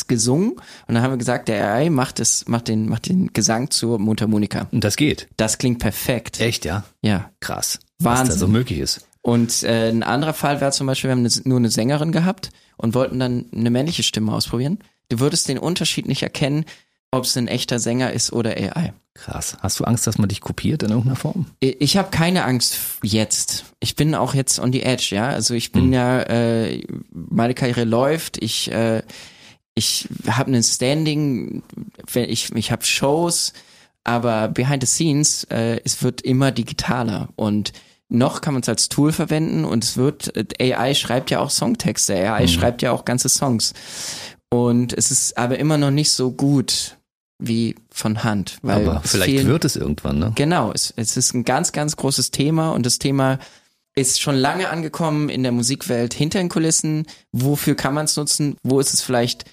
gesungen 0.07 0.53
und 0.87 0.95
dann 0.95 1.03
haben 1.03 1.13
wir 1.13 1.17
gesagt, 1.19 1.49
der 1.49 1.73
AI 1.73 1.91
macht 1.91 2.21
es, 2.21 2.47
macht 2.47 2.69
den, 2.69 2.89
macht 2.89 3.09
den 3.09 3.33
Gesang 3.33 3.71
zur 3.71 3.99
Mundharmonika. 3.99 4.69
Und 4.71 4.85
das 4.85 4.97
geht. 4.97 5.29
Das 5.37 5.59
klingt 5.59 5.81
perfekt. 5.81 6.41
Echt, 6.41 6.65
ja? 6.65 6.85
Ja. 7.03 7.31
Krass. 7.41 7.81
Was 7.99 8.15
da 8.15 8.21
Wahnsinn. 8.21 8.39
so 8.39 8.49
möglich 8.49 8.79
ist. 8.79 9.09
Und 9.23 9.65
äh, 9.65 9.89
ein 9.89 10.05
anderer 10.05 10.35
Fall 10.35 10.61
wäre 10.61 10.71
zum 10.71 10.87
Beispiel, 10.87 11.09
wir 11.09 11.17
haben 11.17 11.27
eine, 11.27 11.31
nur 11.45 11.59
eine 11.59 11.71
Sängerin 11.71 12.13
gehabt 12.13 12.51
und 12.77 12.95
wollten 12.95 13.19
dann 13.19 13.47
eine 13.53 13.71
männliche 13.71 14.03
Stimme 14.05 14.33
ausprobieren. 14.33 14.79
Du 15.09 15.21
würdest 15.21 15.49
den 15.49 15.59
Unterschied 15.59 16.07
nicht 16.07 16.23
erkennen, 16.23 16.65
ob 17.11 17.25
es 17.25 17.37
ein 17.37 17.49
echter 17.49 17.79
Sänger 17.79 18.13
ist 18.13 18.33
oder 18.33 18.51
AI. 18.51 18.93
Krass. 19.15 19.57
Hast 19.61 19.81
du 19.81 19.85
Angst, 19.85 20.07
dass 20.07 20.19
man 20.19 20.29
dich 20.29 20.41
kopiert 20.41 20.83
in 20.85 20.91
irgendeiner 20.91 21.17
Form? 21.17 21.47
Ich 21.61 21.97
habe 21.97 22.11
keine 22.11 22.45
Angst 22.45 22.79
jetzt. 23.03 23.65
Ich 23.81 23.97
bin 23.97 24.15
auch 24.15 24.33
jetzt 24.33 24.61
on 24.61 24.73
the 24.73 24.83
edge, 24.83 25.09
ja. 25.11 25.29
Also 25.29 25.55
ich 25.55 25.73
bin 25.73 25.93
ja, 25.93 26.21
äh, 26.23 26.85
meine 27.11 27.55
Karriere 27.55 27.85
läuft. 27.85 28.41
Ich, 28.43 28.71
äh, 28.71 29.03
ich 29.75 30.09
habe 30.29 30.49
einen 30.49 30.63
Standing. 30.63 31.63
Ich, 32.15 32.55
ich 32.55 32.71
habe 32.71 32.85
Shows, 32.85 33.55
aber 34.05 34.49
behind 34.49 34.87
the 34.87 34.87
scenes, 34.87 35.45
äh, 35.45 35.81
es 35.85 36.03
wird 36.03 36.21
immer 36.21 36.53
digitaler 36.53 37.29
und 37.35 37.73
noch 38.09 38.41
kann 38.41 38.55
man 38.55 38.63
es 38.63 38.69
als 38.69 38.89
Tool 38.89 39.13
verwenden 39.13 39.65
und 39.65 39.85
es 39.85 39.97
wird, 39.97 40.33
AI 40.61 40.95
schreibt 40.95 41.31
ja 41.31 41.41
auch 41.41 41.51
Songtexte, 41.51 42.15
AI 42.15 42.47
schreibt 42.47 42.81
ja 42.83 42.93
auch 42.93 43.05
ganze 43.05 43.29
Songs. 43.29 43.75
Und 44.51 44.95
es 44.95 45.11
ist 45.11 45.37
aber 45.37 45.59
immer 45.59 45.77
noch 45.77 45.91
nicht 45.91 46.11
so 46.11 46.33
gut 46.33 46.98
wie 47.39 47.77
von 47.91 48.25
Hand. 48.25 48.59
Weil 48.63 48.89
Aber 48.89 49.01
vielleicht 49.05 49.31
fehlen- 49.31 49.47
wird 49.49 49.65
es 49.65 49.77
irgendwann, 49.77 50.19
ne? 50.19 50.33
Genau, 50.35 50.73
es, 50.73 50.93
es 50.97 51.17
ist 51.17 51.35
ein 51.35 51.45
ganz, 51.45 51.73
ganz 51.73 51.97
großes 51.97 52.31
Thema 52.31 52.71
und 52.71 52.85
das 52.85 52.99
Thema 52.99 53.39
ist 53.95 54.21
schon 54.21 54.37
lange 54.37 54.69
angekommen 54.71 55.29
in 55.29 55.43
der 55.43 55.53
Musikwelt 55.53 56.15
hinter 56.15 56.39
den 56.39 56.49
Kulissen. 56.49 57.07
Wofür 57.33 57.75
kann 57.75 57.95
man 57.95 58.05
es 58.05 58.17
nutzen? 58.17 58.57
Wo 58.63 58.79
ist 58.81 58.95
es 58.95 59.03
vielleicht 59.03 59.45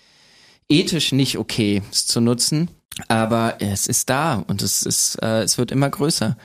ethisch 0.70 1.12
nicht 1.12 1.38
okay, 1.38 1.82
es 1.92 2.06
zu 2.08 2.22
nutzen? 2.22 2.70
Aber 3.08 3.56
es 3.60 3.88
ist 3.88 4.10
da 4.10 4.36
und 4.48 4.62
es 4.62 4.84
ist, 4.84 5.16
äh, 5.22 5.42
es 5.44 5.58
wird 5.58 5.72
immer 5.72 5.90
größer. 5.90 6.38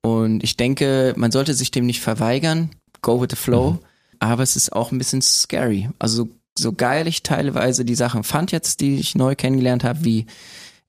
Und 0.00 0.44
ich 0.44 0.56
denke, 0.56 1.12
man 1.16 1.32
sollte 1.32 1.54
sich 1.54 1.70
dem 1.70 1.86
nicht 1.86 2.00
verweigern. 2.00 2.70
Go 3.02 3.20
with 3.20 3.28
the 3.30 3.36
flow. 3.36 3.78
Aber 4.20 4.42
es 4.42 4.54
ist 4.56 4.72
auch 4.72 4.92
ein 4.92 4.98
bisschen 4.98 5.22
scary. 5.22 5.88
Also 5.98 6.28
so 6.56 6.72
geil 6.72 7.06
ich 7.08 7.22
teilweise 7.22 7.84
die 7.84 7.94
Sachen 7.94 8.24
fand 8.24 8.52
jetzt, 8.52 8.80
die 8.80 8.96
ich 8.96 9.14
neu 9.14 9.34
kennengelernt 9.34 9.84
habe, 9.84 10.04
wie 10.04 10.26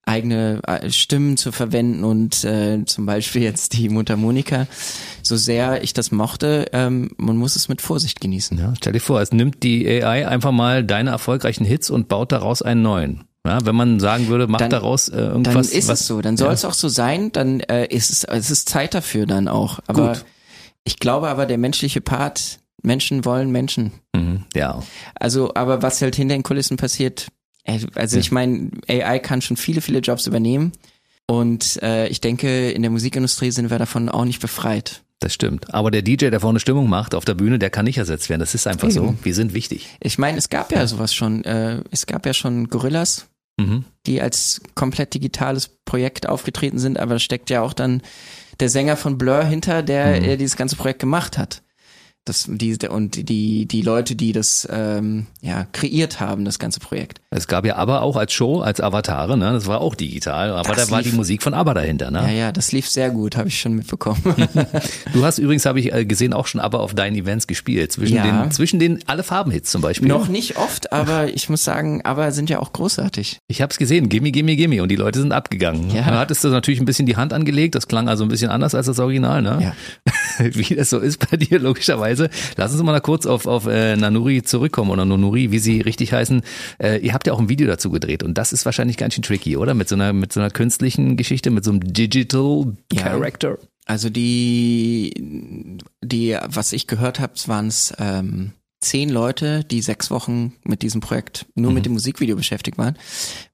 eigene 0.09 0.59
äh, 0.67 0.89
Stimmen 0.91 1.37
zu 1.37 1.51
verwenden 1.51 2.03
und 2.03 2.43
äh, 2.43 2.83
zum 2.85 3.05
Beispiel 3.05 3.43
jetzt 3.43 3.73
die 3.73 3.89
Mundharmonika. 3.89 4.67
So 5.21 5.37
sehr 5.37 5.83
ich 5.83 5.93
das 5.93 6.11
mochte, 6.11 6.65
ähm, 6.73 7.11
man 7.17 7.37
muss 7.37 7.55
es 7.55 7.69
mit 7.69 7.81
Vorsicht 7.81 8.19
genießen. 8.19 8.57
Ja, 8.57 8.73
stell 8.75 8.93
dir 8.93 8.99
vor, 8.99 9.21
es 9.21 9.31
nimmt 9.31 9.61
die 9.63 9.87
AI 9.87 10.27
einfach 10.27 10.51
mal 10.51 10.83
deine 10.83 11.11
erfolgreichen 11.11 11.63
Hits 11.65 11.89
und 11.89 12.07
baut 12.07 12.31
daraus 12.31 12.61
einen 12.61 12.81
neuen. 12.81 13.23
Ja, 13.45 13.65
wenn 13.65 13.75
man 13.75 13.99
sagen 13.99 14.27
würde, 14.27 14.47
mach 14.47 14.59
Dann- 14.59 14.69
daraus 14.69 15.07
äh, 15.09 15.15
Dann 15.15 15.27
irgendwas. 15.45 15.69
ist 15.69 15.87
was, 15.87 16.01
es 16.01 16.07
so, 16.07 16.21
dann 16.21 16.35
soll 16.35 16.51
es 16.53 16.65
auch 16.65 16.73
so 16.73 16.89
sein, 16.89 17.31
dann 17.31 17.61
äh, 17.61 17.85
ist 17.85 18.09
es, 18.11 18.23
es 18.25 18.51
ist 18.51 18.67
Zeit 18.67 18.93
dafür 18.93 19.25
dann 19.27 19.47
auch. 19.47 19.79
Aber 19.87 20.09
Gut. 20.13 20.25
ich 20.83 20.99
glaube 20.99 21.29
aber, 21.29 21.45
der 21.45 21.57
menschliche 21.57 22.01
Part, 22.01 22.59
Menschen 22.81 23.23
wollen 23.25 23.51
Menschen. 23.51 23.91
Mhm, 24.15 24.45
ja, 24.55 24.81
Also, 25.15 25.53
aber 25.55 25.81
was 25.81 26.01
halt 26.01 26.15
hinter 26.15 26.35
den 26.35 26.43
Kulissen 26.43 26.77
passiert, 26.77 27.27
also 27.95 28.19
ich 28.19 28.31
meine, 28.31 28.71
AI 28.87 29.19
kann 29.19 29.41
schon 29.41 29.57
viele, 29.57 29.81
viele 29.81 29.99
Jobs 29.99 30.27
übernehmen. 30.27 30.71
Und 31.27 31.81
äh, 31.83 32.07
ich 32.07 32.21
denke, 32.21 32.71
in 32.71 32.81
der 32.81 32.89
Musikindustrie 32.91 33.51
sind 33.51 33.69
wir 33.69 33.77
davon 33.77 34.09
auch 34.09 34.25
nicht 34.25 34.39
befreit. 34.41 35.01
das 35.19 35.33
stimmt. 35.33 35.73
Aber 35.73 35.91
der 35.91 36.01
DJ, 36.01 36.29
der 36.29 36.39
vorne 36.39 36.59
Stimmung 36.59 36.89
macht 36.89 37.13
auf 37.13 37.25
der 37.25 37.33
Bühne, 37.35 37.59
der 37.59 37.69
kann 37.69 37.85
nicht 37.85 37.97
ersetzt 37.97 38.29
werden. 38.29 38.39
Das 38.39 38.55
ist 38.55 38.65
einfach 38.67 38.89
so. 38.89 39.03
Eben. 39.03 39.19
Wir 39.21 39.35
sind 39.35 39.53
wichtig. 39.53 39.87
Ich 39.99 40.17
meine, 40.17 40.37
es 40.37 40.49
gab 40.49 40.71
ja 40.71 40.87
sowas 40.87 41.13
schon. 41.13 41.43
Äh, 41.43 41.83
es 41.91 42.05
gab 42.07 42.25
ja 42.25 42.33
schon 42.33 42.67
Gorillas, 42.69 43.27
Mhm. 43.59 43.83
die 44.07 44.21
als 44.21 44.61
komplett 44.73 45.13
digitales 45.13 45.69
Projekt 45.85 46.29
aufgetreten 46.29 46.79
sind, 46.79 46.97
aber 46.97 47.15
da 47.15 47.19
steckt 47.19 47.49
ja 47.49 47.61
auch 47.61 47.73
dann 47.73 48.01
der 48.61 48.69
Sänger 48.69 48.95
von 48.95 49.17
Blur 49.17 49.43
hinter, 49.43 49.83
der 49.83 50.19
Mhm. 50.21 50.23
äh, 50.29 50.37
dieses 50.37 50.55
ganze 50.55 50.77
Projekt 50.77 50.99
gemacht 50.99 51.37
hat. 51.37 51.61
Das, 52.29 52.45
die, 52.47 52.77
und 52.87 53.27
die, 53.29 53.65
die 53.65 53.81
Leute, 53.81 54.15
die 54.15 54.31
das 54.33 54.67
ähm, 54.71 55.25
ja, 55.41 55.65
kreiert 55.71 56.19
haben, 56.19 56.45
das 56.45 56.59
ganze 56.59 56.79
Projekt. 56.79 57.21
Es 57.31 57.47
gab 57.47 57.65
ja 57.65 57.75
aber 57.75 58.03
auch 58.03 58.15
als 58.15 58.31
Show, 58.33 58.61
als 58.61 58.79
Avatare, 58.81 59.35
ne? 59.37 59.51
Das 59.53 59.65
war 59.67 59.81
auch 59.81 59.95
digital, 59.95 60.51
aber 60.51 60.75
Das 60.75 60.85
da 60.87 60.91
war 60.91 61.01
lief- 61.01 61.11
die 61.11 61.17
Musik 61.17 61.41
von 61.43 61.53
ABBA 61.55 61.73
dahinter, 61.73 62.11
ne? 62.11 62.19
Ja, 62.21 62.29
ja, 62.29 62.51
das 62.51 62.71
lief 62.71 62.87
sehr 62.87 63.09
gut, 63.09 63.35
habe 63.35 63.47
ich 63.49 63.59
schon 63.59 63.73
mitbekommen. 63.73 64.21
Du 65.13 65.25
hast 65.25 65.39
übrigens, 65.39 65.65
habe 65.65 65.79
ich 65.79 65.91
äh, 65.93 66.05
gesehen, 66.05 66.33
auch 66.33 66.45
schon 66.47 66.61
ABBA 66.61 66.77
auf 66.77 66.93
deinen 66.93 67.15
Events 67.15 67.47
gespielt. 67.47 67.91
Zwischen 67.91 68.15
Ja. 68.17 68.43
den, 68.43 68.51
zwischen 68.51 68.79
den 68.79 68.99
alle 69.07 69.23
Farbenhits 69.23 69.71
zum 69.71 69.81
Beispiel. 69.81 70.07
Noch 70.07 70.27
nicht 70.27 70.57
oft, 70.57 70.91
aber 70.93 71.33
ich 71.33 71.49
muss 71.49 71.63
sagen, 71.63 72.01
aber 72.03 72.31
sind 72.31 72.49
ja 72.49 72.59
auch 72.59 72.73
großartig. 72.73 73.39
Ich 73.47 73.61
habe 73.61 73.71
es 73.71 73.77
gesehen, 73.77 74.09
gimme, 74.09 74.31
gimme, 74.31 74.55
gimme 74.55 74.83
und 74.83 74.89
die 74.89 74.95
Leute 74.95 75.19
sind 75.19 75.31
abgegangen. 75.31 75.89
Ja. 75.89 76.03
Da 76.09 76.19
hattest 76.19 76.43
du 76.43 76.49
natürlich 76.49 76.79
ein 76.79 76.85
bisschen 76.85 77.05
die 77.07 77.15
Hand 77.17 77.33
angelegt, 77.33 77.73
das 77.75 77.87
klang 77.87 78.07
also 78.07 78.23
ein 78.23 78.29
bisschen 78.29 78.51
anders 78.51 78.75
als 78.75 78.85
das 78.85 78.99
Original, 78.99 79.41
ne? 79.41 79.57
Ja. 79.61 79.73
Wie 80.53 80.75
das 80.75 80.89
so 80.89 80.99
ist 80.99 81.29
bei 81.29 81.37
dir, 81.37 81.59
logischerweise. 81.59 82.18
Lass 82.57 82.73
uns 82.73 82.81
mal 82.83 82.91
da 82.93 82.99
kurz 82.99 83.25
auf, 83.25 83.45
auf 83.45 83.67
äh, 83.67 83.95
Nanuri 83.95 84.43
zurückkommen 84.43 84.91
oder 84.91 85.05
Nonuri, 85.05 85.51
wie 85.51 85.59
sie 85.59 85.81
richtig 85.81 86.13
heißen. 86.13 86.41
Äh, 86.79 86.97
ihr 86.99 87.13
habt 87.13 87.27
ja 87.27 87.33
auch 87.33 87.39
ein 87.39 87.49
Video 87.49 87.67
dazu 87.67 87.89
gedreht 87.89 88.23
und 88.23 88.37
das 88.37 88.53
ist 88.53 88.65
wahrscheinlich 88.65 88.97
ganz 88.97 89.13
schön 89.13 89.23
tricky, 89.23 89.57
oder? 89.57 89.73
Mit 89.73 89.89
so 89.89 89.95
einer, 89.95 90.13
mit 90.13 90.33
so 90.33 90.39
einer 90.39 90.49
künstlichen 90.49 91.17
Geschichte, 91.17 91.49
mit 91.51 91.63
so 91.63 91.71
einem 91.71 91.81
Digital 91.93 92.73
Ja. 92.93 93.01
Character. 93.03 93.57
Also 93.85 94.09
die, 94.09 95.77
die, 96.03 96.37
was 96.45 96.73
ich 96.73 96.87
gehört 96.87 97.19
habe, 97.19 97.33
waren 97.47 97.67
es 97.67 97.93
ähm, 97.99 98.51
zehn 98.81 99.09
Leute, 99.09 99.63
die 99.63 99.81
sechs 99.81 100.11
Wochen 100.11 100.53
mit 100.63 100.81
diesem 100.83 101.01
Projekt 101.01 101.45
nur 101.55 101.71
Mhm. 101.71 101.75
mit 101.75 101.85
dem 101.85 101.93
Musikvideo 101.93 102.35
beschäftigt 102.35 102.77
waren, 102.77 102.97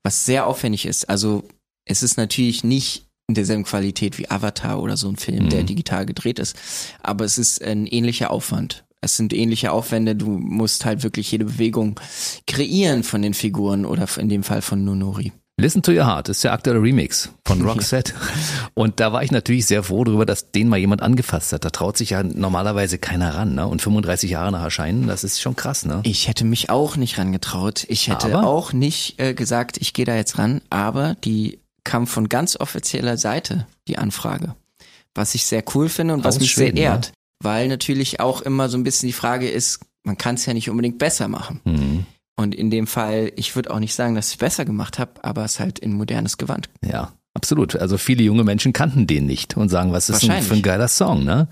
was 0.03 0.26
sehr 0.26 0.45
aufwendig 0.45 0.86
ist. 0.86 1.09
Also 1.09 1.43
es 1.86 2.03
ist 2.03 2.18
natürlich 2.18 2.63
nicht 2.63 3.07
in 3.28 3.36
derselben 3.36 3.63
Qualität 3.63 4.17
wie 4.17 4.30
Avatar 4.30 4.82
oder 4.82 4.97
so 4.97 5.09
ein 5.09 5.15
Film, 5.17 5.49
der 5.49 5.61
Mhm. 5.63 5.67
digital 5.67 6.05
gedreht 6.05 6.39
ist, 6.39 6.55
aber 7.01 7.26
es 7.26 7.38
ist 7.38 7.63
ein 7.63 7.88
ähnlicher 7.88 8.30
Aufwand. 8.32 8.84
Es 9.01 9.17
sind 9.17 9.34
ähnliche 9.34 9.71
Aufwände, 9.71 10.15
du 10.15 10.30
musst 10.32 10.86
halt 10.86 11.03
wirklich 11.03 11.32
jede 11.32 11.45
Bewegung 11.45 11.99
kreieren 12.47 13.03
von 13.03 13.21
den 13.21 13.34
Figuren 13.34 13.86
oder 13.86 14.07
in 14.17 14.30
dem 14.30 14.43
Fall 14.43 14.61
von 14.61 14.84
Nonori. 14.84 15.32
Listen 15.57 15.82
to 15.82 15.91
Your 15.93 16.05
Heart 16.05 16.28
ist 16.30 16.43
der 16.43 16.51
aktuelle 16.51 16.82
Remix 16.82 17.30
von 17.45 17.61
Roxette. 17.67 18.13
Und 18.73 18.99
da 18.99 19.13
war 19.13 19.23
ich 19.23 19.32
natürlich 19.32 19.65
sehr 19.67 19.84
froh 19.84 20.03
darüber, 20.03 20.26
dass 20.26 20.51
den 20.51 20.67
mal 20.67 20.78
jemand 20.78 21.01
angefasst 21.01 21.53
hat. 21.53 21.63
Da 21.63 21.69
traut 21.69 21.95
sich 21.97 22.09
ja 22.09 22.23
normalerweise 22.23 22.97
keiner 22.97 23.36
ran. 23.36 23.55
Ne? 23.55 23.65
Und 23.65 23.82
35 23.82 24.32
Jahre 24.32 24.51
nach 24.51 24.63
Erscheinen, 24.63 25.07
das 25.07 25.23
ist 25.23 25.39
schon 25.39 25.55
krass. 25.55 25.86
Ne? 25.86 26.01
Ich 26.03 26.28
hätte 26.28 26.43
mich 26.43 26.69
auch 26.69 26.97
nicht 26.97 27.17
rangetraut. 27.17 27.86
Ich 27.88 28.09
hätte 28.09 28.36
Aber? 28.36 28.47
auch 28.47 28.73
nicht 28.73 29.17
äh, 29.21 29.34
gesagt, 29.34 29.78
ich 29.80 29.93
gehe 29.93 30.03
da 30.05 30.15
jetzt 30.15 30.38
ran, 30.38 30.61
aber 30.69 31.15
die 31.23 31.59
kam 31.86 32.07
von 32.07 32.27
ganz 32.27 32.59
offizieller 32.59 33.15
Seite, 33.17 33.67
die 33.88 33.97
Anfrage. 33.97 34.55
Was 35.13 35.33
ich 35.36 35.45
sehr 35.45 35.63
cool 35.73 35.88
finde 35.88 36.13
und 36.13 36.25
was 36.25 36.39
mich 36.39 36.51
Schweden, 36.51 36.75
sehr 36.75 36.88
ehrt. 36.88 37.13
Weil 37.41 37.69
natürlich 37.69 38.19
auch 38.19 38.41
immer 38.41 38.67
so 38.67 38.77
ein 38.77 38.83
bisschen 38.83 39.07
die 39.07 39.13
Frage 39.13 39.49
ist, 39.49 39.79
man 40.03 40.17
kann 40.17 40.36
es 40.36 40.45
ja 40.45 40.53
nicht 40.53 40.69
unbedingt 40.69 40.97
besser 40.97 41.29
machen. 41.29 41.61
Mhm. 41.63 42.05
Und 42.36 42.53
in 42.53 42.69
dem 42.69 42.86
Fall, 42.86 43.31
ich 43.38 43.55
würde 43.55 43.71
auch 43.71 43.79
nicht 43.79 43.95
sagen, 43.95 44.15
dass 44.15 44.31
ich 44.31 44.38
besser 44.38 44.65
gemacht 44.65 44.99
habe, 44.99 45.23
aber 45.23 45.45
es 45.45 45.59
halt 45.59 45.79
in 45.79 45.93
modernes 45.93 46.38
Gewand. 46.38 46.69
Ja, 46.83 47.13
absolut. 47.33 47.77
Also 47.77 47.97
viele 47.97 48.23
junge 48.23 48.43
Menschen 48.43 48.73
kannten 48.73 49.07
den 49.07 49.25
nicht 49.25 49.55
und 49.55 49.69
sagen, 49.69 49.93
was 49.93 50.09
ist 50.09 50.23
denn 50.23 50.43
für 50.43 50.55
ein 50.55 50.61
geiler 50.61 50.89
Song, 50.89 51.23
ne? 51.23 51.47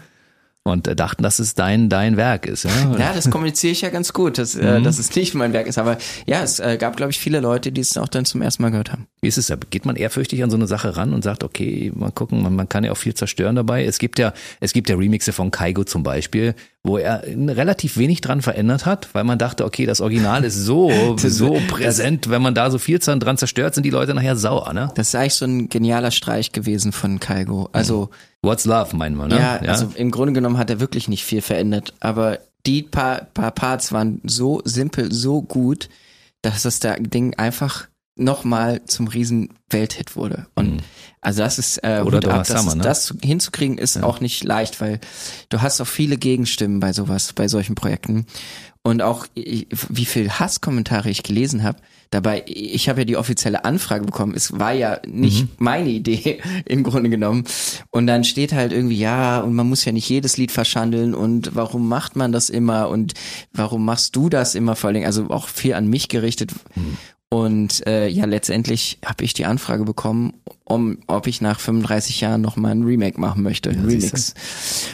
Und 0.65 0.87
äh, 0.87 0.95
dachten, 0.95 1.23
dass 1.23 1.39
es 1.39 1.55
dein, 1.55 1.89
dein 1.89 2.15
Werk 2.15 2.45
ist. 2.45 2.63
Ja? 2.63 2.71
Ja, 2.97 3.11
das 3.13 3.29
kommuniziere 3.29 3.73
ich 3.73 3.81
ja 3.81 3.89
ganz 3.89 4.13
gut, 4.13 4.37
dass, 4.37 4.55
äh, 4.55 4.79
Mhm. 4.79 4.85
dass 4.85 4.97
es 4.97 5.13
nicht 5.13 5.33
mein 5.35 5.51
Werk 5.51 5.67
ist. 5.67 5.77
Aber 5.77 5.97
ja, 6.25 6.41
es 6.41 6.59
äh, 6.59 6.77
gab, 6.77 6.95
glaube 6.95 7.11
ich, 7.11 7.19
viele 7.19 7.41
Leute, 7.41 7.73
die 7.73 7.81
es 7.81 7.97
auch 7.97 8.07
dann 8.07 8.23
zum 8.23 8.41
ersten 8.41 8.63
Mal 8.63 8.69
gehört 8.69 8.93
haben. 8.93 9.07
Wie 9.21 9.27
ist 9.27 9.37
es 9.37 9.47
da? 9.47 9.57
Geht 9.57 9.85
man 9.85 9.97
ehrfürchtig 9.97 10.41
an 10.41 10.49
so 10.49 10.55
eine 10.55 10.67
Sache 10.67 10.95
ran 10.95 11.13
und 11.13 11.21
sagt, 11.21 11.43
okay, 11.43 11.91
mal 11.93 12.11
gucken, 12.11 12.41
man, 12.41 12.55
man 12.55 12.69
kann 12.69 12.85
ja 12.85 12.93
auch 12.93 12.97
viel 12.97 13.13
zerstören 13.13 13.57
dabei. 13.57 13.83
Es 13.83 13.97
gibt 13.99 14.19
ja, 14.19 14.31
es 14.61 14.71
gibt 14.71 14.89
ja 14.89 14.95
Remixe 14.95 15.33
von 15.33 15.51
Kaigo 15.51 15.83
zum 15.83 16.01
Beispiel, 16.03 16.55
wo 16.81 16.97
er 16.97 17.23
relativ 17.27 17.97
wenig 17.97 18.21
dran 18.21 18.41
verändert 18.41 18.85
hat, 18.85 19.09
weil 19.13 19.25
man 19.25 19.37
dachte, 19.37 19.65
okay, 19.65 19.85
das 19.85 19.99
Original 19.99 20.45
ist 20.45 20.55
so, 20.55 20.91
so 21.17 21.57
präsent, 21.67 22.29
wenn 22.29 22.41
man 22.41 22.55
da 22.55 22.71
so 22.71 22.77
viel 22.79 22.99
dran 22.99 23.37
zerstört, 23.37 23.75
sind 23.75 23.83
die 23.85 23.89
Leute 23.89 24.13
nachher 24.13 24.37
sauer, 24.37 24.71
ne? 24.71 24.89
Das 24.95 25.09
ist 25.09 25.15
eigentlich 25.15 25.33
so 25.33 25.43
ein 25.45 25.67
genialer 25.67 26.11
Streich 26.11 26.53
gewesen 26.53 26.93
von 26.93 27.19
Kaigo. 27.19 27.67
Also, 27.73 28.09
What's 28.43 28.65
Love, 28.65 28.95
meinen 28.95 29.15
wir, 29.15 29.27
ne? 29.27 29.39
ja, 29.39 29.55
also 29.71 29.91
im 29.95 30.11
Grunde 30.11 30.33
genommen 30.33 30.57
hat 30.57 30.69
er 30.69 30.79
wirklich 30.79 31.07
nicht 31.07 31.23
viel 31.23 31.41
verändert. 31.41 31.93
Aber 32.01 32.39
die 32.65 32.83
paar, 32.83 33.21
paar 33.33 33.51
Parts 33.51 33.91
waren 33.93 34.21
so 34.25 34.61
simpel, 34.65 35.11
so 35.13 35.41
gut, 35.41 35.89
dass 36.41 36.63
das 36.63 36.79
der 36.79 36.99
Ding 36.99 37.35
einfach 37.35 37.87
nochmal 38.15 38.83
zum 38.85 39.07
riesen 39.07 39.49
Welthit 39.69 40.15
wurde. 40.15 40.45
Und 40.55 40.83
also 41.21 41.41
das 41.41 41.57
ist 41.57 41.77
äh, 41.83 42.03
Oder 42.05 42.17
Hut 42.17 42.27
ab, 42.27 42.45
das, 42.45 42.75
ne? 42.75 42.83
das 42.83 43.13
hinzukriegen 43.23 43.77
ist 43.77 44.01
auch 44.03 44.19
nicht 44.19 44.43
leicht, 44.43 44.81
weil 44.81 44.99
du 45.49 45.61
hast 45.61 45.81
auch 45.81 45.87
viele 45.87 46.17
Gegenstimmen 46.17 46.79
bei 46.79 46.93
sowas, 46.93 47.33
bei 47.33 47.47
solchen 47.47 47.75
Projekten. 47.75 48.25
Und 48.83 49.01
auch 49.01 49.25
wie 49.35 50.05
viel 50.05 50.29
Hasskommentare 50.29 51.09
ich 51.09 51.23
gelesen 51.23 51.63
habe. 51.63 51.79
Dabei, 52.13 52.43
ich 52.45 52.89
habe 52.89 53.01
ja 53.01 53.05
die 53.05 53.17
offizielle 53.17 53.65
Anfrage 53.65 54.05
bekommen. 54.05 54.35
Es 54.35 54.59
war 54.59 54.71
ja 54.71 54.99
nicht 55.07 55.59
meine 55.59 55.89
Idee 55.89 56.39
im 56.65 56.83
Grunde 56.83 57.09
genommen. 57.09 57.45
Und 57.89 58.05
dann 58.05 58.23
steht 58.23 58.53
halt 58.53 58.71
irgendwie, 58.71 58.99
ja, 58.99 59.39
und 59.39 59.55
man 59.55 59.67
muss 59.67 59.83
ja 59.83 59.91
nicht 59.91 60.07
jedes 60.07 60.37
Lied 60.37 60.51
verschandeln 60.51 61.15
und 61.15 61.55
warum 61.55 61.89
macht 61.89 62.15
man 62.15 62.31
das 62.31 62.51
immer 62.51 62.89
und 62.89 63.13
warum 63.51 63.83
machst 63.83 64.15
du 64.15 64.29
das 64.29 64.53
immer 64.53 64.75
vor 64.75 64.89
allen 64.89 64.93
Dingen, 64.93 65.07
also 65.07 65.31
auch 65.31 65.47
viel 65.47 65.73
an 65.73 65.87
mich 65.87 66.07
gerichtet. 66.07 66.51
Und 67.29 67.87
äh, 67.87 68.07
ja, 68.09 68.25
letztendlich 68.25 68.99
habe 69.03 69.23
ich 69.23 69.33
die 69.33 69.45
Anfrage 69.45 69.83
bekommen, 69.83 70.33
um 70.65 70.99
ob 71.07 71.25
ich 71.25 71.41
nach 71.41 71.59
35 71.59 72.21
Jahren 72.21 72.41
noch 72.41 72.57
mal 72.57 72.69
ein 72.69 72.83
Remake 72.83 73.19
machen 73.19 73.41
möchte, 73.41 73.71
ein 73.71 73.85
Remix. 73.85 74.35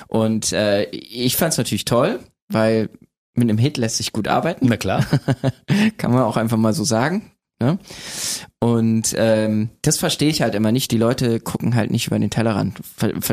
Und 0.08 0.54
äh, 0.54 0.86
ich 0.92 1.36
fand 1.36 1.52
es 1.52 1.58
natürlich 1.58 1.84
toll, 1.84 2.22
weil 2.48 2.90
mit 3.40 3.50
einem 3.50 3.58
Hit 3.58 3.78
lässt 3.78 3.98
sich 3.98 4.12
gut 4.12 4.28
arbeiten. 4.28 4.68
Na 4.68 4.78
klar. 4.78 5.06
Kann 5.98 6.12
man 6.12 6.24
auch 6.24 6.38
einfach 6.38 6.58
mal 6.58 6.74
so 6.74 6.84
sagen. 6.84 7.32
Ne? 7.62 7.78
Und 8.60 9.14
ähm, 9.18 9.70
das 9.82 9.98
verstehe 9.98 10.30
ich 10.30 10.42
halt 10.42 10.56
immer 10.56 10.72
nicht. 10.72 10.92
Die 10.92 10.98
Leute 10.98 11.40
gucken 11.40 11.76
halt 11.76 11.92
nicht 11.92 12.08
über 12.08 12.20
den 12.20 12.30
Tellerrand. 12.30 12.80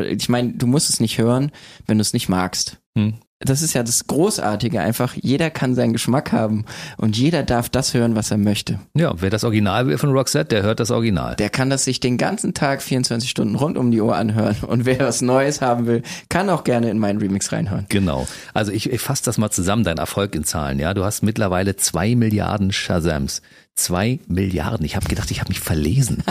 Ich 0.01 0.29
meine, 0.29 0.53
du 0.53 0.67
musst 0.67 0.89
es 0.89 0.99
nicht 0.99 1.17
hören, 1.17 1.51
wenn 1.85 1.97
du 1.97 2.01
es 2.01 2.13
nicht 2.13 2.27
magst. 2.27 2.77
Hm. 2.97 3.15
Das 3.39 3.61
ist 3.61 3.73
ja 3.73 3.83
das 3.83 4.07
Großartige 4.07 4.81
einfach. 4.81 5.13
Jeder 5.13 5.51
kann 5.51 5.75
seinen 5.75 5.93
Geschmack 5.93 6.31
haben 6.31 6.65
und 6.97 7.15
jeder 7.15 7.43
darf 7.43 7.69
das 7.69 7.93
hören, 7.93 8.15
was 8.15 8.31
er 8.31 8.39
möchte. 8.39 8.79
Ja, 8.95 9.13
wer 9.15 9.29
das 9.29 9.43
Original 9.43 9.85
will 9.85 9.99
von 9.99 10.11
Roxette, 10.11 10.55
der 10.55 10.63
hört 10.63 10.79
das 10.79 10.89
Original. 10.89 11.35
Der 11.35 11.51
kann 11.51 11.69
das 11.69 11.83
sich 11.83 11.99
den 11.99 12.17
ganzen 12.17 12.55
Tag 12.55 12.81
24 12.81 13.29
Stunden 13.29 13.53
rund 13.53 13.77
um 13.77 13.91
die 13.91 14.01
Uhr 14.01 14.15
anhören. 14.15 14.57
Und 14.65 14.85
wer 14.85 14.99
was 14.99 15.21
Neues 15.21 15.61
haben 15.61 15.85
will, 15.85 16.01
kann 16.29 16.49
auch 16.49 16.63
gerne 16.63 16.89
in 16.89 16.97
meinen 16.97 17.19
Remix 17.19 17.51
reinhören. 17.51 17.85
Genau. 17.89 18.27
Also 18.55 18.71
ich, 18.71 18.91
ich 18.91 19.01
fasse 19.01 19.23
das 19.25 19.37
mal 19.37 19.51
zusammen, 19.51 19.83
dein 19.83 19.99
Erfolg 19.99 20.33
in 20.33 20.43
Zahlen. 20.43 20.79
Ja, 20.79 20.95
du 20.95 21.03
hast 21.03 21.21
mittlerweile 21.21 21.75
zwei 21.75 22.15
Milliarden 22.15 22.71
Shazams. 22.71 23.43
Zwei 23.77 24.19
Milliarden. 24.27 24.83
Ich 24.87 24.95
habe 24.95 25.07
gedacht, 25.07 25.29
ich 25.29 25.39
habe 25.39 25.49
mich 25.49 25.59
verlesen. 25.59 26.23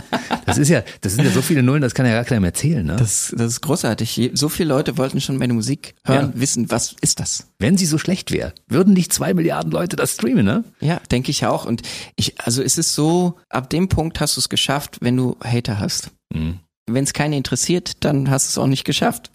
Das 0.46 0.58
ist 0.58 0.68
ja, 0.68 0.82
das 1.00 1.14
sind 1.14 1.24
ja 1.24 1.30
so 1.30 1.42
viele 1.42 1.62
Nullen, 1.62 1.80
das 1.80 1.94
kann 1.94 2.04
ja 2.04 2.12
gar 2.12 2.24
keiner 2.24 2.40
mehr 2.40 2.54
zählen. 2.54 2.84
Ne? 2.84 2.96
Das, 2.96 3.32
das 3.36 3.52
ist 3.52 3.60
großartig. 3.60 4.32
So 4.34 4.48
viele 4.48 4.68
Leute 4.68 4.98
wollten 4.98 5.20
schon 5.20 5.36
meine 5.36 5.54
Musik 5.54 5.94
hören, 6.04 6.32
wissen, 6.34 6.72
was 6.72 6.96
ist 7.00 7.20
das? 7.20 7.46
Wenn 7.60 7.78
sie 7.78 7.86
so 7.86 7.98
schlecht 7.98 8.32
wäre, 8.32 8.52
würden 8.66 8.94
nicht 8.94 9.12
zwei 9.12 9.32
Milliarden 9.32 9.70
Leute 9.70 9.94
das 9.94 10.14
streamen, 10.14 10.44
ne? 10.44 10.64
Ja, 10.80 11.00
denke 11.12 11.30
ich 11.30 11.46
auch. 11.46 11.66
Und 11.66 11.82
ich, 12.16 12.40
also 12.40 12.64
es 12.64 12.78
ist 12.78 12.94
so, 12.94 13.36
ab 13.48 13.70
dem 13.70 13.88
Punkt 13.88 14.18
hast 14.18 14.36
du 14.36 14.40
es 14.40 14.48
geschafft, 14.48 14.98
wenn 15.00 15.16
du 15.16 15.36
Hater 15.44 15.78
hast. 15.78 16.10
Mhm. 16.34 16.58
Wenn 16.86 17.04
es 17.04 17.12
keinen 17.12 17.32
interessiert, 17.34 18.04
dann 18.04 18.28
hast 18.28 18.46
du 18.46 18.50
es 18.50 18.58
auch 18.58 18.68
nicht 18.68 18.84
geschafft. 18.84 19.30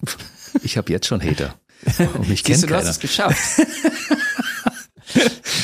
Ich 0.64 0.76
habe 0.76 0.92
jetzt 0.92 1.08
schon 1.08 1.24
Hater. 1.24 1.56
Und 1.98 2.28
mich 2.28 2.44
Siehst 2.44 2.46
kennt 2.46 2.64
du, 2.64 2.68
du 2.68 2.76
hast 2.76 2.82
keiner. 2.82 2.92
es 2.92 3.00
geschafft. 3.00 3.68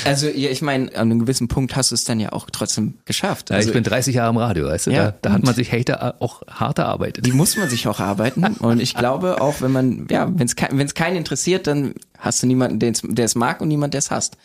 also 0.07 0.27
ja, 0.27 0.49
ich 0.49 0.61
meine, 0.61 0.87
an 0.95 1.11
einem 1.11 1.19
gewissen 1.19 1.47
Punkt 1.47 1.75
hast 1.75 1.91
du 1.91 1.95
es 1.95 2.03
dann 2.03 2.19
ja 2.19 2.31
auch 2.33 2.49
trotzdem 2.51 2.95
geschafft. 3.05 3.49
Ja, 3.49 3.57
Also, 3.57 3.69
ich 3.69 3.73
bin 3.73 3.83
30 3.83 4.15
Jahre 4.15 4.29
im 4.29 4.37
Radio, 4.37 4.67
weißt 4.67 4.87
du? 4.87 4.91
Ja, 4.91 5.11
da, 5.11 5.17
da 5.21 5.31
hat 5.33 5.43
man 5.43 5.55
sich 5.55 5.71
Hater 5.71 6.15
auch 6.19 6.41
hart 6.47 6.79
erarbeitet. 6.79 7.25
die 7.25 7.31
muss 7.31 7.57
man 7.57 7.69
sich 7.69 7.87
auch 7.87 7.99
arbeiten. 7.99 8.43
Und 8.59 8.81
ich 8.81 8.93
glaube 8.95 9.41
auch, 9.41 9.61
wenn 9.61 9.71
man, 9.71 10.07
ja, 10.09 10.27
wenn 10.33 10.47
es 10.47 10.55
wenn 10.57 10.85
es 10.85 10.93
keinen 10.93 11.15
interessiert, 11.17 11.67
dann 11.67 11.93
hast 12.17 12.41
du 12.41 12.47
niemanden, 12.47 12.79
der 12.79 13.25
es 13.25 13.35
mag 13.35 13.61
und 13.61 13.67
niemand, 13.67 13.93
der 13.93 13.99
es 13.99 14.11
hasst. 14.11 14.37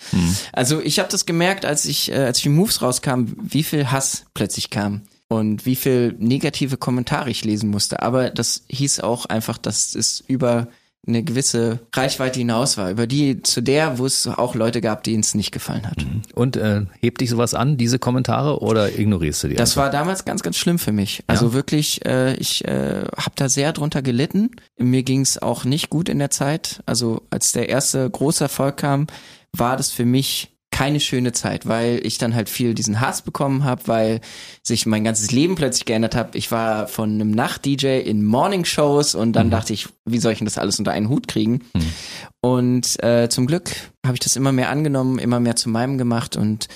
Also 0.52 0.80
ich 0.80 0.98
habe 0.98 1.08
das 1.10 1.26
gemerkt, 1.26 1.64
als 1.64 1.84
ich, 1.86 2.10
äh, 2.12 2.16
als 2.16 2.38
ich 2.38 2.42
die 2.44 2.48
Moves 2.50 2.82
rauskam, 2.82 3.24
wie 3.42 3.62
viel 3.62 3.90
Hass 3.90 4.24
plötzlich 4.34 4.70
kam 4.70 5.02
und 5.28 5.64
wie 5.64 5.76
viel 5.76 6.14
negative 6.18 6.76
Kommentare 6.76 7.30
ich 7.30 7.44
lesen 7.44 7.70
musste. 7.70 8.02
Aber 8.02 8.28
das 8.30 8.64
hieß 8.68 9.00
auch 9.00 9.24
einfach, 9.26 9.56
dass 9.56 9.94
es 9.94 10.22
über 10.26 10.68
eine 11.06 11.24
gewisse 11.24 11.80
Reichweite 11.92 12.38
hinaus 12.38 12.78
war, 12.78 12.90
über 12.90 13.08
die 13.08 13.42
zu 13.42 13.60
der, 13.60 13.98
wo 13.98 14.06
es 14.06 14.28
auch 14.28 14.54
Leute 14.54 14.80
gab, 14.80 15.02
denen 15.02 15.20
es 15.20 15.34
nicht 15.34 15.50
gefallen 15.50 15.86
hat. 15.90 16.06
Und 16.34 16.56
äh, 16.56 16.82
hebt 17.00 17.20
dich 17.20 17.30
sowas 17.30 17.54
an, 17.54 17.76
diese 17.76 17.98
Kommentare, 17.98 18.60
oder 18.60 18.96
ignorierst 18.96 19.42
du 19.42 19.48
die? 19.48 19.56
Das 19.56 19.72
einfach? 19.72 19.82
war 19.82 19.90
damals 19.90 20.24
ganz, 20.24 20.42
ganz 20.42 20.56
schlimm 20.56 20.78
für 20.78 20.92
mich. 20.92 21.24
Also 21.26 21.52
wirklich, 21.54 22.04
äh, 22.06 22.34
ich 22.36 22.64
äh, 22.66 23.04
habe 23.16 23.32
da 23.34 23.48
sehr 23.48 23.72
drunter 23.72 24.00
gelitten. 24.00 24.50
Mir 24.78 25.02
ging 25.02 25.22
es 25.22 25.42
auch 25.42 25.64
nicht 25.64 25.90
gut 25.90 26.08
in 26.08 26.20
der 26.20 26.30
Zeit. 26.30 26.82
Also 26.86 27.22
als 27.30 27.50
der 27.50 27.68
erste 27.68 28.08
große 28.08 28.44
Erfolg 28.44 28.76
kam, 28.76 29.08
war 29.52 29.76
das 29.76 29.90
für 29.90 30.04
mich 30.04 30.51
keine 30.72 30.98
schöne 30.98 31.30
Zeit, 31.32 31.68
weil 31.68 32.00
ich 32.04 32.18
dann 32.18 32.34
halt 32.34 32.48
viel 32.48 32.74
diesen 32.74 33.00
Hass 33.00 33.22
bekommen 33.22 33.62
habe, 33.62 33.82
weil 33.86 34.20
sich 34.62 34.86
mein 34.86 35.04
ganzes 35.04 35.30
Leben 35.30 35.54
plötzlich 35.54 35.84
geändert 35.84 36.16
hat. 36.16 36.34
Ich 36.34 36.50
war 36.50 36.88
von 36.88 37.10
einem 37.10 37.30
Nacht-DJ 37.30 38.00
in 38.00 38.24
Morning-Shows 38.24 39.14
und 39.14 39.34
dann 39.34 39.50
dachte 39.50 39.72
ich, 39.74 39.88
wie 40.04 40.18
soll 40.18 40.32
ich 40.32 40.38
denn 40.38 40.46
das 40.46 40.58
alles 40.58 40.78
unter 40.78 40.90
einen 40.90 41.08
Hut 41.08 41.28
kriegen? 41.28 41.62
Und 42.40 43.00
äh, 43.04 43.28
zum 43.28 43.46
Glück 43.46 43.70
habe 44.04 44.14
ich 44.14 44.20
das 44.20 44.34
immer 44.34 44.50
mehr 44.50 44.70
angenommen, 44.70 45.18
immer 45.18 45.38
mehr 45.38 45.54
zu 45.54 45.68
meinem 45.68 45.98
gemacht 45.98 46.36
und 46.36 46.66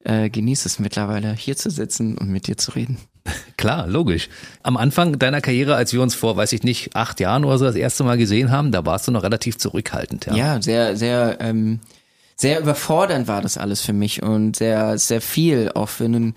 äh, 0.00 0.28
genieße 0.28 0.68
es 0.68 0.78
mittlerweile, 0.78 1.32
hier 1.32 1.56
zu 1.56 1.70
sitzen 1.70 2.18
und 2.18 2.28
mit 2.28 2.46
dir 2.46 2.56
zu 2.56 2.72
reden. 2.72 2.98
Klar, 3.56 3.86
logisch. 3.86 4.28
Am 4.62 4.76
Anfang 4.76 5.18
deiner 5.18 5.40
Karriere, 5.40 5.76
als 5.76 5.92
wir 5.92 6.02
uns 6.02 6.14
vor, 6.14 6.36
weiß 6.36 6.52
ich 6.52 6.62
nicht, 6.62 6.94
acht 6.94 7.20
Jahren 7.20 7.44
oder 7.44 7.56
so 7.56 7.64
das 7.64 7.76
erste 7.76 8.04
Mal 8.04 8.18
gesehen 8.18 8.50
haben, 8.50 8.72
da 8.72 8.84
warst 8.84 9.08
du 9.08 9.12
noch 9.12 9.22
relativ 9.22 9.56
zurückhaltend. 9.56 10.26
Ja. 10.26 10.34
Ja, 10.34 10.62
sehr, 10.62 10.96
sehr, 10.96 11.38
ähm, 11.40 11.80
sehr 12.36 12.60
überfordernd 12.60 13.28
war 13.28 13.42
das 13.42 13.58
alles 13.58 13.80
für 13.80 13.92
mich 13.92 14.22
und 14.22 14.56
sehr, 14.56 14.98
sehr 14.98 15.20
viel 15.20 15.70
auch 15.74 15.88
für 15.88 16.04
einen, 16.04 16.34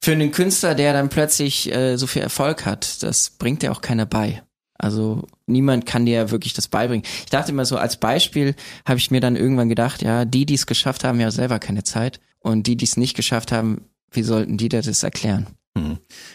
für 0.00 0.12
einen 0.12 0.32
Künstler, 0.32 0.74
der 0.74 0.92
dann 0.92 1.08
plötzlich 1.08 1.72
äh, 1.72 1.96
so 1.96 2.06
viel 2.06 2.22
Erfolg 2.22 2.66
hat. 2.66 3.02
Das 3.02 3.30
bringt 3.30 3.62
dir 3.62 3.72
auch 3.72 3.80
keiner 3.80 4.06
bei. 4.06 4.42
Also 4.78 5.26
niemand 5.46 5.86
kann 5.86 6.06
dir 6.06 6.30
wirklich 6.30 6.52
das 6.52 6.68
beibringen. 6.68 7.04
Ich 7.24 7.30
dachte 7.30 7.50
immer 7.50 7.64
so, 7.64 7.76
als 7.76 7.96
Beispiel 7.96 8.54
habe 8.86 8.98
ich 8.98 9.10
mir 9.10 9.20
dann 9.20 9.34
irgendwann 9.34 9.68
gedacht, 9.68 10.02
ja, 10.02 10.24
die, 10.24 10.46
die 10.46 10.54
es 10.54 10.66
geschafft 10.66 11.02
haben, 11.02 11.18
ja 11.18 11.30
selber 11.30 11.58
keine 11.58 11.82
Zeit. 11.82 12.20
Und 12.40 12.68
die, 12.68 12.76
die 12.76 12.84
es 12.84 12.96
nicht 12.96 13.16
geschafft 13.16 13.50
haben, 13.50 13.86
wie 14.12 14.22
sollten 14.22 14.56
die 14.56 14.68
das 14.68 15.02
erklären? 15.02 15.48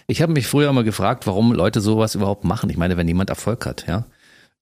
Ich 0.08 0.22
habe 0.22 0.34
mich 0.34 0.48
früher 0.48 0.72
mal 0.74 0.84
gefragt, 0.84 1.26
warum 1.28 1.54
Leute 1.54 1.82
sowas 1.82 2.16
überhaupt 2.16 2.44
machen. 2.44 2.70
Ich 2.70 2.78
meine, 2.78 2.98
wenn 2.98 3.08
jemand 3.08 3.30
Erfolg 3.30 3.66
hat, 3.66 3.86
ja, 3.88 4.06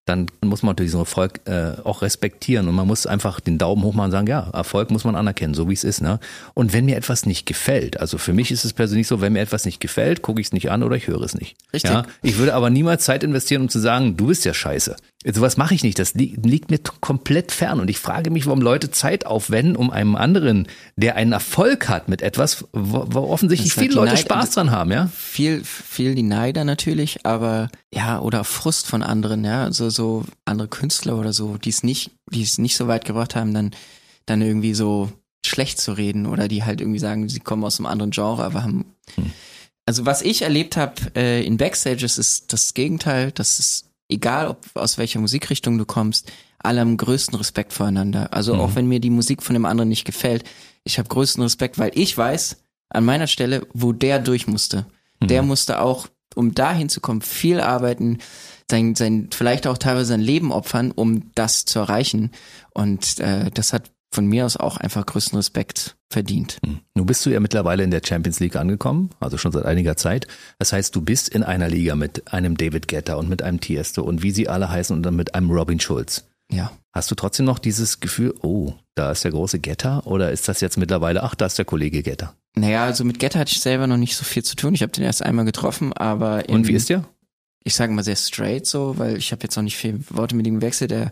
dann 0.06 0.28
muss 0.44 0.64
man 0.64 0.72
natürlich 0.72 0.92
so 0.92 1.00
Erfolg 1.00 1.42
äh, 1.46 1.74
auch 1.84 2.02
respektieren 2.02 2.68
und 2.68 2.74
man 2.74 2.88
muss 2.88 3.06
einfach 3.06 3.40
den 3.40 3.58
Daumen 3.58 3.84
hoch 3.84 3.94
machen 3.94 4.06
und 4.06 4.12
sagen, 4.12 4.28
ja, 4.28 4.50
Erfolg 4.52 4.90
muss 4.90 5.04
man 5.04 5.16
anerkennen, 5.16 5.54
so 5.54 5.70
wie 5.70 5.74
es 5.74 5.84
ist. 5.84 6.02
Ne? 6.02 6.20
Und 6.56 6.74
wenn 6.74 6.86
mir 6.86 6.98
etwas 6.98 7.26
nicht 7.28 7.46
gefällt, 7.46 8.00
also 8.00 8.18
für 8.18 8.34
mich 8.34 8.52
ist 8.52 8.66
es 8.66 8.74
persönlich 8.74 9.08
so, 9.08 9.22
wenn 9.22 9.34
mir 9.34 9.42
etwas 9.42 9.66
nicht 9.66 9.80
gefällt, 9.80 10.24
gucke 10.24 10.42
ich 10.42 10.48
es 10.48 10.54
nicht 10.54 10.72
an 10.72 10.82
oder 10.82 10.96
ich 10.96 11.08
höre 11.08 11.22
es 11.22 11.36
nicht. 11.36 11.56
Richtig. 11.72 11.92
Ja? 11.92 12.06
Ich 12.24 12.38
würde 12.38 12.56
aber 12.56 12.72
niemals 12.72 13.06
Zeit 13.06 13.24
investieren, 13.24 13.62
um 13.62 13.70
zu 13.70 13.80
sagen, 13.80 14.18
du 14.18 14.28
bist 14.28 14.44
ja 14.44 14.54
scheiße. 14.54 14.96
Sowas 15.24 15.56
mache 15.56 15.76
ich 15.76 15.84
nicht, 15.84 16.00
das 16.00 16.16
li 16.16 16.36
liegt 16.42 16.72
mir 16.72 16.80
komplett 17.00 17.52
fern 17.52 17.80
und 17.80 17.92
ich 17.92 18.00
frage 18.00 18.32
mich, 18.32 18.48
warum 18.48 18.60
Leute 18.60 18.90
Zeit 18.90 19.28
aufwenden, 19.28 19.76
um 19.76 19.92
einem 19.92 20.16
anderen, 20.16 20.68
der 20.96 21.16
einen 21.16 21.32
Erfolg 21.32 21.90
hat 21.90 22.10
mit 22.10 22.24
etwas, 22.24 22.66
wo, 22.74 23.06
wo 23.08 23.20
offensichtlich 23.20 23.72
viele 23.72 23.94
Leute 23.94 24.14
Neid- 24.14 24.22
Spaß 24.22 24.52
dran 24.52 24.72
haben, 24.72 24.92
ja? 24.92 25.12
Viel, 25.16 25.64
viel 25.64 26.16
die 26.16 26.24
Neider 26.24 26.64
natürlich, 26.64 27.24
aber 27.24 27.70
ja, 27.94 28.20
oder 28.20 28.44
Frust 28.44 28.88
von 28.88 29.04
anderen, 29.04 29.46
ja, 29.46 29.64
also 29.64 29.92
so 29.92 30.26
andere 30.46 30.68
Künstler 30.68 31.20
oder 31.20 31.34
so, 31.34 31.58
die 31.58 31.70
es 31.70 31.84
nicht, 31.84 32.10
die 32.32 32.42
es 32.42 32.58
nicht 32.58 32.76
so 32.76 32.88
weit 32.88 33.06
gebracht 33.06 33.36
haben, 33.36 33.54
dann, 33.54 33.72
dann 34.26 34.42
irgendwie 34.42 34.74
so 34.74 35.12
schlecht 35.46 35.80
zu 35.80 35.92
reden 35.92 36.26
oder 36.26 36.48
die 36.48 36.64
halt 36.64 36.82
irgendwie 36.82 37.00
sagen, 37.00 37.30
sie 37.30 37.42
kommen 37.42 37.64
aus 37.64 37.80
einem 37.80 37.86
anderen 37.86 38.12
Genre, 38.12 38.44
aber 38.44 38.64
haben. 38.64 38.86
Also 39.86 40.08
was 40.08 40.24
ich 40.24 40.42
erlebt 40.42 40.78
habe 40.78 40.96
äh, 41.16 41.46
in 41.46 41.58
Backstages 41.58 42.18
ist 42.18 42.54
das 42.54 42.74
Gegenteil, 42.74 43.32
das 43.32 43.60
ist 43.60 43.86
egal, 44.12 44.48
ob 44.48 44.66
aus 44.76 44.98
welcher 44.98 45.20
Musikrichtung 45.20 45.78
du 45.78 45.86
kommst, 45.86 46.32
alle 46.60 46.82
haben 46.82 46.98
größten 46.98 47.38
Respekt 47.38 47.74
voreinander. 47.74 48.34
Also 48.34 48.56
auch 48.56 48.76
wenn 48.76 48.88
mir 48.88 49.00
die 49.00 49.10
Musik 49.10 49.42
von 49.42 49.54
dem 49.54 49.66
anderen 49.66 49.90
nicht 49.90 50.06
gefällt, 50.06 50.44
ich 50.84 51.00
habe 51.00 51.10
größten 51.10 51.42
Respekt, 51.42 51.80
weil 51.80 51.92
ich 51.96 52.16
weiß 52.16 52.58
an 52.90 53.06
meiner 53.06 53.28
Stelle, 53.28 53.66
wo 53.74 53.94
der 53.94 54.20
durch 54.20 54.48
musste. 54.48 54.86
Der 55.24 55.44
musste 55.44 55.82
auch, 55.82 56.08
um 56.36 56.56
dahin 56.56 56.90
zu 56.90 57.00
kommen, 57.00 57.22
viel 57.22 57.60
arbeiten, 57.60 58.18
sein, 58.70 58.96
sein, 58.96 59.30
vielleicht 59.32 59.68
auch 59.68 59.78
teilweise 59.78 60.08
sein 60.08 60.22
Leben 60.22 60.52
opfern, 60.52 60.92
um 60.92 61.32
das 61.36 61.66
zu 61.66 61.80
erreichen. 61.80 62.32
Und 62.74 63.20
äh, 63.20 63.52
das 63.52 63.74
hat 63.74 63.92
von 64.14 64.26
mir 64.26 64.46
aus 64.46 64.58
auch 64.58 64.78
einfach 64.78 65.06
größten 65.06 65.38
Respekt 65.38 65.96
verdient. 66.10 66.58
Nun 66.96 67.06
bist 67.06 67.26
du 67.26 67.30
ja 67.30 67.40
mittlerweile 67.40 67.84
in 67.84 67.92
der 67.92 68.02
Champions 68.06 68.40
League 68.40 68.56
angekommen, 68.58 69.10
also 69.20 69.38
schon 69.38 69.52
seit 69.52 69.66
einiger 69.66 69.96
Zeit. 69.96 70.28
Das 70.60 70.74
heißt, 70.74 70.96
du 70.96 71.02
bist 71.02 71.30
in 71.30 71.44
einer 71.44 71.70
Liga 71.70 71.96
mit 71.96 72.32
einem 72.34 72.58
David 72.58 72.88
Guetta 72.88 73.16
und 73.16 73.30
mit 73.30 73.42
einem 73.42 73.62
Tiesto 73.62 74.04
und 74.04 74.22
wie 74.22 74.32
sie 74.32 74.50
alle 74.50 74.70
heißen 74.70 74.96
und 74.96 75.04
dann 75.04 75.16
mit 75.16 75.34
einem 75.36 75.50
Robin 75.50 75.80
Schulz. 75.80 76.26
Ja. 76.52 76.72
Hast 76.94 77.10
du 77.10 77.16
trotzdem 77.16 77.46
noch 77.46 77.60
dieses 77.60 78.02
Gefühl, 78.02 78.36
oh, 78.42 78.74
da 78.96 79.12
ist 79.12 79.24
der 79.24 79.32
große 79.32 79.60
Getter 79.60 80.06
oder 80.06 80.32
ist 80.32 80.50
das 80.50 80.60
jetzt 80.60 80.78
mittlerweile, 80.78 81.24
ach, 81.24 81.36
da 81.36 81.46
ist 81.46 81.58
der 81.58 81.64
Kollege 81.64 82.04
Getter? 82.04 82.36
Naja, 82.58 82.84
also 82.84 83.06
mit 83.06 83.20
Getter 83.20 83.40
hatte 83.40 83.54
ich 83.54 83.62
selber 83.62 83.88
noch 83.88 83.96
nicht 83.96 84.18
so 84.18 84.26
viel 84.26 84.44
zu 84.44 84.58
tun. 84.58 84.74
Ich 84.74 84.82
habe 84.82 84.92
den 84.92 85.06
erst 85.06 85.24
einmal 85.24 85.46
getroffen, 85.46 85.94
aber 85.94 86.50
in, 86.50 86.56
Und 86.56 86.68
wie 86.68 86.74
ist 86.74 86.90
der? 86.90 87.06
ich 87.64 87.76
sage 87.76 87.94
mal 87.94 88.04
sehr 88.04 88.16
straight 88.18 88.66
so, 88.66 88.98
weil 88.98 89.18
ich 89.18 89.32
habe 89.32 89.44
jetzt 89.44 89.56
noch 89.56 89.64
nicht 89.64 89.78
viel 89.78 90.02
Worte 90.10 90.36
mit 90.36 90.48
ihm 90.48 90.56
gewechselt. 90.56 90.92
Der 90.92 91.12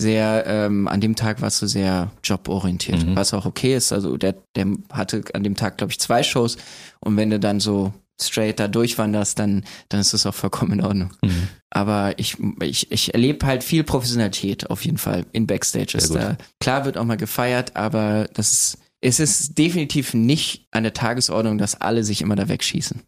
sehr, 0.00 0.44
ähm, 0.46 0.88
an 0.88 1.00
dem 1.00 1.16
Tag 1.16 1.40
warst 1.40 1.62
du 1.62 1.66
sehr 1.66 2.10
joborientiert, 2.22 3.04
Mhm. 3.06 3.16
was 3.16 3.32
auch 3.32 3.46
okay 3.46 3.74
ist. 3.76 3.92
Also 3.92 4.16
der, 4.16 4.34
der 4.54 4.66
hatte 4.92 5.22
an 5.34 5.42
dem 5.42 5.54
Tag, 5.54 5.78
glaube 5.78 5.92
ich, 5.92 6.00
zwei 6.00 6.22
Shows 6.22 6.56
und 7.00 7.16
wenn 7.16 7.30
du 7.30 7.40
dann 7.40 7.60
so 7.60 7.92
straight 8.20 8.58
da 8.60 8.68
durchwanderst, 8.68 9.38
dann, 9.38 9.64
dann 9.90 10.00
ist 10.00 10.14
das 10.14 10.24
auch 10.26 10.34
vollkommen 10.34 10.72
in 10.78 10.84
Ordnung. 10.84 11.10
Mhm. 11.22 11.48
Aber 11.70 12.18
ich, 12.18 12.36
ich, 12.62 12.90
ich 12.90 13.12
erlebe 13.14 13.44
halt 13.46 13.62
viel 13.64 13.84
Professionalität 13.84 14.70
auf 14.70 14.84
jeden 14.84 14.96
Fall 14.98 15.26
in 15.32 15.46
Backstages. 15.46 16.10
Da, 16.10 16.36
klar 16.60 16.84
wird 16.86 16.96
auch 16.96 17.04
mal 17.04 17.16
gefeiert, 17.18 17.76
aber 17.76 18.28
das 18.32 18.52
ist, 18.52 18.78
es 19.02 19.20
ist 19.20 19.58
definitiv 19.58 20.14
nicht 20.14 20.66
an 20.70 20.82
der 20.82 20.94
Tagesordnung, 20.94 21.58
dass 21.58 21.78
alle 21.80 22.02
sich 22.04 22.22
immer 22.22 22.36
da 22.36 22.48
wegschießen. 22.48 23.02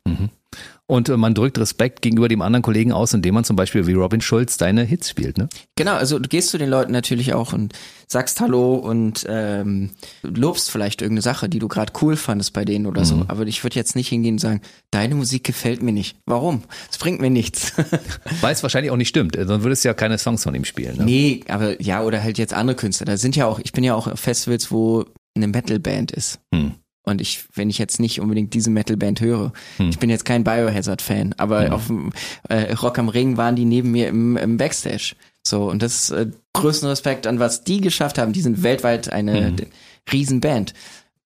Und 0.91 1.11
äh, 1.11 1.17
man 1.19 1.35
drückt 1.35 1.59
Respekt 1.59 2.01
gegenüber 2.01 2.29
dem 2.29 2.41
anderen 2.41 2.63
Kollegen 2.63 2.93
aus, 2.93 3.13
indem 3.13 3.35
man 3.35 3.45
zum 3.45 3.57
Beispiel 3.57 3.87
wie 3.87 3.93
Robin 3.93 4.23
Schulz 4.23 4.57
deine 4.57 4.85
Hits 4.85 5.11
spielt, 5.11 5.37
ne? 5.37 5.51
Genau, 5.77 5.93
also 5.93 6.19
du 6.19 6.29
gehst 6.29 6.49
zu 6.49 6.57
den 6.57 6.71
Leuten 6.71 6.93
natürlich 6.93 7.35
auch 7.35 7.53
und 7.53 7.75
sagst 8.07 8.41
Hallo 8.41 8.75
und 8.75 9.27
ähm, 9.29 9.91
lobst 10.23 10.71
vielleicht 10.71 11.03
irgendeine 11.03 11.21
Sache, 11.21 11.51
die 11.51 11.59
du 11.59 11.69
gerade 11.69 11.93
cool 12.01 12.17
fandest 12.17 12.55
bei 12.55 12.65
denen 12.65 12.87
oder 12.87 13.05
so. 13.05 13.27
Aber 13.29 13.47
ich 13.47 13.63
würde 13.63 13.77
jetzt 13.77 13.97
nicht 13.97 14.09
hingehen 14.09 14.37
und 14.37 14.39
sagen, 14.39 14.63
deine 14.91 15.15
Musik 15.15 15.45
gefällt 15.45 15.83
mir 15.83 15.93
nicht. 15.93 16.17
Warum? 16.25 16.63
Es 16.91 16.97
bringt 16.97 17.21
mir 17.21 17.29
nichts. 17.29 17.75
Weil 18.41 18.55
es 18.55 18.63
wahrscheinlich 18.63 18.91
auch 18.91 18.97
nicht 18.97 19.09
stimmt, 19.09 19.37
äh, 19.37 19.47
sonst 19.47 19.65
würdest 19.65 19.85
du 19.85 19.89
ja 19.89 19.95
keine 19.95 20.17
Songs 20.17 20.43
von 20.43 20.55
ihm 20.55 20.65
spielen. 20.65 20.97
Ne? 20.97 21.05
nee, 21.05 21.41
aber 21.49 21.81
ja, 21.83 22.03
oder 22.03 22.23
halt 22.23 22.39
jetzt 22.39 22.55
andere 22.55 22.77
Künstler. 22.77 23.05
Da 23.05 23.19
sind 23.19 23.37
ja 23.37 23.47
auch, 23.47 23.59
ich 23.59 23.73
bin 23.73 23.85
ja 23.85 23.95
auch 23.95 24.07
auf 24.07 24.19
Festivals, 24.19 24.71
wo 24.71 25.05
eine 25.37 25.49
Metalband 25.49 26.13
ist. 26.13 26.41
Hm. 26.55 26.73
Und 27.09 27.21
ich, 27.21 27.45
wenn 27.55 27.71
ich 27.71 27.79
jetzt 27.79 27.99
nicht 28.01 28.21
unbedingt 28.21 28.55
diese 28.55 28.71
Metalband 28.71 29.21
höre, 29.21 29.53
Hm. 29.79 29.89
ich 29.91 29.99
bin 29.99 30.11
jetzt 30.11 30.25
kein 30.25 30.45
Biohazard-Fan, 30.45 31.35
aber 31.39 31.73
auf 31.75 31.87
dem 31.89 32.13
äh, 32.49 32.73
Rock 32.75 32.99
am 32.99 33.09
Ring 33.09 33.37
waren 33.37 33.57
die 33.57 33.65
neben 33.65 33.91
mir 33.91 34.09
im, 34.09 34.37
im 34.37 34.57
Backstage. 34.57 35.15
So, 35.47 35.69
und 35.71 35.83
das 35.83 36.11
äh, 36.11 36.27
größten 36.53 36.89
Respekt 36.89 37.27
an 37.27 37.39
was 37.39 37.65
die 37.65 37.81
geschafft 37.81 38.19
haben. 38.19 38.33
Die 38.33 38.43
sind 38.43 38.63
weltweit 38.63 39.11
eine 39.13 39.53
d- 39.53 39.67
Riesenband. 40.13 40.75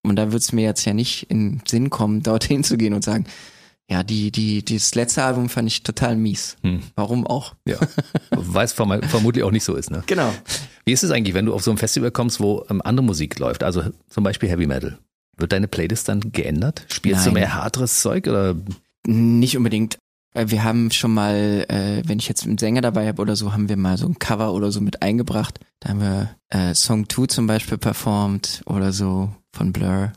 Und 0.05 0.17
da 0.17 0.33
wird's 0.33 0.53
mir 0.53 0.63
jetzt 0.65 0.85
ja 0.85 0.95
nicht 0.95 1.31
in 1.31 1.61
Sinn 1.67 1.91
kommen, 1.91 2.23
dorthin 2.25 2.65
zu 2.65 2.77
gehen 2.77 2.95
und 2.95 3.03
sagen, 3.05 3.27
ja, 3.91 4.03
die, 4.05 4.31
die, 4.31 4.65
das 4.65 4.95
letzte 4.95 5.23
Album 5.25 5.49
fand 5.49 5.69
ich 5.69 5.83
total 5.83 6.17
mies. 6.17 6.57
Hm. 6.63 6.81
Warum 6.95 7.27
auch? 7.27 7.55
Ja. 7.67 7.77
Weil 8.31 8.65
es 8.65 8.73
verm 8.73 9.03
vermutlich 9.03 9.45
auch 9.45 9.51
nicht 9.51 9.65
so 9.65 9.75
ist, 9.75 9.91
ne? 9.91 10.03
Genau. 10.07 10.33
Wie 10.87 10.93
ist 10.93 11.03
es 11.03 11.11
eigentlich, 11.11 11.35
wenn 11.35 11.47
du 11.47 11.53
auf 11.55 11.63
so 11.63 11.71
ein 11.73 11.77
Festival 11.79 12.11
kommst, 12.11 12.41
wo 12.41 12.65
ähm, 12.71 12.81
andere 12.85 13.05
Musik 13.05 13.39
läuft, 13.39 13.63
also 13.65 13.83
zum 14.09 14.25
Beispiel 14.25 14.49
Heavy 14.49 14.67
Metal? 14.67 14.99
Wird 15.37 15.53
deine 15.53 15.69
Playlist 15.69 16.09
dann 16.09 16.33
geändert? 16.33 16.85
Spielst 16.89 17.23
du 17.27 17.31
Nein. 17.31 17.41
mehr 17.41 17.55
härteres 17.55 18.01
Zeug 18.01 18.27
oder? 18.27 18.55
Nicht 19.07 19.57
unbedingt. 19.57 19.99
Äh, 20.35 20.47
Wir 20.49 20.65
haben 20.65 20.91
schon 20.91 21.13
mal, 21.15 21.65
äh, 21.69 22.03
wenn 22.07 22.19
ich 22.19 22.29
jetzt 22.29 22.45
einen 22.45 22.59
Sänger 22.59 22.81
dabei 22.81 23.09
habe 23.09 23.21
oder 23.23 23.37
so, 23.37 23.53
haben 23.53 23.69
wir 23.69 23.77
mal 23.77 23.97
so 23.99 24.07
ein 24.07 24.19
Cover 24.19 24.53
oder 24.53 24.71
so 24.71 24.81
mit 24.81 25.03
eingebracht. 25.03 25.59
Da 25.81 25.91
haben 25.91 26.01
wir 26.01 26.31
äh, 26.51 26.75
Song 26.75 27.09
2 27.09 27.27
zum 27.27 27.47
Beispiel 27.47 27.79
performt 27.79 28.63
oder 28.67 28.93
so 28.93 29.31
von 29.53 29.73
Blur. 29.73 30.13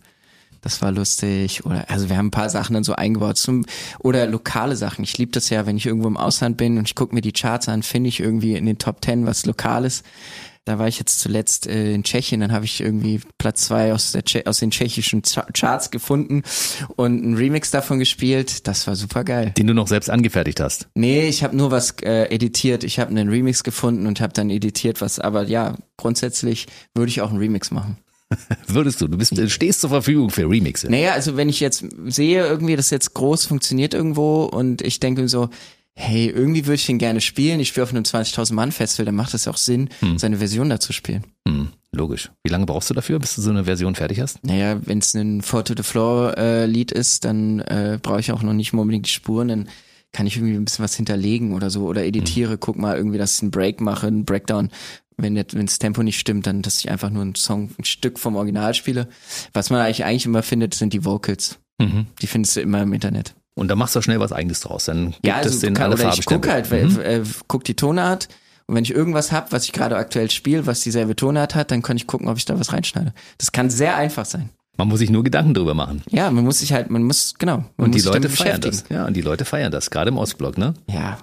Das 0.62 0.82
war 0.82 0.92
lustig. 0.92 1.64
Oder 1.66 1.90
also 1.90 2.10
wir 2.10 2.18
haben 2.18 2.28
ein 2.28 2.32
paar 2.32 2.50
Sachen 2.50 2.74
dann 2.74 2.84
so 2.84 2.94
eingebaut. 2.94 3.38
Zum, 3.38 3.66
oder 4.00 4.26
lokale 4.26 4.76
Sachen. 4.76 5.04
Ich 5.04 5.18
liebe 5.18 5.32
das 5.32 5.50
ja, 5.50 5.66
wenn 5.68 5.78
ich 5.78 5.86
irgendwo 5.86 6.08
im 6.08 6.18
Ausland 6.18 6.58
bin 6.58 6.78
und 6.80 6.88
ich 6.90 6.96
gucke 6.96 7.14
mir 7.14 7.22
die 7.22 7.34
Charts 7.34 7.70
an, 7.70 7.84
finde 7.84 8.10
ich 8.10 8.20
irgendwie 8.20 8.56
in 8.56 8.66
den 8.66 8.80
Top 8.80 9.04
10 9.06 9.26
was 9.28 9.46
Lokales. 9.46 10.02
Da 10.66 10.80
war 10.80 10.88
ich 10.88 10.98
jetzt 10.98 11.20
zuletzt 11.20 11.68
äh, 11.68 11.94
in 11.94 12.04
Tschechien, 12.04 12.42
dann 12.42 12.52
habe 12.52 12.66
ich 12.66 12.82
irgendwie 12.82 13.22
Platz 13.38 13.62
zwei 13.66 13.94
aus, 13.94 14.14
der 14.14 14.26
Tsche 14.26 14.44
aus 14.48 14.58
den 14.58 14.72
tschechischen 14.72 15.22
Cha- 15.22 15.46
Charts 15.54 15.92
gefunden 15.92 16.42
und 16.96 17.24
einen 17.24 17.36
Remix 17.36 17.70
davon 17.70 18.00
gespielt. 18.00 18.68
Das 18.68 18.88
war 18.88 18.96
super 18.96 19.24
geil. 19.24 19.54
Den 19.58 19.68
du 19.68 19.76
noch 19.76 19.88
selbst 19.88 20.10
angefertigt 20.10 20.60
hast. 20.60 20.88
Nee, 20.96 21.28
ich 21.28 21.44
habe 21.44 21.56
nur 21.56 21.70
was 21.70 21.92
äh, 22.02 22.26
editiert. 22.34 22.84
Ich 22.84 22.98
habe 23.00 23.12
einen 23.12 23.30
Remix 23.30 23.64
gefunden 23.64 24.08
und 24.08 24.20
habe 24.22 24.34
dann 24.34 24.50
editiert 24.50 25.02
was. 25.02 25.20
Aber 25.20 25.44
ja, 25.44 25.76
grundsätzlich 25.98 26.66
würde 26.96 27.10
ich 27.10 27.22
auch 27.22 27.30
einen 27.30 27.38
Remix 27.40 27.70
machen. 27.70 27.98
Würdest 28.68 29.00
du? 29.02 29.08
Du 29.08 29.18
bist, 29.20 29.38
du 29.38 29.48
stehst 29.48 29.82
zur 29.82 29.92
Verfügung 29.92 30.32
für 30.32 30.50
Remixe. 30.50 30.90
Naja, 30.90 31.12
also 31.14 31.38
wenn 31.38 31.48
ich 31.48 31.60
jetzt 31.60 31.86
sehe, 32.08 32.44
irgendwie, 32.44 32.76
das 32.76 32.90
jetzt 32.90 33.14
groß 33.14 33.46
funktioniert 33.46 33.94
irgendwo 33.94 34.46
und 34.46 34.82
ich 34.82 35.00
denke 35.00 35.28
so, 35.30 35.50
hey, 35.98 36.28
irgendwie 36.28 36.66
würde 36.66 36.76
ich 36.76 36.86
den 36.86 36.98
gerne 36.98 37.22
spielen. 37.22 37.60
Ich 37.60 37.70
spiele 37.70 37.84
auf 37.84 37.92
einem 37.92 38.04
20.000 38.04 38.54
Mann 38.54 38.72
Festival, 38.72 39.06
dann 39.06 39.16
macht 39.16 39.34
es 39.34 39.46
ja 39.46 39.52
auch 39.52 39.58
Sinn, 39.58 39.90
seine 40.18 40.38
Version 40.38 40.70
dazu 40.70 40.94
spielen. 40.94 41.24
Hm, 41.48 41.70
logisch. 41.92 42.32
Wie 42.44 42.52
lange 42.52 42.66
brauchst 42.66 42.90
du 42.90 42.94
dafür, 42.94 43.18
bis 43.20 43.36
du 43.36 43.42
so 43.42 43.50
eine 43.50 43.64
Version 43.66 43.96
fertig 43.96 44.20
hast? 44.20 44.44
Naja, 44.44 44.78
wenn 44.86 45.00
es 45.00 45.14
ein 45.14 45.42
Four 45.42 45.64
to 45.64 45.74
the 45.76 45.84
Floor 45.84 46.38
äh, 46.38 46.66
Lied 46.66 46.92
ist, 46.92 47.24
dann 47.24 47.60
äh, 47.60 47.98
brauche 48.02 48.20
ich 48.20 48.32
auch 48.32 48.44
noch 48.44 48.54
nicht 48.54 48.74
unbedingt 48.74 49.08
die 49.08 49.12
Spuren, 49.12 49.48
dann 49.48 49.70
kann 50.12 50.28
ich 50.28 50.38
irgendwie 50.38 50.56
ein 50.56 50.66
bisschen 50.66 50.84
was 50.84 50.96
hinterlegen 50.96 51.54
oder 51.54 51.70
so 51.70 51.86
oder 51.86 52.06
editiere, 52.06 52.58
guck 52.58 52.78
mal 52.78 52.96
irgendwie, 52.96 53.18
dass 53.18 53.36
ich 53.36 53.42
einen 53.42 53.52
Break 53.52 53.82
mache, 53.82 54.08
einen 54.08 54.26
Breakdown. 54.26 54.70
Wenn 55.18 55.36
jetzt, 55.38 55.56
wenn 55.56 55.66
das 55.66 55.80
Tempo 55.80 56.04
nicht 56.04 56.20
stimmt, 56.20 56.46
dann, 56.46 56.62
dass 56.62 56.80
ich 56.80 56.90
einfach 56.90 57.10
nur 57.10 57.24
ein 57.24 57.36
Song, 57.36 57.72
ein 57.80 57.86
Stück 57.86 58.20
vom 58.20 58.36
Original 58.36 58.74
spiele. 58.74 59.08
Was 59.54 59.70
man 59.70 59.80
eigentlich 59.80 60.04
eigentlich 60.04 60.26
immer 60.26 60.44
findet, 60.44 60.74
sind 60.74 60.92
die 60.94 61.06
Vocals. 61.06 61.60
Mhm. 61.80 62.08
Die 62.22 62.28
findest 62.28 62.56
du 62.58 62.62
immer 62.62 62.82
im 62.82 62.92
Internet. 62.94 63.34
Und 63.56 63.70
da 63.70 63.76
machst 63.76 63.96
du 63.96 64.02
schnell 64.02 64.20
was 64.20 64.32
eigenes 64.32 64.60
draus. 64.60 64.86
Dann 64.86 65.12
gibt 65.12 65.26
Ja, 65.26 65.36
also 65.38 65.50
es 65.50 65.60
den 65.60 65.74
kann, 65.74 65.86
alle 65.92 65.96
oder 65.96 66.14
ich 66.14 66.26
guck 66.26 66.46
Farbenstempel. 66.46 66.96
halt, 66.98 67.06
äh, 67.08 67.20
äh, 67.22 67.24
guck 67.48 67.64
die 67.64 67.74
Tonart 67.76 68.28
und 68.68 68.76
wenn 68.76 68.84
ich 68.84 68.94
irgendwas 68.94 69.32
hab, 69.32 69.52
was 69.52 69.64
ich 69.66 69.72
gerade 69.72 69.96
aktuell 69.96 70.30
spiele, 70.32 70.66
was 70.66 70.82
dieselbe 70.82 71.16
Tonart 71.16 71.56
hat, 71.56 71.72
dann 71.72 71.82
kann 71.82 71.96
ich 71.98 72.06
gucken, 72.08 72.28
ob 72.28 72.38
ich 72.38 72.46
da 72.46 72.60
was 72.60 72.74
reinschneide. 72.74 73.14
Das 73.38 73.52
kann 73.52 73.70
sehr 73.70 73.96
einfach 73.96 74.26
sein. 74.26 74.50
Man 74.78 74.90
muss 74.90 75.00
sich 75.00 75.10
nur 75.10 75.24
Gedanken 75.24 75.54
drüber 75.54 75.74
machen. 75.74 76.02
Ja, 76.10 76.30
man 76.32 76.44
muss 76.44 76.60
sich 76.60 76.74
halt, 76.74 76.90
man 76.90 77.04
muss, 77.04 77.36
genau. 77.40 77.64
Man 77.78 77.86
Und 77.88 77.96
die 77.96 78.02
Leute 78.02 78.28
feiern 78.28 78.60
das. 78.60 78.84
Ja, 78.90 79.06
und 79.06 79.14
die 79.16 79.22
Leute 79.22 79.46
feiern 79.46 79.72
das, 79.72 79.90
gerade 79.90 80.10
im 80.10 80.18
Ostblock, 80.18 80.58
ne? 80.58 80.74
Ja, 80.90 81.18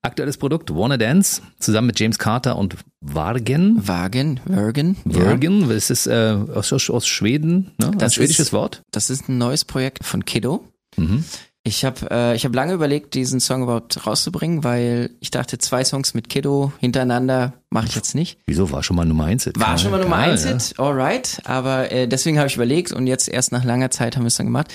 Aktuelles 0.00 0.36
Produkt, 0.36 0.74
Wanna 0.74 0.98
Dance, 0.98 1.40
zusammen 1.58 1.86
mit 1.86 1.98
James 1.98 2.18
Carter 2.18 2.56
und 2.56 2.76
Vargen. 3.00 3.86
Wagen, 3.88 4.38
Wergen. 4.44 4.96
Ja. 5.06 5.14
Virgin, 5.16 5.66
das 5.68 5.88
ist 5.88 6.06
äh, 6.06 6.36
aus, 6.54 6.72
aus 6.90 7.06
Schweden, 7.06 7.70
ne? 7.78 7.90
Das 7.96 8.12
ein 8.12 8.16
schwedisches 8.16 8.46
ist- 8.48 8.52
Wort. 8.52 8.82
Das 8.90 9.08
ist 9.08 9.28
ein 9.30 9.38
neues 9.38 9.64
Projekt 9.64 10.04
von 10.04 10.24
Kiddo. 10.26 10.62
Mhm. 10.98 11.24
Ich 11.66 11.82
habe 11.82 12.10
äh, 12.10 12.36
ich 12.36 12.44
hab 12.44 12.54
lange 12.54 12.74
überlegt, 12.74 13.14
diesen 13.14 13.40
Song 13.40 13.62
überhaupt 13.62 14.06
rauszubringen, 14.06 14.64
weil 14.64 15.10
ich 15.20 15.30
dachte, 15.30 15.56
zwei 15.56 15.82
Songs 15.82 16.12
mit 16.12 16.28
Kiddo 16.28 16.72
hintereinander 16.78 17.54
mache 17.70 17.86
ich 17.86 17.94
jetzt 17.94 18.14
nicht. 18.14 18.38
Wieso 18.46 18.70
war 18.70 18.82
schon 18.82 18.96
mal 18.96 19.06
Nummer 19.06 19.24
1 19.24 19.44
Hit? 19.44 19.58
War 19.58 19.78
schon 19.78 19.90
mal 19.90 20.02
Nummer 20.02 20.18
Geil, 20.18 20.32
eins 20.32 20.44
ja. 20.44 20.52
Hit, 20.52 20.78
alright. 20.78 21.40
Aber 21.44 21.90
äh, 21.90 22.06
deswegen 22.06 22.38
habe 22.38 22.48
ich 22.48 22.56
überlegt 22.56 22.92
und 22.92 23.06
jetzt 23.06 23.30
erst 23.30 23.50
nach 23.50 23.64
langer 23.64 23.90
Zeit 23.90 24.16
haben 24.16 24.24
wir 24.24 24.28
es 24.28 24.36
dann 24.36 24.46
gemacht. 24.46 24.74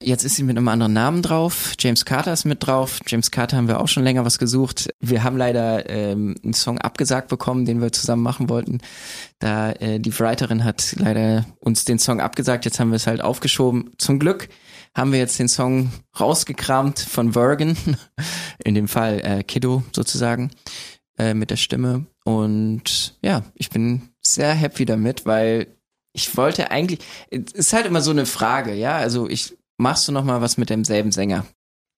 Jetzt 0.00 0.22
ist 0.22 0.36
sie 0.36 0.42
mit 0.42 0.56
einem 0.56 0.68
anderen 0.68 0.92
Namen 0.92 1.22
drauf. 1.22 1.72
James 1.78 2.04
Carter 2.04 2.34
ist 2.34 2.44
mit 2.44 2.64
drauf. 2.64 3.00
James 3.06 3.30
Carter 3.30 3.56
haben 3.56 3.66
wir 3.66 3.80
auch 3.80 3.88
schon 3.88 4.04
länger 4.04 4.24
was 4.26 4.38
gesucht. 4.38 4.90
Wir 5.00 5.24
haben 5.24 5.36
leider 5.36 5.88
ähm, 5.88 6.36
einen 6.44 6.52
Song 6.52 6.78
abgesagt 6.78 7.28
bekommen, 7.28 7.64
den 7.64 7.80
wir 7.80 7.90
zusammen 7.90 8.22
machen 8.22 8.50
wollten. 8.50 8.78
Da 9.38 9.72
äh, 9.72 9.98
die 9.98 10.16
Writerin 10.16 10.62
hat 10.62 10.94
leider 10.98 11.46
uns 11.58 11.86
den 11.86 11.98
Song 11.98 12.20
abgesagt. 12.20 12.66
Jetzt 12.66 12.78
haben 12.78 12.90
wir 12.90 12.96
es 12.96 13.06
halt 13.06 13.22
aufgeschoben. 13.22 13.90
Zum 13.96 14.18
Glück 14.20 14.48
haben 14.94 15.12
wir 15.12 15.18
jetzt 15.18 15.38
den 15.38 15.48
Song 15.48 15.90
rausgekramt 16.18 16.98
von 17.00 17.32
Vergen, 17.32 17.76
in 18.64 18.74
dem 18.74 18.88
Fall 18.88 19.20
äh, 19.24 19.42
Kiddo 19.42 19.82
sozusagen, 19.94 20.50
äh, 21.18 21.34
mit 21.34 21.50
der 21.50 21.56
Stimme. 21.56 22.06
Und 22.24 23.16
ja, 23.22 23.42
ich 23.54 23.70
bin 23.70 24.10
sehr 24.22 24.52
happy 24.54 24.84
damit, 24.84 25.26
weil 25.26 25.66
ich 26.12 26.36
wollte 26.36 26.70
eigentlich, 26.70 27.00
es 27.30 27.52
ist 27.52 27.72
halt 27.72 27.86
immer 27.86 28.00
so 28.00 28.10
eine 28.10 28.26
Frage, 28.26 28.74
ja, 28.74 28.96
also 28.96 29.28
ich, 29.28 29.56
machst 29.78 30.08
du 30.08 30.12
noch 30.12 30.24
mal 30.24 30.40
was 30.40 30.58
mit 30.58 30.70
demselben 30.70 31.12
Sänger? 31.12 31.46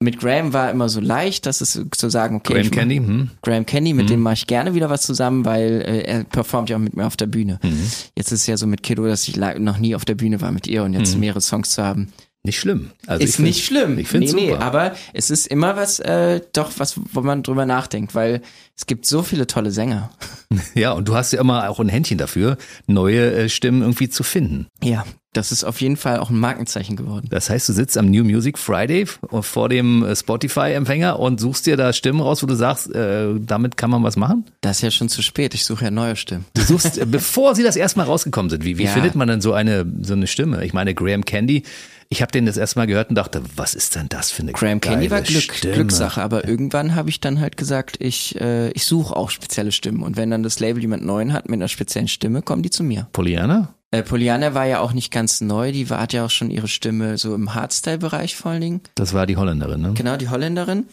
Mit 0.03 0.19
Graham 0.19 0.55
war 0.55 0.71
immer 0.71 0.89
so 0.89 0.99
leicht, 1.01 1.45
dass 1.45 1.61
es 1.61 1.79
zu 1.95 2.09
sagen, 2.09 2.37
okay, 2.37 2.55
Graham 2.55 2.71
Candy, 2.71 2.97
hm? 2.97 3.31
Graham 3.43 3.67
Candy, 3.67 3.93
mit 3.93 4.07
Mhm. 4.07 4.11
dem 4.13 4.21
mache 4.21 4.35
ich 4.35 4.47
gerne 4.47 4.73
wieder 4.75 4.89
was 4.89 5.03
zusammen, 5.03 5.45
weil 5.45 5.83
äh, 5.83 6.01
er 6.03 6.25
performt 6.25 6.71
ja 6.71 6.77
auch 6.77 6.81
mit 6.81 6.97
mir 6.97 7.07
auf 7.07 7.19
der 7.19 7.27
Bühne. 7.27 7.59
Mhm. 7.63 7.91
Jetzt 8.17 8.33
ist 8.33 8.41
es 8.41 8.47
ja 8.47 8.57
so 8.57 8.67
mit 8.67 8.83
Kiddo, 8.83 9.07
dass 9.07 9.29
ich 9.29 9.37
noch 9.37 9.77
nie 9.79 9.95
auf 9.95 10.07
der 10.07 10.15
Bühne 10.15 10.41
war 10.41 10.53
mit 10.53 10.67
ihr 10.67 10.85
und 10.85 10.95
jetzt 10.95 11.15
Mhm. 11.15 11.21
mehrere 11.21 11.43
Songs 11.43 11.71
zu 11.71 11.83
haben, 11.83 12.13
Nicht 12.43 12.59
schlimm. 12.59 12.91
Also 13.07 13.23
ist 13.23 13.39
nicht 13.39 13.67
schlimm. 13.67 13.99
Ich 13.99 14.09
finde 14.09 14.27
nee, 14.29 14.33
nee, 14.33 14.51
super. 14.53 14.63
aber 14.63 14.95
es 15.13 15.29
ist 15.29 15.47
immer 15.47 15.77
was, 15.77 16.01
äh, 16.01 16.41
doch 16.55 16.73
was, 16.79 16.99
wo 17.13 17.21
man 17.21 17.43
drüber 17.43 17.67
nachdenkt, 17.67 18.15
weil 18.15 18.41
es 18.75 18.87
gibt 18.87 19.05
so 19.05 19.23
viele 19.23 19.47
tolle 19.47 19.71
Sänger. 19.71 20.11
ja, 20.75 20.93
und 20.93 21.07
du 21.07 21.15
hast 21.15 21.33
ja 21.33 21.41
immer 21.41 21.69
auch 21.69 21.81
ein 21.81 21.91
Händchen 21.91 22.17
dafür, 22.17 22.57
neue 22.87 23.31
äh, 23.33 23.49
Stimmen 23.51 23.83
irgendwie 23.83 24.09
zu 24.09 24.23
finden. 24.23 24.69
Ja, 24.83 25.05
das 25.33 25.53
ist 25.53 25.63
auf 25.65 25.81
jeden 25.81 25.97
Fall 25.97 26.19
auch 26.19 26.31
ein 26.31 26.39
Markenzeichen 26.41 26.97
geworden. 26.97 27.29
Das 27.31 27.51
heißt, 27.51 27.69
du 27.69 27.73
sitzt 27.73 27.97
am 27.97 28.11
New 28.11 28.25
Music 28.25 28.59
Friday 28.59 29.07
vor 29.43 29.69
dem 29.69 30.05
äh, 30.05 30.17
Spotify-Empfänger 30.17 31.19
und 31.21 31.39
suchst 31.41 31.67
dir 31.67 31.77
da 31.77 31.93
Stimmen 31.93 32.21
raus, 32.21 32.43
wo 32.43 32.47
du 32.47 32.55
sagst, 32.55 32.93
äh, 32.95 33.29
damit 33.39 33.77
kann 33.77 33.91
man 33.91 34.03
was 34.03 34.17
machen? 34.17 34.45
Das 34.61 34.79
ist 34.79 34.83
ja 34.83 34.91
schon 34.91 35.09
zu 35.09 35.23
spät. 35.23 35.55
Ich 35.55 35.65
suche 35.65 35.85
ja 35.85 35.91
neue 35.91 36.17
Stimmen. 36.17 36.45
Du 36.55 36.63
suchst, 36.63 36.99
äh, 36.99 37.07
bevor 37.07 37.55
sie 37.55 37.63
das 37.63 37.77
erstmal 37.77 38.07
rausgekommen 38.07 38.51
sind, 38.51 38.65
wie, 38.65 38.79
wie 38.79 38.85
Ja. 38.85 38.91
findet 38.91 39.15
man 39.15 39.29
denn 39.29 39.41
so 39.41 39.53
eine, 39.53 39.87
so 40.03 40.15
eine 40.15 40.27
Stimme? 40.27 40.65
Ich 40.65 40.73
meine, 40.73 40.95
Graham 40.95 41.25
Candy, 41.25 41.63
ich 42.09 42.23
habe 42.23 42.33
den 42.33 42.45
das 42.47 42.57
erste 42.57 42.81
Mal 42.81 42.87
gehört 42.87 43.11
und 43.11 43.15
dachte, 43.15 43.41
was 43.55 43.77
ist 43.77 43.95
denn 43.95 44.09
das 44.09 44.33
für 44.33 44.43
eine 44.43 44.51
Graham 44.53 44.81
Candy 44.81 45.13
war 45.13 45.21
Glück, 45.21 45.55
Stimme? 45.55 45.75
Glückssache, 45.75 46.21
aber 46.21 46.49
irgendwann 46.49 46.97
habe 46.97 47.09
ich 47.09 47.21
dann 47.21 47.39
halt 47.39 47.57
gesagt, 47.57 47.99
ich, 48.01 48.41
äh, 48.41 48.71
ich 48.73 48.85
suche 48.85 49.15
auch 49.15 49.31
spezielle 49.31 49.71
Stimmen. 49.71 50.03
Und 50.03 50.17
wenn 50.17 50.29
dann 50.31 50.43
das 50.43 50.59
Label 50.59 50.83
jemand 50.83 51.05
neuen 51.05 51.33
hat 51.33 51.49
mit 51.49 51.59
einer 51.59 51.69
speziellen 51.69 52.09
Stimme, 52.09 52.43
kommen 52.43 52.63
die 52.65 52.71
zu 52.71 52.83
mir. 52.83 53.07
Pollyanna? 53.13 53.75
Äh, 53.93 54.03
Poliana 54.03 54.55
war 54.55 54.67
ja 54.67 54.81
auch 54.81 54.93
nicht 54.93 55.11
ganz 55.11 55.41
neu, 55.41 55.73
die 55.73 55.91
war, 55.91 56.01
hat 56.01 56.13
ja 56.13 56.25
auch 56.25 56.31
schon 56.31 56.51
ihre 56.51 56.69
Stimme 56.69 57.19
so 57.19 57.35
im 57.35 57.55
Hardstyle-Bereich 57.55 58.37
vor 58.37 58.53
allen 58.53 58.61
Dingen. 58.61 58.81
Das 58.95 59.15
war 59.15 59.27
die 59.27 59.37
Holländerin, 59.37 59.81
ne? 59.81 59.95
Genau, 59.95 60.17
die 60.17 60.29
Holländerin. 60.29 60.87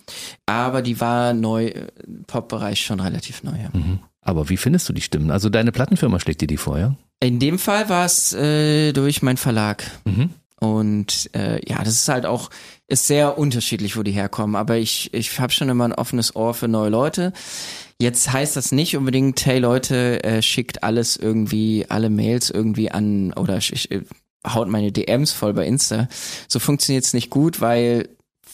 Aber 0.48 0.82
die 0.82 1.00
war 1.00 1.34
neu, 1.34 1.68
äh, 1.68 1.88
Pop-Bereich 2.26 2.82
schon 2.82 3.00
relativ 3.00 3.44
neu. 3.44 3.52
Ja. 3.52 3.70
Mhm. 3.72 4.00
Aber 4.22 4.50
wie 4.50 4.58
findest 4.58 4.90
du 4.90 4.94
die 4.94 5.02
Stimmen? 5.02 5.32
Also 5.32 5.50
deine 5.50 5.72
Plattenfirma 5.72 6.20
schlägt 6.20 6.42
dir 6.42 6.48
die 6.48 6.58
vor, 6.58 6.80
ja? 6.80 6.96
In 7.20 7.40
dem 7.40 7.60
Fall 7.60 7.88
war 7.90 8.06
es 8.06 8.34
äh, 8.34 8.94
durch 8.94 9.22
meinen 9.22 9.38
Verlag. 9.38 9.84
Mhm. 10.06 10.32
Und 10.60 11.30
äh, 11.34 11.62
ja, 11.70 11.84
das 11.84 11.94
ist 11.94 12.10
halt 12.10 12.26
auch, 12.26 12.50
ist 12.88 13.06
sehr 13.06 13.38
unterschiedlich, 13.38 13.96
wo 13.96 14.04
die 14.04 14.12
herkommen. 14.12 14.56
Aber 14.56 14.78
ich, 14.78 15.14
ich 15.14 15.40
habe 15.40 15.54
schon 15.54 15.70
immer 15.70 15.86
ein 15.86 15.94
offenes 15.94 16.36
Ohr 16.36 16.54
für 16.56 16.68
neue 16.68 16.90
Leute. 16.90 17.32
Jetzt 18.00 18.32
heißt 18.32 18.56
das 18.56 18.72
nicht 18.72 18.96
unbedingt, 18.96 19.44
hey 19.46 19.58
Leute, 19.60 20.24
äh, 20.24 20.42
schickt 20.44 20.84
alles 20.84 21.16
irgendwie, 21.18 21.86
alle 21.90 22.10
Mails 22.12 22.50
irgendwie 22.52 22.92
an 22.92 23.34
oder 23.34 23.58
sch- 23.58 23.90
äh, 23.92 24.04
haut 24.48 24.68
meine 24.68 24.92
DMs 24.92 25.32
voll 25.32 25.54
bei 25.54 25.66
Insta. 25.66 26.08
So 26.48 26.60
funktioniert's 26.60 27.14
nicht 27.14 27.30
gut, 27.32 27.60
weil 27.60 28.10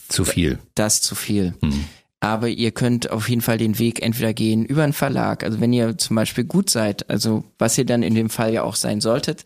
Zu 0.08 0.24
viel. 0.24 0.58
das 0.74 1.02
zu 1.02 1.14
viel. 1.14 1.54
Mhm. 1.60 1.84
Aber 2.24 2.48
ihr 2.48 2.70
könnt 2.70 3.10
auf 3.10 3.28
jeden 3.28 3.42
Fall 3.42 3.58
den 3.58 3.78
Weg 3.78 4.00
entweder 4.00 4.32
gehen 4.32 4.64
über 4.64 4.82
einen 4.82 4.94
Verlag. 4.94 5.44
Also 5.44 5.60
wenn 5.60 5.74
ihr 5.74 5.98
zum 5.98 6.16
Beispiel 6.16 6.44
gut 6.44 6.70
seid, 6.70 7.10
also 7.10 7.44
was 7.58 7.76
ihr 7.76 7.84
dann 7.84 8.02
in 8.02 8.14
dem 8.14 8.30
Fall 8.30 8.54
ja 8.54 8.62
auch 8.62 8.76
sein 8.76 9.02
solltet, 9.02 9.44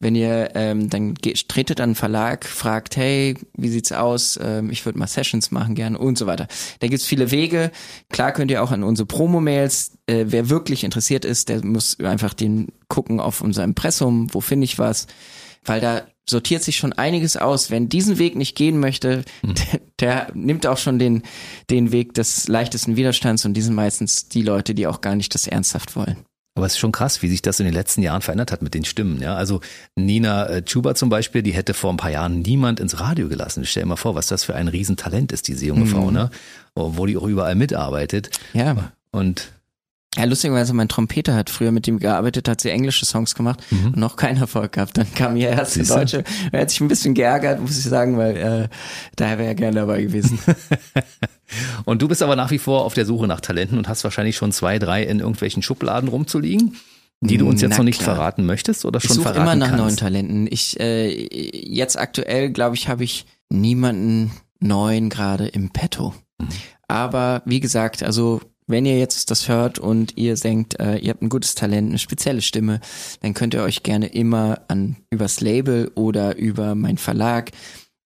wenn 0.00 0.14
ihr 0.14 0.50
ähm, 0.54 0.90
dann 0.90 1.14
geht, 1.14 1.48
tretet 1.48 1.80
an 1.80 1.90
einen 1.90 1.94
Verlag, 1.94 2.44
fragt, 2.44 2.98
hey, 2.98 3.36
wie 3.56 3.70
sieht's 3.70 3.90
aus? 3.90 4.38
Ähm, 4.42 4.70
ich 4.70 4.84
würde 4.84 4.98
mal 4.98 5.06
Sessions 5.06 5.50
machen 5.50 5.74
gerne 5.74 5.96
und 5.96 6.18
so 6.18 6.26
weiter. 6.26 6.46
Da 6.80 6.88
gibt's 6.88 7.06
viele 7.06 7.30
Wege. 7.30 7.70
Klar 8.10 8.32
könnt 8.32 8.50
ihr 8.50 8.62
auch 8.62 8.70
an 8.70 8.84
unsere 8.84 9.06
Promo-Mails, 9.06 9.92
äh, 10.06 10.26
wer 10.28 10.50
wirklich 10.50 10.84
interessiert 10.84 11.24
ist, 11.24 11.48
der 11.48 11.64
muss 11.64 11.98
einfach 12.00 12.34
den 12.34 12.68
gucken 12.88 13.18
auf 13.18 13.40
unser 13.40 13.64
Impressum, 13.64 14.28
wo 14.34 14.42
finde 14.42 14.66
ich 14.66 14.78
was, 14.78 15.06
weil 15.64 15.80
da 15.80 16.02
sortiert 16.28 16.62
sich 16.62 16.76
schon 16.76 16.92
einiges 16.92 17.36
aus. 17.36 17.70
Wer 17.70 17.80
diesen 17.80 18.18
Weg 18.18 18.36
nicht 18.36 18.56
gehen 18.56 18.78
möchte, 18.78 19.24
der, 19.42 19.80
der 20.00 20.30
nimmt 20.34 20.66
auch 20.66 20.78
schon 20.78 20.98
den, 20.98 21.22
den 21.68 21.92
Weg 21.92 22.14
des 22.14 22.48
leichtesten 22.48 22.96
Widerstands 22.96 23.44
und 23.44 23.54
die 23.54 23.62
sind 23.62 23.74
meistens 23.74 24.28
die 24.28 24.42
Leute, 24.42 24.74
die 24.74 24.86
auch 24.86 25.00
gar 25.00 25.16
nicht 25.16 25.34
das 25.34 25.46
ernsthaft 25.46 25.96
wollen. 25.96 26.16
Aber 26.56 26.66
es 26.66 26.72
ist 26.72 26.78
schon 26.78 26.92
krass, 26.92 27.22
wie 27.22 27.28
sich 27.28 27.42
das 27.42 27.60
in 27.60 27.66
den 27.66 27.74
letzten 27.74 28.02
Jahren 28.02 28.22
verändert 28.22 28.50
hat 28.50 28.60
mit 28.60 28.74
den 28.74 28.84
Stimmen. 28.84 29.22
Ja, 29.22 29.34
also 29.34 29.60
Nina 29.94 30.46
äh, 30.46 30.64
Chuba 30.64 30.94
zum 30.94 31.08
Beispiel, 31.08 31.42
die 31.42 31.52
hätte 31.52 31.74
vor 31.74 31.92
ein 31.92 31.96
paar 31.96 32.10
Jahren 32.10 32.42
niemand 32.42 32.80
ins 32.80 32.98
Radio 32.98 33.28
gelassen. 33.28 33.64
Stell 33.64 33.84
dir 33.84 33.88
mal 33.88 33.96
vor, 33.96 34.14
was 34.14 34.26
das 34.26 34.44
für 34.44 34.54
ein 34.54 34.68
Riesentalent 34.68 35.32
ist, 35.32 35.46
diese 35.46 35.66
junge 35.66 35.86
Frau, 35.86 36.10
ne? 36.10 36.30
Wo 36.74 37.06
die 37.06 37.16
auch 37.16 37.26
überall 37.26 37.54
mitarbeitet. 37.54 38.30
Ja. 38.52 38.92
Und 39.12 39.52
Ja, 40.16 40.24
lustigerweise, 40.24 40.74
mein 40.74 40.88
Trompeter 40.88 41.36
hat 41.36 41.50
früher 41.50 41.70
mit 41.70 41.86
ihm 41.86 42.00
gearbeitet, 42.00 42.48
hat 42.48 42.60
sie 42.60 42.70
englische 42.70 43.06
Songs 43.06 43.36
gemacht 43.36 43.60
und 43.70 43.96
noch 43.96 44.16
keinen 44.16 44.38
Erfolg 44.38 44.72
gehabt. 44.72 44.98
Dann 44.98 45.12
kam 45.14 45.36
ihr 45.36 45.50
erst 45.50 45.76
der 45.76 45.84
Siehste? 45.84 45.98
Deutsche. 46.00 46.24
Er 46.50 46.62
hat 46.62 46.70
sich 46.70 46.80
ein 46.80 46.88
bisschen 46.88 47.14
geärgert, 47.14 47.60
muss 47.60 47.78
ich 47.78 47.84
sagen, 47.84 48.18
weil 48.18 48.36
äh, 48.36 48.68
da 49.14 49.26
wäre 49.38 49.44
er 49.44 49.54
gerne 49.54 49.76
dabei 49.76 50.02
gewesen. 50.02 50.40
Und 51.84 52.02
du 52.02 52.08
bist 52.08 52.22
aber 52.22 52.34
nach 52.36 52.50
wie 52.50 52.58
vor 52.58 52.84
auf 52.84 52.94
der 52.94 53.06
Suche 53.06 53.26
nach 53.26 53.40
Talenten 53.40 53.76
und 53.76 53.88
hast 53.88 54.04
wahrscheinlich 54.04 54.36
schon 54.36 54.52
zwei, 54.52 54.78
drei 54.78 55.02
in 55.02 55.18
irgendwelchen 55.18 55.62
Schubladen 55.62 56.08
rumzuliegen, 56.08 56.76
die 57.20 57.38
du 57.38 57.48
uns 57.48 57.60
jetzt 57.60 57.72
Na 57.72 57.78
noch 57.78 57.84
nicht 57.84 58.00
klar. 58.02 58.14
verraten 58.14 58.46
möchtest 58.46 58.84
oder 58.84 58.98
Ich 58.98 59.04
schon 59.06 59.16
suche 59.16 59.28
verraten 59.32 59.42
immer 59.42 59.56
nach 59.56 59.68
kannst. 59.70 59.82
neuen 59.84 59.96
Talenten. 59.96 60.46
Ich 60.48 60.78
äh, 60.78 61.28
jetzt 61.52 61.98
aktuell, 61.98 62.50
glaube 62.50 62.76
ich, 62.76 62.88
habe 62.88 63.02
ich 63.02 63.26
niemanden 63.48 64.30
neuen 64.60 65.08
gerade 65.10 65.48
im 65.48 65.70
Petto. 65.70 66.14
Mhm. 66.38 66.48
Aber 66.86 67.42
wie 67.46 67.58
gesagt, 67.60 68.02
also 68.04 68.40
wenn 68.70 68.86
ihr 68.86 68.98
jetzt 68.98 69.30
das 69.30 69.48
hört 69.48 69.78
und 69.78 70.16
ihr 70.16 70.34
denkt, 70.34 70.78
äh, 70.80 70.96
ihr 70.96 71.10
habt 71.10 71.22
ein 71.22 71.28
gutes 71.28 71.54
Talent, 71.54 71.88
eine 71.88 71.98
spezielle 71.98 72.40
Stimme, 72.40 72.80
dann 73.20 73.34
könnt 73.34 73.54
ihr 73.54 73.62
euch 73.62 73.82
gerne 73.82 74.06
immer 74.06 74.62
an 74.68 74.96
übers 75.10 75.40
Label 75.40 75.90
oder 75.94 76.36
über 76.36 76.74
meinen 76.74 76.98
Verlag 76.98 77.50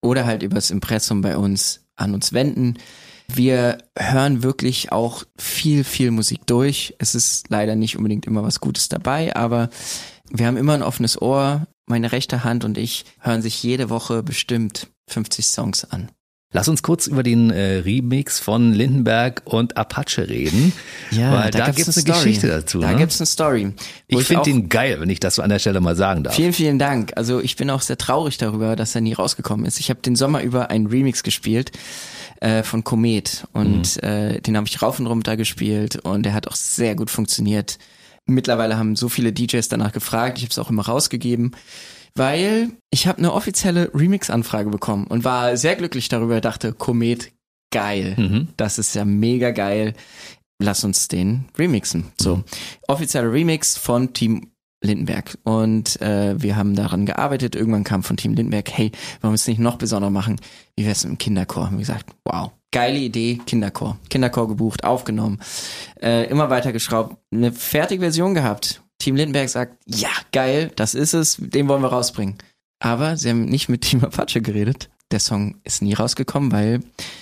oder 0.03 0.27
halt 0.27 0.43
übers 0.43 0.71
Impressum 0.71 1.21
bei 1.21 1.37
uns 1.37 1.87
an 1.97 2.15
uns 2.15 2.33
wenden. 2.33 2.79
Wir 3.29 3.79
hören 3.99 4.43
wirklich 4.43 4.93
auch 4.93 5.25
viel, 5.39 5.85
viel 5.85 6.11
Musik 6.11 6.47
durch. 6.47 6.95
Es 6.99 7.15
ist 7.15 7.49
leider 7.49 7.75
nicht 7.75 7.97
unbedingt 7.97 8.27
immer 8.27 8.43
was 8.43 8.61
Gutes 8.61 8.89
dabei, 8.89 9.35
aber 9.35 9.71
wir 10.31 10.47
haben 10.47 10.57
immer 10.57 10.75
ein 10.75 10.83
offenes 10.83 11.21
Ohr. 11.21 11.67
Meine 11.87 12.13
rechte 12.13 12.45
Hand 12.45 12.65
und 12.65 12.79
ich 12.79 13.05
hören 13.21 13.43
sich 13.43 13.63
jede 13.63 13.91
Woche 13.91 14.23
bestimmt 14.23 14.89
50 15.09 15.47
Songs 15.47 15.85
an. 15.85 16.11
Lass 16.55 16.69
uns 16.69 16.85
kurz 16.85 17.09
über 17.09 17.25
den 17.25 17.51
äh, 17.51 17.79
Remix 17.79 18.39
von 18.39 18.73
Lindenberg 18.73 19.43
und 19.45 19.77
Apache 19.77 20.29
reden. 20.29 20.73
weil 21.11 21.51
da, 21.51 21.71
gibt's 21.73 21.89
eine, 21.89 21.93
Story. 21.93 22.17
Geschichte 22.17 22.47
dazu. 22.47 22.79
Da 22.79 22.93
ne? 22.93 22.97
gibt's 22.97 23.21
eine 23.21 23.27
Story. 23.27 23.73
ich 24.07 24.23
finde 24.23 24.45
den 24.45 24.69
geil, 24.69 25.01
wenn 25.01 25.11
ich 25.11 25.19
das 25.19 25.35
so 25.35 25.43
an 25.43 25.51
der 25.51 25.59
Stelle 25.59 25.81
mal 25.81 25.97
sagen 25.97 26.23
darf. 26.23 26.37
Vielen, 26.37 26.53
vielen 26.53 26.79
Dank. 26.79 27.13
Also 27.17 27.41
ich 27.41 27.57
bin 27.57 27.71
auch 27.71 27.81
sehr 27.81 27.99
traurig 27.99 28.39
darüber, 28.39 28.77
dass 28.77 28.95
er 28.95 29.01
nie 29.01 29.15
rausgekommen 29.15 29.67
ist. 29.67 29.81
Ich 29.81 29.91
habe 29.91 29.99
den 30.01 30.15
Sommer 30.15 30.43
über 30.43 30.71
einen 30.71 30.87
Remix 30.87 31.25
gespielt 31.25 31.73
äh, 32.39 32.63
von 32.63 32.85
Komet 32.85 33.49
und 33.53 34.01
äh, 34.05 34.41
den 34.41 34.57
habe 34.57 34.69
ich 34.69 34.81
rauf 34.81 35.01
und 35.01 35.09
runter 35.09 35.37
gespielt 35.37 35.97
und 35.97 36.23
der 36.23 36.35
hat 36.35 36.47
auch 36.47 36.55
sehr 36.55 36.95
gut 36.95 37.11
funktioniert. 37.11 37.79
Mittlerweile 38.27 38.79
haben 38.79 38.95
so 38.95 39.09
viele 39.09 39.33
DJs 39.33 39.67
danach 39.67 39.91
gefragt, 39.91 40.39
ich 40.39 40.45
habe 40.45 40.53
es 40.53 40.59
auch 40.61 40.71
immer 40.71 40.87
rausgegeben, 40.87 41.51
weil 42.17 42.71
ich 42.91 43.07
habe 43.07 43.19
eine 43.19 43.33
offizielle 43.33 43.91
Remix-Anfrage 43.95 44.71
bekommen 44.71 45.07
und 45.07 45.25
war 45.25 45.57
sehr 45.57 45.77
glücklich 45.77 46.09
darüber, 46.09 46.41
dachte, 46.41 46.73
Komet, 46.73 47.33
geil. 47.73 48.15
Mhm. 48.17 48.49
Das 48.57 48.79
ist 48.79 48.95
ja 48.95 49.05
mega 49.05 49.51
geil. 49.51 49.95
Lass 50.63 50.85
uns 50.85 51.09
den 51.09 51.47
remixen. 51.59 52.13
So, 52.21 52.45
offizieller 52.87 53.33
Remix 53.33 53.77
von 53.77 54.13
Team 54.13 54.53
Lindenberg. 54.85 55.37
Und 55.43 56.01
äh, 56.01 56.41
wir 56.41 56.57
haben 56.57 56.77
daran 56.77 57.07
gearbeitet. 57.07 57.57
Irgendwann 57.57 57.85
kam 57.85 58.03
von 58.05 58.17
Team 58.17 58.35
Lindenberg, 58.35 58.71
hey, 58.71 58.93
wollen 59.21 59.33
wir 59.33 59.37
es 59.37 59.49
nicht 59.49 59.59
noch 59.59 59.77
besonderer 59.77 60.11
machen? 60.11 60.41
Wie 60.77 60.87
wär's 60.87 61.05
mit 61.05 61.13
dem 61.13 61.19
Kinderchor? 61.19 61.67
Haben 61.67 61.79
wir 61.79 61.81
gesagt, 61.81 62.15
wow, 62.25 62.53
geile 62.71 62.99
Idee, 62.99 63.41
Kinderchor. 63.47 63.99
Kinderchor 64.11 64.47
gebucht, 64.47 64.85
aufgenommen, 64.85 65.41
äh, 66.01 66.29
immer 66.29 66.51
weiter 66.51 66.73
geschraubt, 66.73 67.17
eine 67.33 67.51
fertige 67.51 68.03
Version 68.03 68.35
gehabt. 68.35 68.84
Team 69.05 69.17
Lindenberg 69.17 69.51
sagt, 69.51 69.77
ja, 69.85 70.09
geil, 70.33 70.73
das 70.77 70.95
ist 70.95 71.13
es, 71.13 71.37
den 71.39 71.69
wollen 71.69 71.83
wir 71.83 71.89
rausbringen. 71.89 72.39
Aber 72.79 73.19
sie 73.19 73.29
haben 73.29 73.45
nicht 73.45 73.69
mit 73.69 73.81
Team 73.83 74.03
Apache 74.03 74.41
geredet. 74.41 74.89
Der 75.11 75.21
Song 75.21 75.57
ist 75.63 75.83
nie 75.83 75.93
rausgekommen, 75.93 76.51
weil 76.53 76.81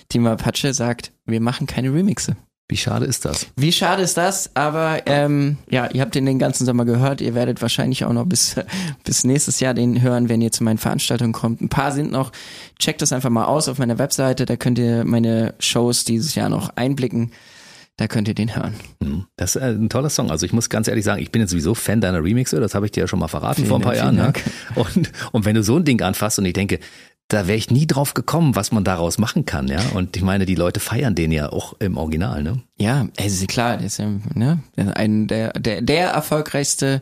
Team 0.08 0.24
Apache 0.28 0.74
sagt, 0.74 1.10
wir 1.26 1.40
machen 1.40 1.66
keine 1.66 1.92
Remixe. 1.92 2.36
Wie 2.68 2.76
schade 2.76 3.04
ist 3.04 3.24
das? 3.24 3.48
Wie 3.56 3.72
schade 3.72 4.02
ist 4.02 4.16
das? 4.16 4.54
Aber 4.54 5.02
ähm, 5.06 5.58
ja, 5.68 5.90
ihr 5.90 6.02
habt 6.02 6.14
den 6.14 6.24
den 6.24 6.38
ganzen 6.38 6.64
Sommer 6.64 6.84
gehört. 6.84 7.20
Ihr 7.20 7.34
werdet 7.34 7.60
wahrscheinlich 7.60 8.04
auch 8.04 8.12
noch 8.12 8.26
bis 8.26 8.54
bis 9.04 9.24
nächstes 9.24 9.58
Jahr 9.58 9.74
den 9.74 10.02
hören, 10.02 10.28
wenn 10.28 10.40
ihr 10.40 10.52
zu 10.52 10.62
meinen 10.62 10.78
Veranstaltungen 10.78 11.32
kommt. 11.32 11.60
Ein 11.60 11.68
paar 11.68 11.90
sind 11.90 12.12
noch. 12.12 12.30
Checkt 12.78 13.02
das 13.02 13.12
einfach 13.12 13.28
mal 13.28 13.46
aus 13.46 13.68
auf 13.68 13.78
meiner 13.78 13.98
Webseite. 13.98 14.46
Da 14.46 14.54
könnt 14.54 14.78
ihr 14.78 15.04
meine 15.04 15.54
Shows 15.58 16.04
dieses 16.04 16.36
Jahr 16.36 16.48
noch 16.48 16.76
einblicken. 16.76 17.32
Da 17.96 18.08
könnt 18.08 18.26
ihr 18.26 18.34
den 18.34 18.56
hören. 18.56 18.74
Hm, 19.02 19.26
das 19.36 19.56
ist 19.56 19.62
ein 19.62 19.90
toller 19.90 20.08
Song. 20.08 20.30
Also 20.30 20.46
ich 20.46 20.52
muss 20.52 20.70
ganz 20.70 20.88
ehrlich 20.88 21.04
sagen, 21.04 21.20
ich 21.20 21.30
bin 21.30 21.42
jetzt 21.42 21.50
sowieso 21.50 21.74
Fan 21.74 22.00
deiner 22.00 22.24
Remixe. 22.24 22.58
Das 22.58 22.74
habe 22.74 22.86
ich 22.86 22.92
dir 22.92 23.00
ja 23.00 23.06
schon 23.06 23.18
mal 23.18 23.28
verraten 23.28 23.56
Vielen 23.56 23.68
vor 23.68 23.78
ein 23.78 23.82
paar 23.82 23.94
Dank, 23.94 24.16
Jahren. 24.16 24.32
Ne? 24.76 24.82
Und, 24.96 25.12
und 25.32 25.44
wenn 25.44 25.54
du 25.54 25.62
so 25.62 25.76
ein 25.76 25.84
Ding 25.84 26.00
anfasst 26.00 26.38
und 26.38 26.46
ich 26.46 26.54
denke, 26.54 26.78
da 27.28 27.46
wäre 27.46 27.56
ich 27.56 27.70
nie 27.70 27.86
drauf 27.86 28.14
gekommen, 28.14 28.56
was 28.56 28.72
man 28.72 28.84
daraus 28.84 29.18
machen 29.18 29.46
kann, 29.46 29.68
ja. 29.68 29.80
Und 29.94 30.16
ich 30.16 30.22
meine, 30.22 30.44
die 30.44 30.54
Leute 30.54 30.80
feiern 30.80 31.14
den 31.14 31.32
ja 31.32 31.50
auch 31.50 31.74
im 31.78 31.96
Original, 31.96 32.42
ne? 32.42 32.62
Ja, 32.78 33.08
es 33.16 33.34
ist 33.34 33.48
klar, 33.48 33.78
der 33.78 33.86
ist 33.86 33.98
ja, 33.98 34.10
ne, 34.34 34.60
ein 34.94 35.28
der 35.28 35.52
der 35.52 35.80
der 35.80 36.10
erfolgreichste 36.10 37.00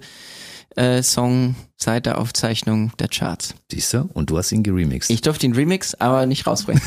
äh, 0.76 1.02
Song 1.02 1.56
seit 1.82 2.06
der 2.06 2.18
Aufzeichnung 2.18 2.92
der 2.98 3.08
Charts. 3.08 3.54
Siehst 3.70 3.94
du? 3.94 4.08
Und 4.12 4.30
du 4.30 4.38
hast 4.38 4.52
ihn 4.52 4.62
geremixed. 4.62 5.10
Ich 5.10 5.22
durfte 5.22 5.46
den 5.46 5.54
Remix, 5.54 5.94
aber 5.94 6.26
nicht 6.26 6.46
rausbringen. 6.46 6.82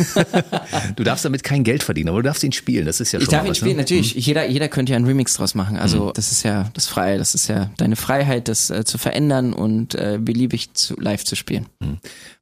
du 0.96 1.04
darfst 1.04 1.26
damit 1.26 1.44
kein 1.44 1.64
Geld 1.64 1.84
verdienen, 1.84 2.10
aber 2.10 2.20
du 2.20 2.24
darfst 2.24 2.44
ihn 2.44 2.52
spielen. 2.52 2.86
Das 2.86 3.00
ist 3.00 3.12
ja 3.12 3.20
schon 3.20 3.24
Ich 3.24 3.30
darf 3.30 3.42
mal 3.42 3.48
ihn 3.48 3.52
was, 3.52 3.58
spielen, 3.58 3.76
ne? 3.78 3.82
natürlich. 3.84 4.14
Jeder, 4.14 4.46
jeder 4.48 4.68
könnte 4.68 4.92
ja 4.92 4.98
einen 4.98 5.06
Remix 5.06 5.34
draus 5.36 5.56
machen. 5.56 5.78
Also 5.78 6.12
das 6.12 6.32
ist 6.32 6.44
ja 6.44 6.70
das 6.74 6.88
Freie, 6.88 7.18
das 7.18 7.34
ist 7.36 7.48
ja 7.48 7.72
deine 7.78 7.96
Freiheit, 7.96 8.48
das 8.48 8.70
äh, 8.70 8.84
zu 8.84 8.98
verändern 8.98 9.54
und 9.54 9.96
äh, 9.96 10.20
beliebig 10.22 10.74
zu, 10.74 10.96
live 11.00 11.24
zu 11.24 11.36
spielen. 11.36 11.66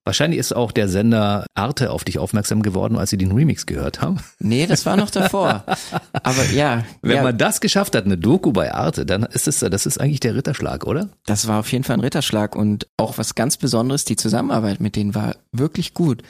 Wahrscheinlich 0.04 0.40
ist 0.40 0.56
auch 0.56 0.72
der 0.72 0.90
Sender 0.90 1.46
Arte 1.54 1.92
auf 1.92 2.04
dich 2.04 2.18
aufmerksam 2.18 2.64
geworden, 2.64 2.98
als 2.98 3.12
sie 3.12 3.18
den 3.18 3.32
Remix 3.32 3.68
gehört 3.68 4.02
haben. 4.02 4.18
Nee, 4.40 4.66
das 4.66 4.86
war 4.86 4.98
noch 4.98 5.10
davor. 5.12 5.64
Aber 6.12 6.44
ja, 6.52 6.84
Wenn 7.02 7.18
ja 7.18 7.24
man 7.24 7.38
das 7.38 7.62
geschafft 7.62 7.96
hat, 7.96 8.06
eine 8.06 8.18
Doku 8.18 8.52
bei 8.52 8.74
Arte, 8.74 9.06
dann 9.06 9.24
ist 9.24 9.48
es, 9.48 9.60
das 9.60 9.86
ist 9.86 10.02
eigentlich 10.02 10.20
der 10.20 10.36
Ritterschlag, 10.36 10.86
oder? 10.86 11.10
das 11.26 11.48
war 11.48 11.60
auf 11.60 11.72
jeden 11.72 11.84
Fall 11.84 11.98
ein 11.98 12.02
Ritterschlag 12.02 12.41
und 12.50 12.88
auch 12.98 13.18
was 13.18 13.36
ganz 13.36 13.58
Besonderes, 13.58 14.06
die 14.06 14.16
Zusammenarbeit 14.16 14.80
mit 14.80 14.96
denen 14.96 15.16
war 15.16 15.36
wirklich 15.52 15.94
gut. 15.94 16.24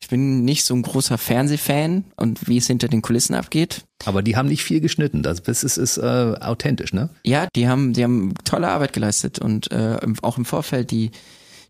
Ich 0.00 0.08
bin 0.08 0.44
nicht 0.44 0.64
so 0.64 0.74
ein 0.74 0.82
großer 0.82 1.16
Fernsehfan 1.18 2.04
und 2.16 2.48
wie 2.48 2.58
es 2.58 2.66
hinter 2.66 2.88
den 2.88 3.02
Kulissen 3.02 3.34
abgeht. 3.34 3.84
Aber 4.04 4.22
die 4.22 4.36
haben 4.36 4.48
nicht 4.48 4.62
viel 4.62 4.80
geschnitten. 4.80 5.22
Das 5.22 5.40
ist, 5.40 5.78
ist, 5.78 5.96
äh, 5.96 6.34
authentisch, 6.40 6.92
ne? 6.92 7.08
Ja, 7.24 7.48
die 7.56 7.66
haben, 7.66 7.94
die 7.94 8.04
haben 8.04 8.34
tolle 8.44 8.68
Arbeit 8.68 8.92
geleistet 8.92 9.38
und 9.38 9.70
äh, 9.72 9.96
auch 10.22 10.38
im 10.38 10.44
Vorfeld 10.44 10.90
die 10.90 11.10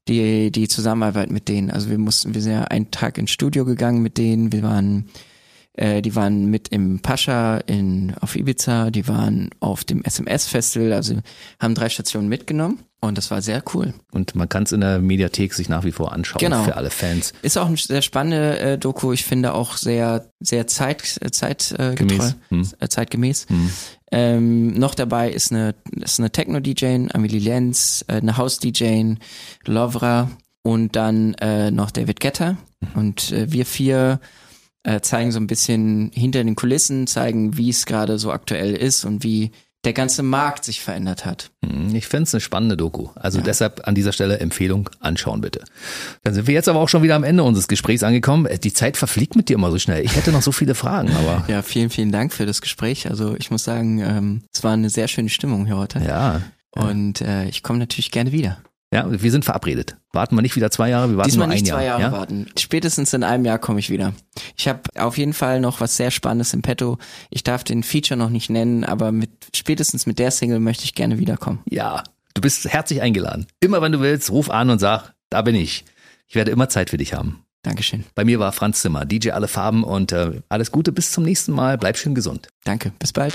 die 0.08 0.52
die 0.52 0.68
Zusammenarbeit 0.68 1.30
mit 1.30 1.48
denen. 1.48 1.70
Also 1.70 1.90
wir 1.90 1.98
mussten, 1.98 2.34
wir 2.34 2.42
sind 2.42 2.52
ja 2.52 2.64
einen 2.64 2.90
Tag 2.90 3.18
ins 3.18 3.30
Studio 3.30 3.64
gegangen 3.64 4.02
mit 4.02 4.18
denen. 4.18 4.52
Wir 4.52 4.62
waren, 4.62 5.06
äh, 5.76 6.02
die 6.02 6.14
waren 6.14 6.46
mit 6.46 6.68
im 6.68 7.00
Pascha 7.00 7.58
in 7.58 8.14
auf 8.20 8.34
Ibiza. 8.36 8.90
Die 8.90 9.06
waren 9.08 9.50
auf 9.60 9.84
dem 9.84 10.02
SMS 10.04 10.46
Festival. 10.46 10.92
Also 10.92 11.16
haben 11.60 11.74
drei 11.74 11.88
Stationen 11.88 12.28
mitgenommen 12.28 12.80
und 13.00 13.18
das 13.18 13.30
war 13.30 13.42
sehr 13.42 13.62
cool. 13.74 13.94
Und 14.10 14.34
man 14.34 14.48
kann 14.48 14.62
es 14.64 14.72
in 14.72 14.80
der 14.80 14.98
Mediathek 14.98 15.54
sich 15.54 15.68
nach 15.68 15.84
wie 15.84 15.92
vor 15.92 16.12
anschauen 16.12 16.38
Genau. 16.40 16.64
für 16.64 16.76
alle 16.76 16.90
Fans. 16.90 17.32
Ist 17.42 17.58
auch 17.58 17.66
ein 17.68 17.76
sehr 17.76 18.02
spannende 18.02 18.58
äh, 18.58 18.78
Doku. 18.78 19.12
Ich 19.12 19.24
finde 19.24 19.54
auch 19.54 19.76
sehr 19.76 20.30
sehr 20.40 20.66
zeit 20.66 21.18
äh, 21.20 21.30
zeitgetreu, 21.30 21.94
Gemäß. 21.94 22.36
Hm. 22.48 22.68
äh, 22.80 22.88
zeitgemäß. 22.88 23.46
Hm. 23.48 23.70
Ähm, 24.12 24.74
noch 24.78 24.94
dabei 24.94 25.30
ist 25.30 25.52
eine, 25.52 25.74
ist 26.00 26.20
eine 26.20 26.30
Techno-DJ, 26.30 27.08
Amelie 27.12 27.40
Lenz, 27.40 28.04
eine 28.08 28.36
House-DJ, 28.36 29.14
Lovra 29.66 30.30
und 30.62 30.94
dann 30.96 31.34
äh, 31.34 31.70
noch 31.70 31.90
David 31.90 32.20
Getter. 32.20 32.56
Und 32.94 33.32
äh, 33.32 33.50
wir 33.52 33.66
vier 33.66 34.20
äh, 34.86 35.00
zeigen 35.00 35.32
so 35.32 35.40
ein 35.40 35.46
bisschen 35.48 36.10
hinter 36.14 36.42
den 36.44 36.54
Kulissen, 36.54 37.06
zeigen, 37.06 37.56
wie 37.56 37.70
es 37.70 37.84
gerade 37.86 38.18
so 38.18 38.30
aktuell 38.32 38.72
ist 38.74 39.04
und 39.04 39.24
wie 39.24 39.50
der 39.84 39.92
ganze 39.92 40.22
Markt 40.24 40.64
sich 40.64 40.80
verändert 40.80 41.24
hat. 41.26 41.50
Hm, 41.64 41.94
Ich 41.94 42.06
fänd's 42.08 42.34
eine 42.34 42.40
spannende 42.40 42.76
Doku. 42.76 43.08
Also 43.14 43.40
deshalb 43.40 43.86
an 43.86 43.94
dieser 43.94 44.12
Stelle 44.12 44.38
Empfehlung, 44.40 44.90
anschauen 44.98 45.40
bitte. 45.40 45.62
Dann 46.24 46.34
sind 46.34 46.46
wir 46.48 46.54
jetzt 46.54 46.68
aber 46.68 46.80
auch 46.80 46.88
schon 46.88 47.02
wieder 47.04 47.14
am 47.14 47.22
Ende 47.24 47.42
unseres 47.44 47.68
Gesprächs 47.68 48.02
angekommen. 48.02 48.46
Äh, 48.46 48.58
Die 48.58 48.72
Zeit 48.72 48.96
verfliegt 48.96 49.36
mit 49.36 49.48
dir 49.48 49.54
immer 49.54 49.70
so 49.70 49.78
schnell. 49.78 50.04
Ich 50.04 50.16
hätte 50.16 50.32
noch 50.32 50.42
so 50.42 50.50
viele 50.52 50.74
Fragen, 50.74 51.10
aber 51.14 51.44
Ja, 51.48 51.62
vielen, 51.62 51.90
vielen 51.90 52.10
Dank 52.10 52.32
für 52.32 52.46
das 52.46 52.60
Gespräch. 52.60 53.08
Also 53.08 53.36
ich 53.38 53.50
muss 53.52 53.62
sagen, 53.64 54.00
ähm, 54.00 54.42
es 54.52 54.64
war 54.64 54.72
eine 54.72 54.90
sehr 54.90 55.06
schöne 55.08 55.28
Stimmung 55.28 55.66
hier 55.66 55.76
heute. 55.76 56.00
ja. 56.00 56.42
Und 56.74 57.22
äh, 57.22 57.48
ich 57.48 57.62
komme 57.62 57.78
natürlich 57.78 58.10
gerne 58.10 58.32
wieder. 58.32 58.58
Ja, 58.96 59.22
wir 59.22 59.30
sind 59.30 59.44
verabredet. 59.44 59.96
Warten 60.12 60.36
wir 60.36 60.42
nicht 60.42 60.56
wieder 60.56 60.70
zwei 60.70 60.88
Jahre, 60.88 61.10
wir 61.10 61.18
warten 61.18 61.28
Diesmal 61.28 61.48
nur 61.48 61.52
ein 61.52 61.58
nicht 61.60 61.68
Jahr. 61.68 61.78
zwei 61.78 61.84
Jahre 61.84 62.00
ja? 62.02 62.12
warten. 62.12 62.46
Spätestens 62.58 63.12
in 63.12 63.22
einem 63.22 63.44
Jahr 63.44 63.58
komme 63.58 63.78
ich 63.78 63.90
wieder. 63.90 64.14
Ich 64.56 64.68
habe 64.68 64.80
auf 64.96 65.18
jeden 65.18 65.34
Fall 65.34 65.60
noch 65.60 65.80
was 65.80 65.96
sehr 65.98 66.10
Spannendes 66.10 66.54
im 66.54 66.62
Petto. 66.62 66.96
Ich 67.28 67.44
darf 67.44 67.62
den 67.62 67.82
Feature 67.82 68.16
noch 68.16 68.30
nicht 68.30 68.48
nennen, 68.48 68.84
aber 68.84 69.12
mit 69.12 69.30
spätestens 69.54 70.06
mit 70.06 70.18
der 70.18 70.30
Single 70.30 70.60
möchte 70.60 70.84
ich 70.84 70.94
gerne 70.94 71.18
wiederkommen. 71.18 71.60
Ja, 71.68 72.04
du 72.32 72.40
bist 72.40 72.66
herzlich 72.72 73.02
eingeladen. 73.02 73.46
Immer 73.60 73.82
wenn 73.82 73.92
du 73.92 74.00
willst, 74.00 74.30
ruf 74.30 74.48
an 74.48 74.70
und 74.70 74.78
sag, 74.78 75.12
da 75.28 75.42
bin 75.42 75.54
ich. 75.54 75.84
Ich 76.26 76.34
werde 76.34 76.50
immer 76.50 76.70
Zeit 76.70 76.88
für 76.88 76.96
dich 76.96 77.12
haben. 77.12 77.42
Dankeschön. 77.62 78.04
Bei 78.14 78.24
mir 78.24 78.38
war 78.38 78.52
Franz 78.52 78.80
Zimmer, 78.80 79.04
DJ 79.04 79.32
Alle 79.32 79.48
Farben 79.48 79.84
und 79.84 80.12
äh, 80.12 80.40
alles 80.48 80.70
Gute 80.72 80.92
bis 80.92 81.12
zum 81.12 81.24
nächsten 81.24 81.52
Mal. 81.52 81.76
Bleib 81.76 81.98
schön 81.98 82.14
gesund. 82.14 82.48
Danke. 82.64 82.92
Bis 82.98 83.12
bald. 83.12 83.34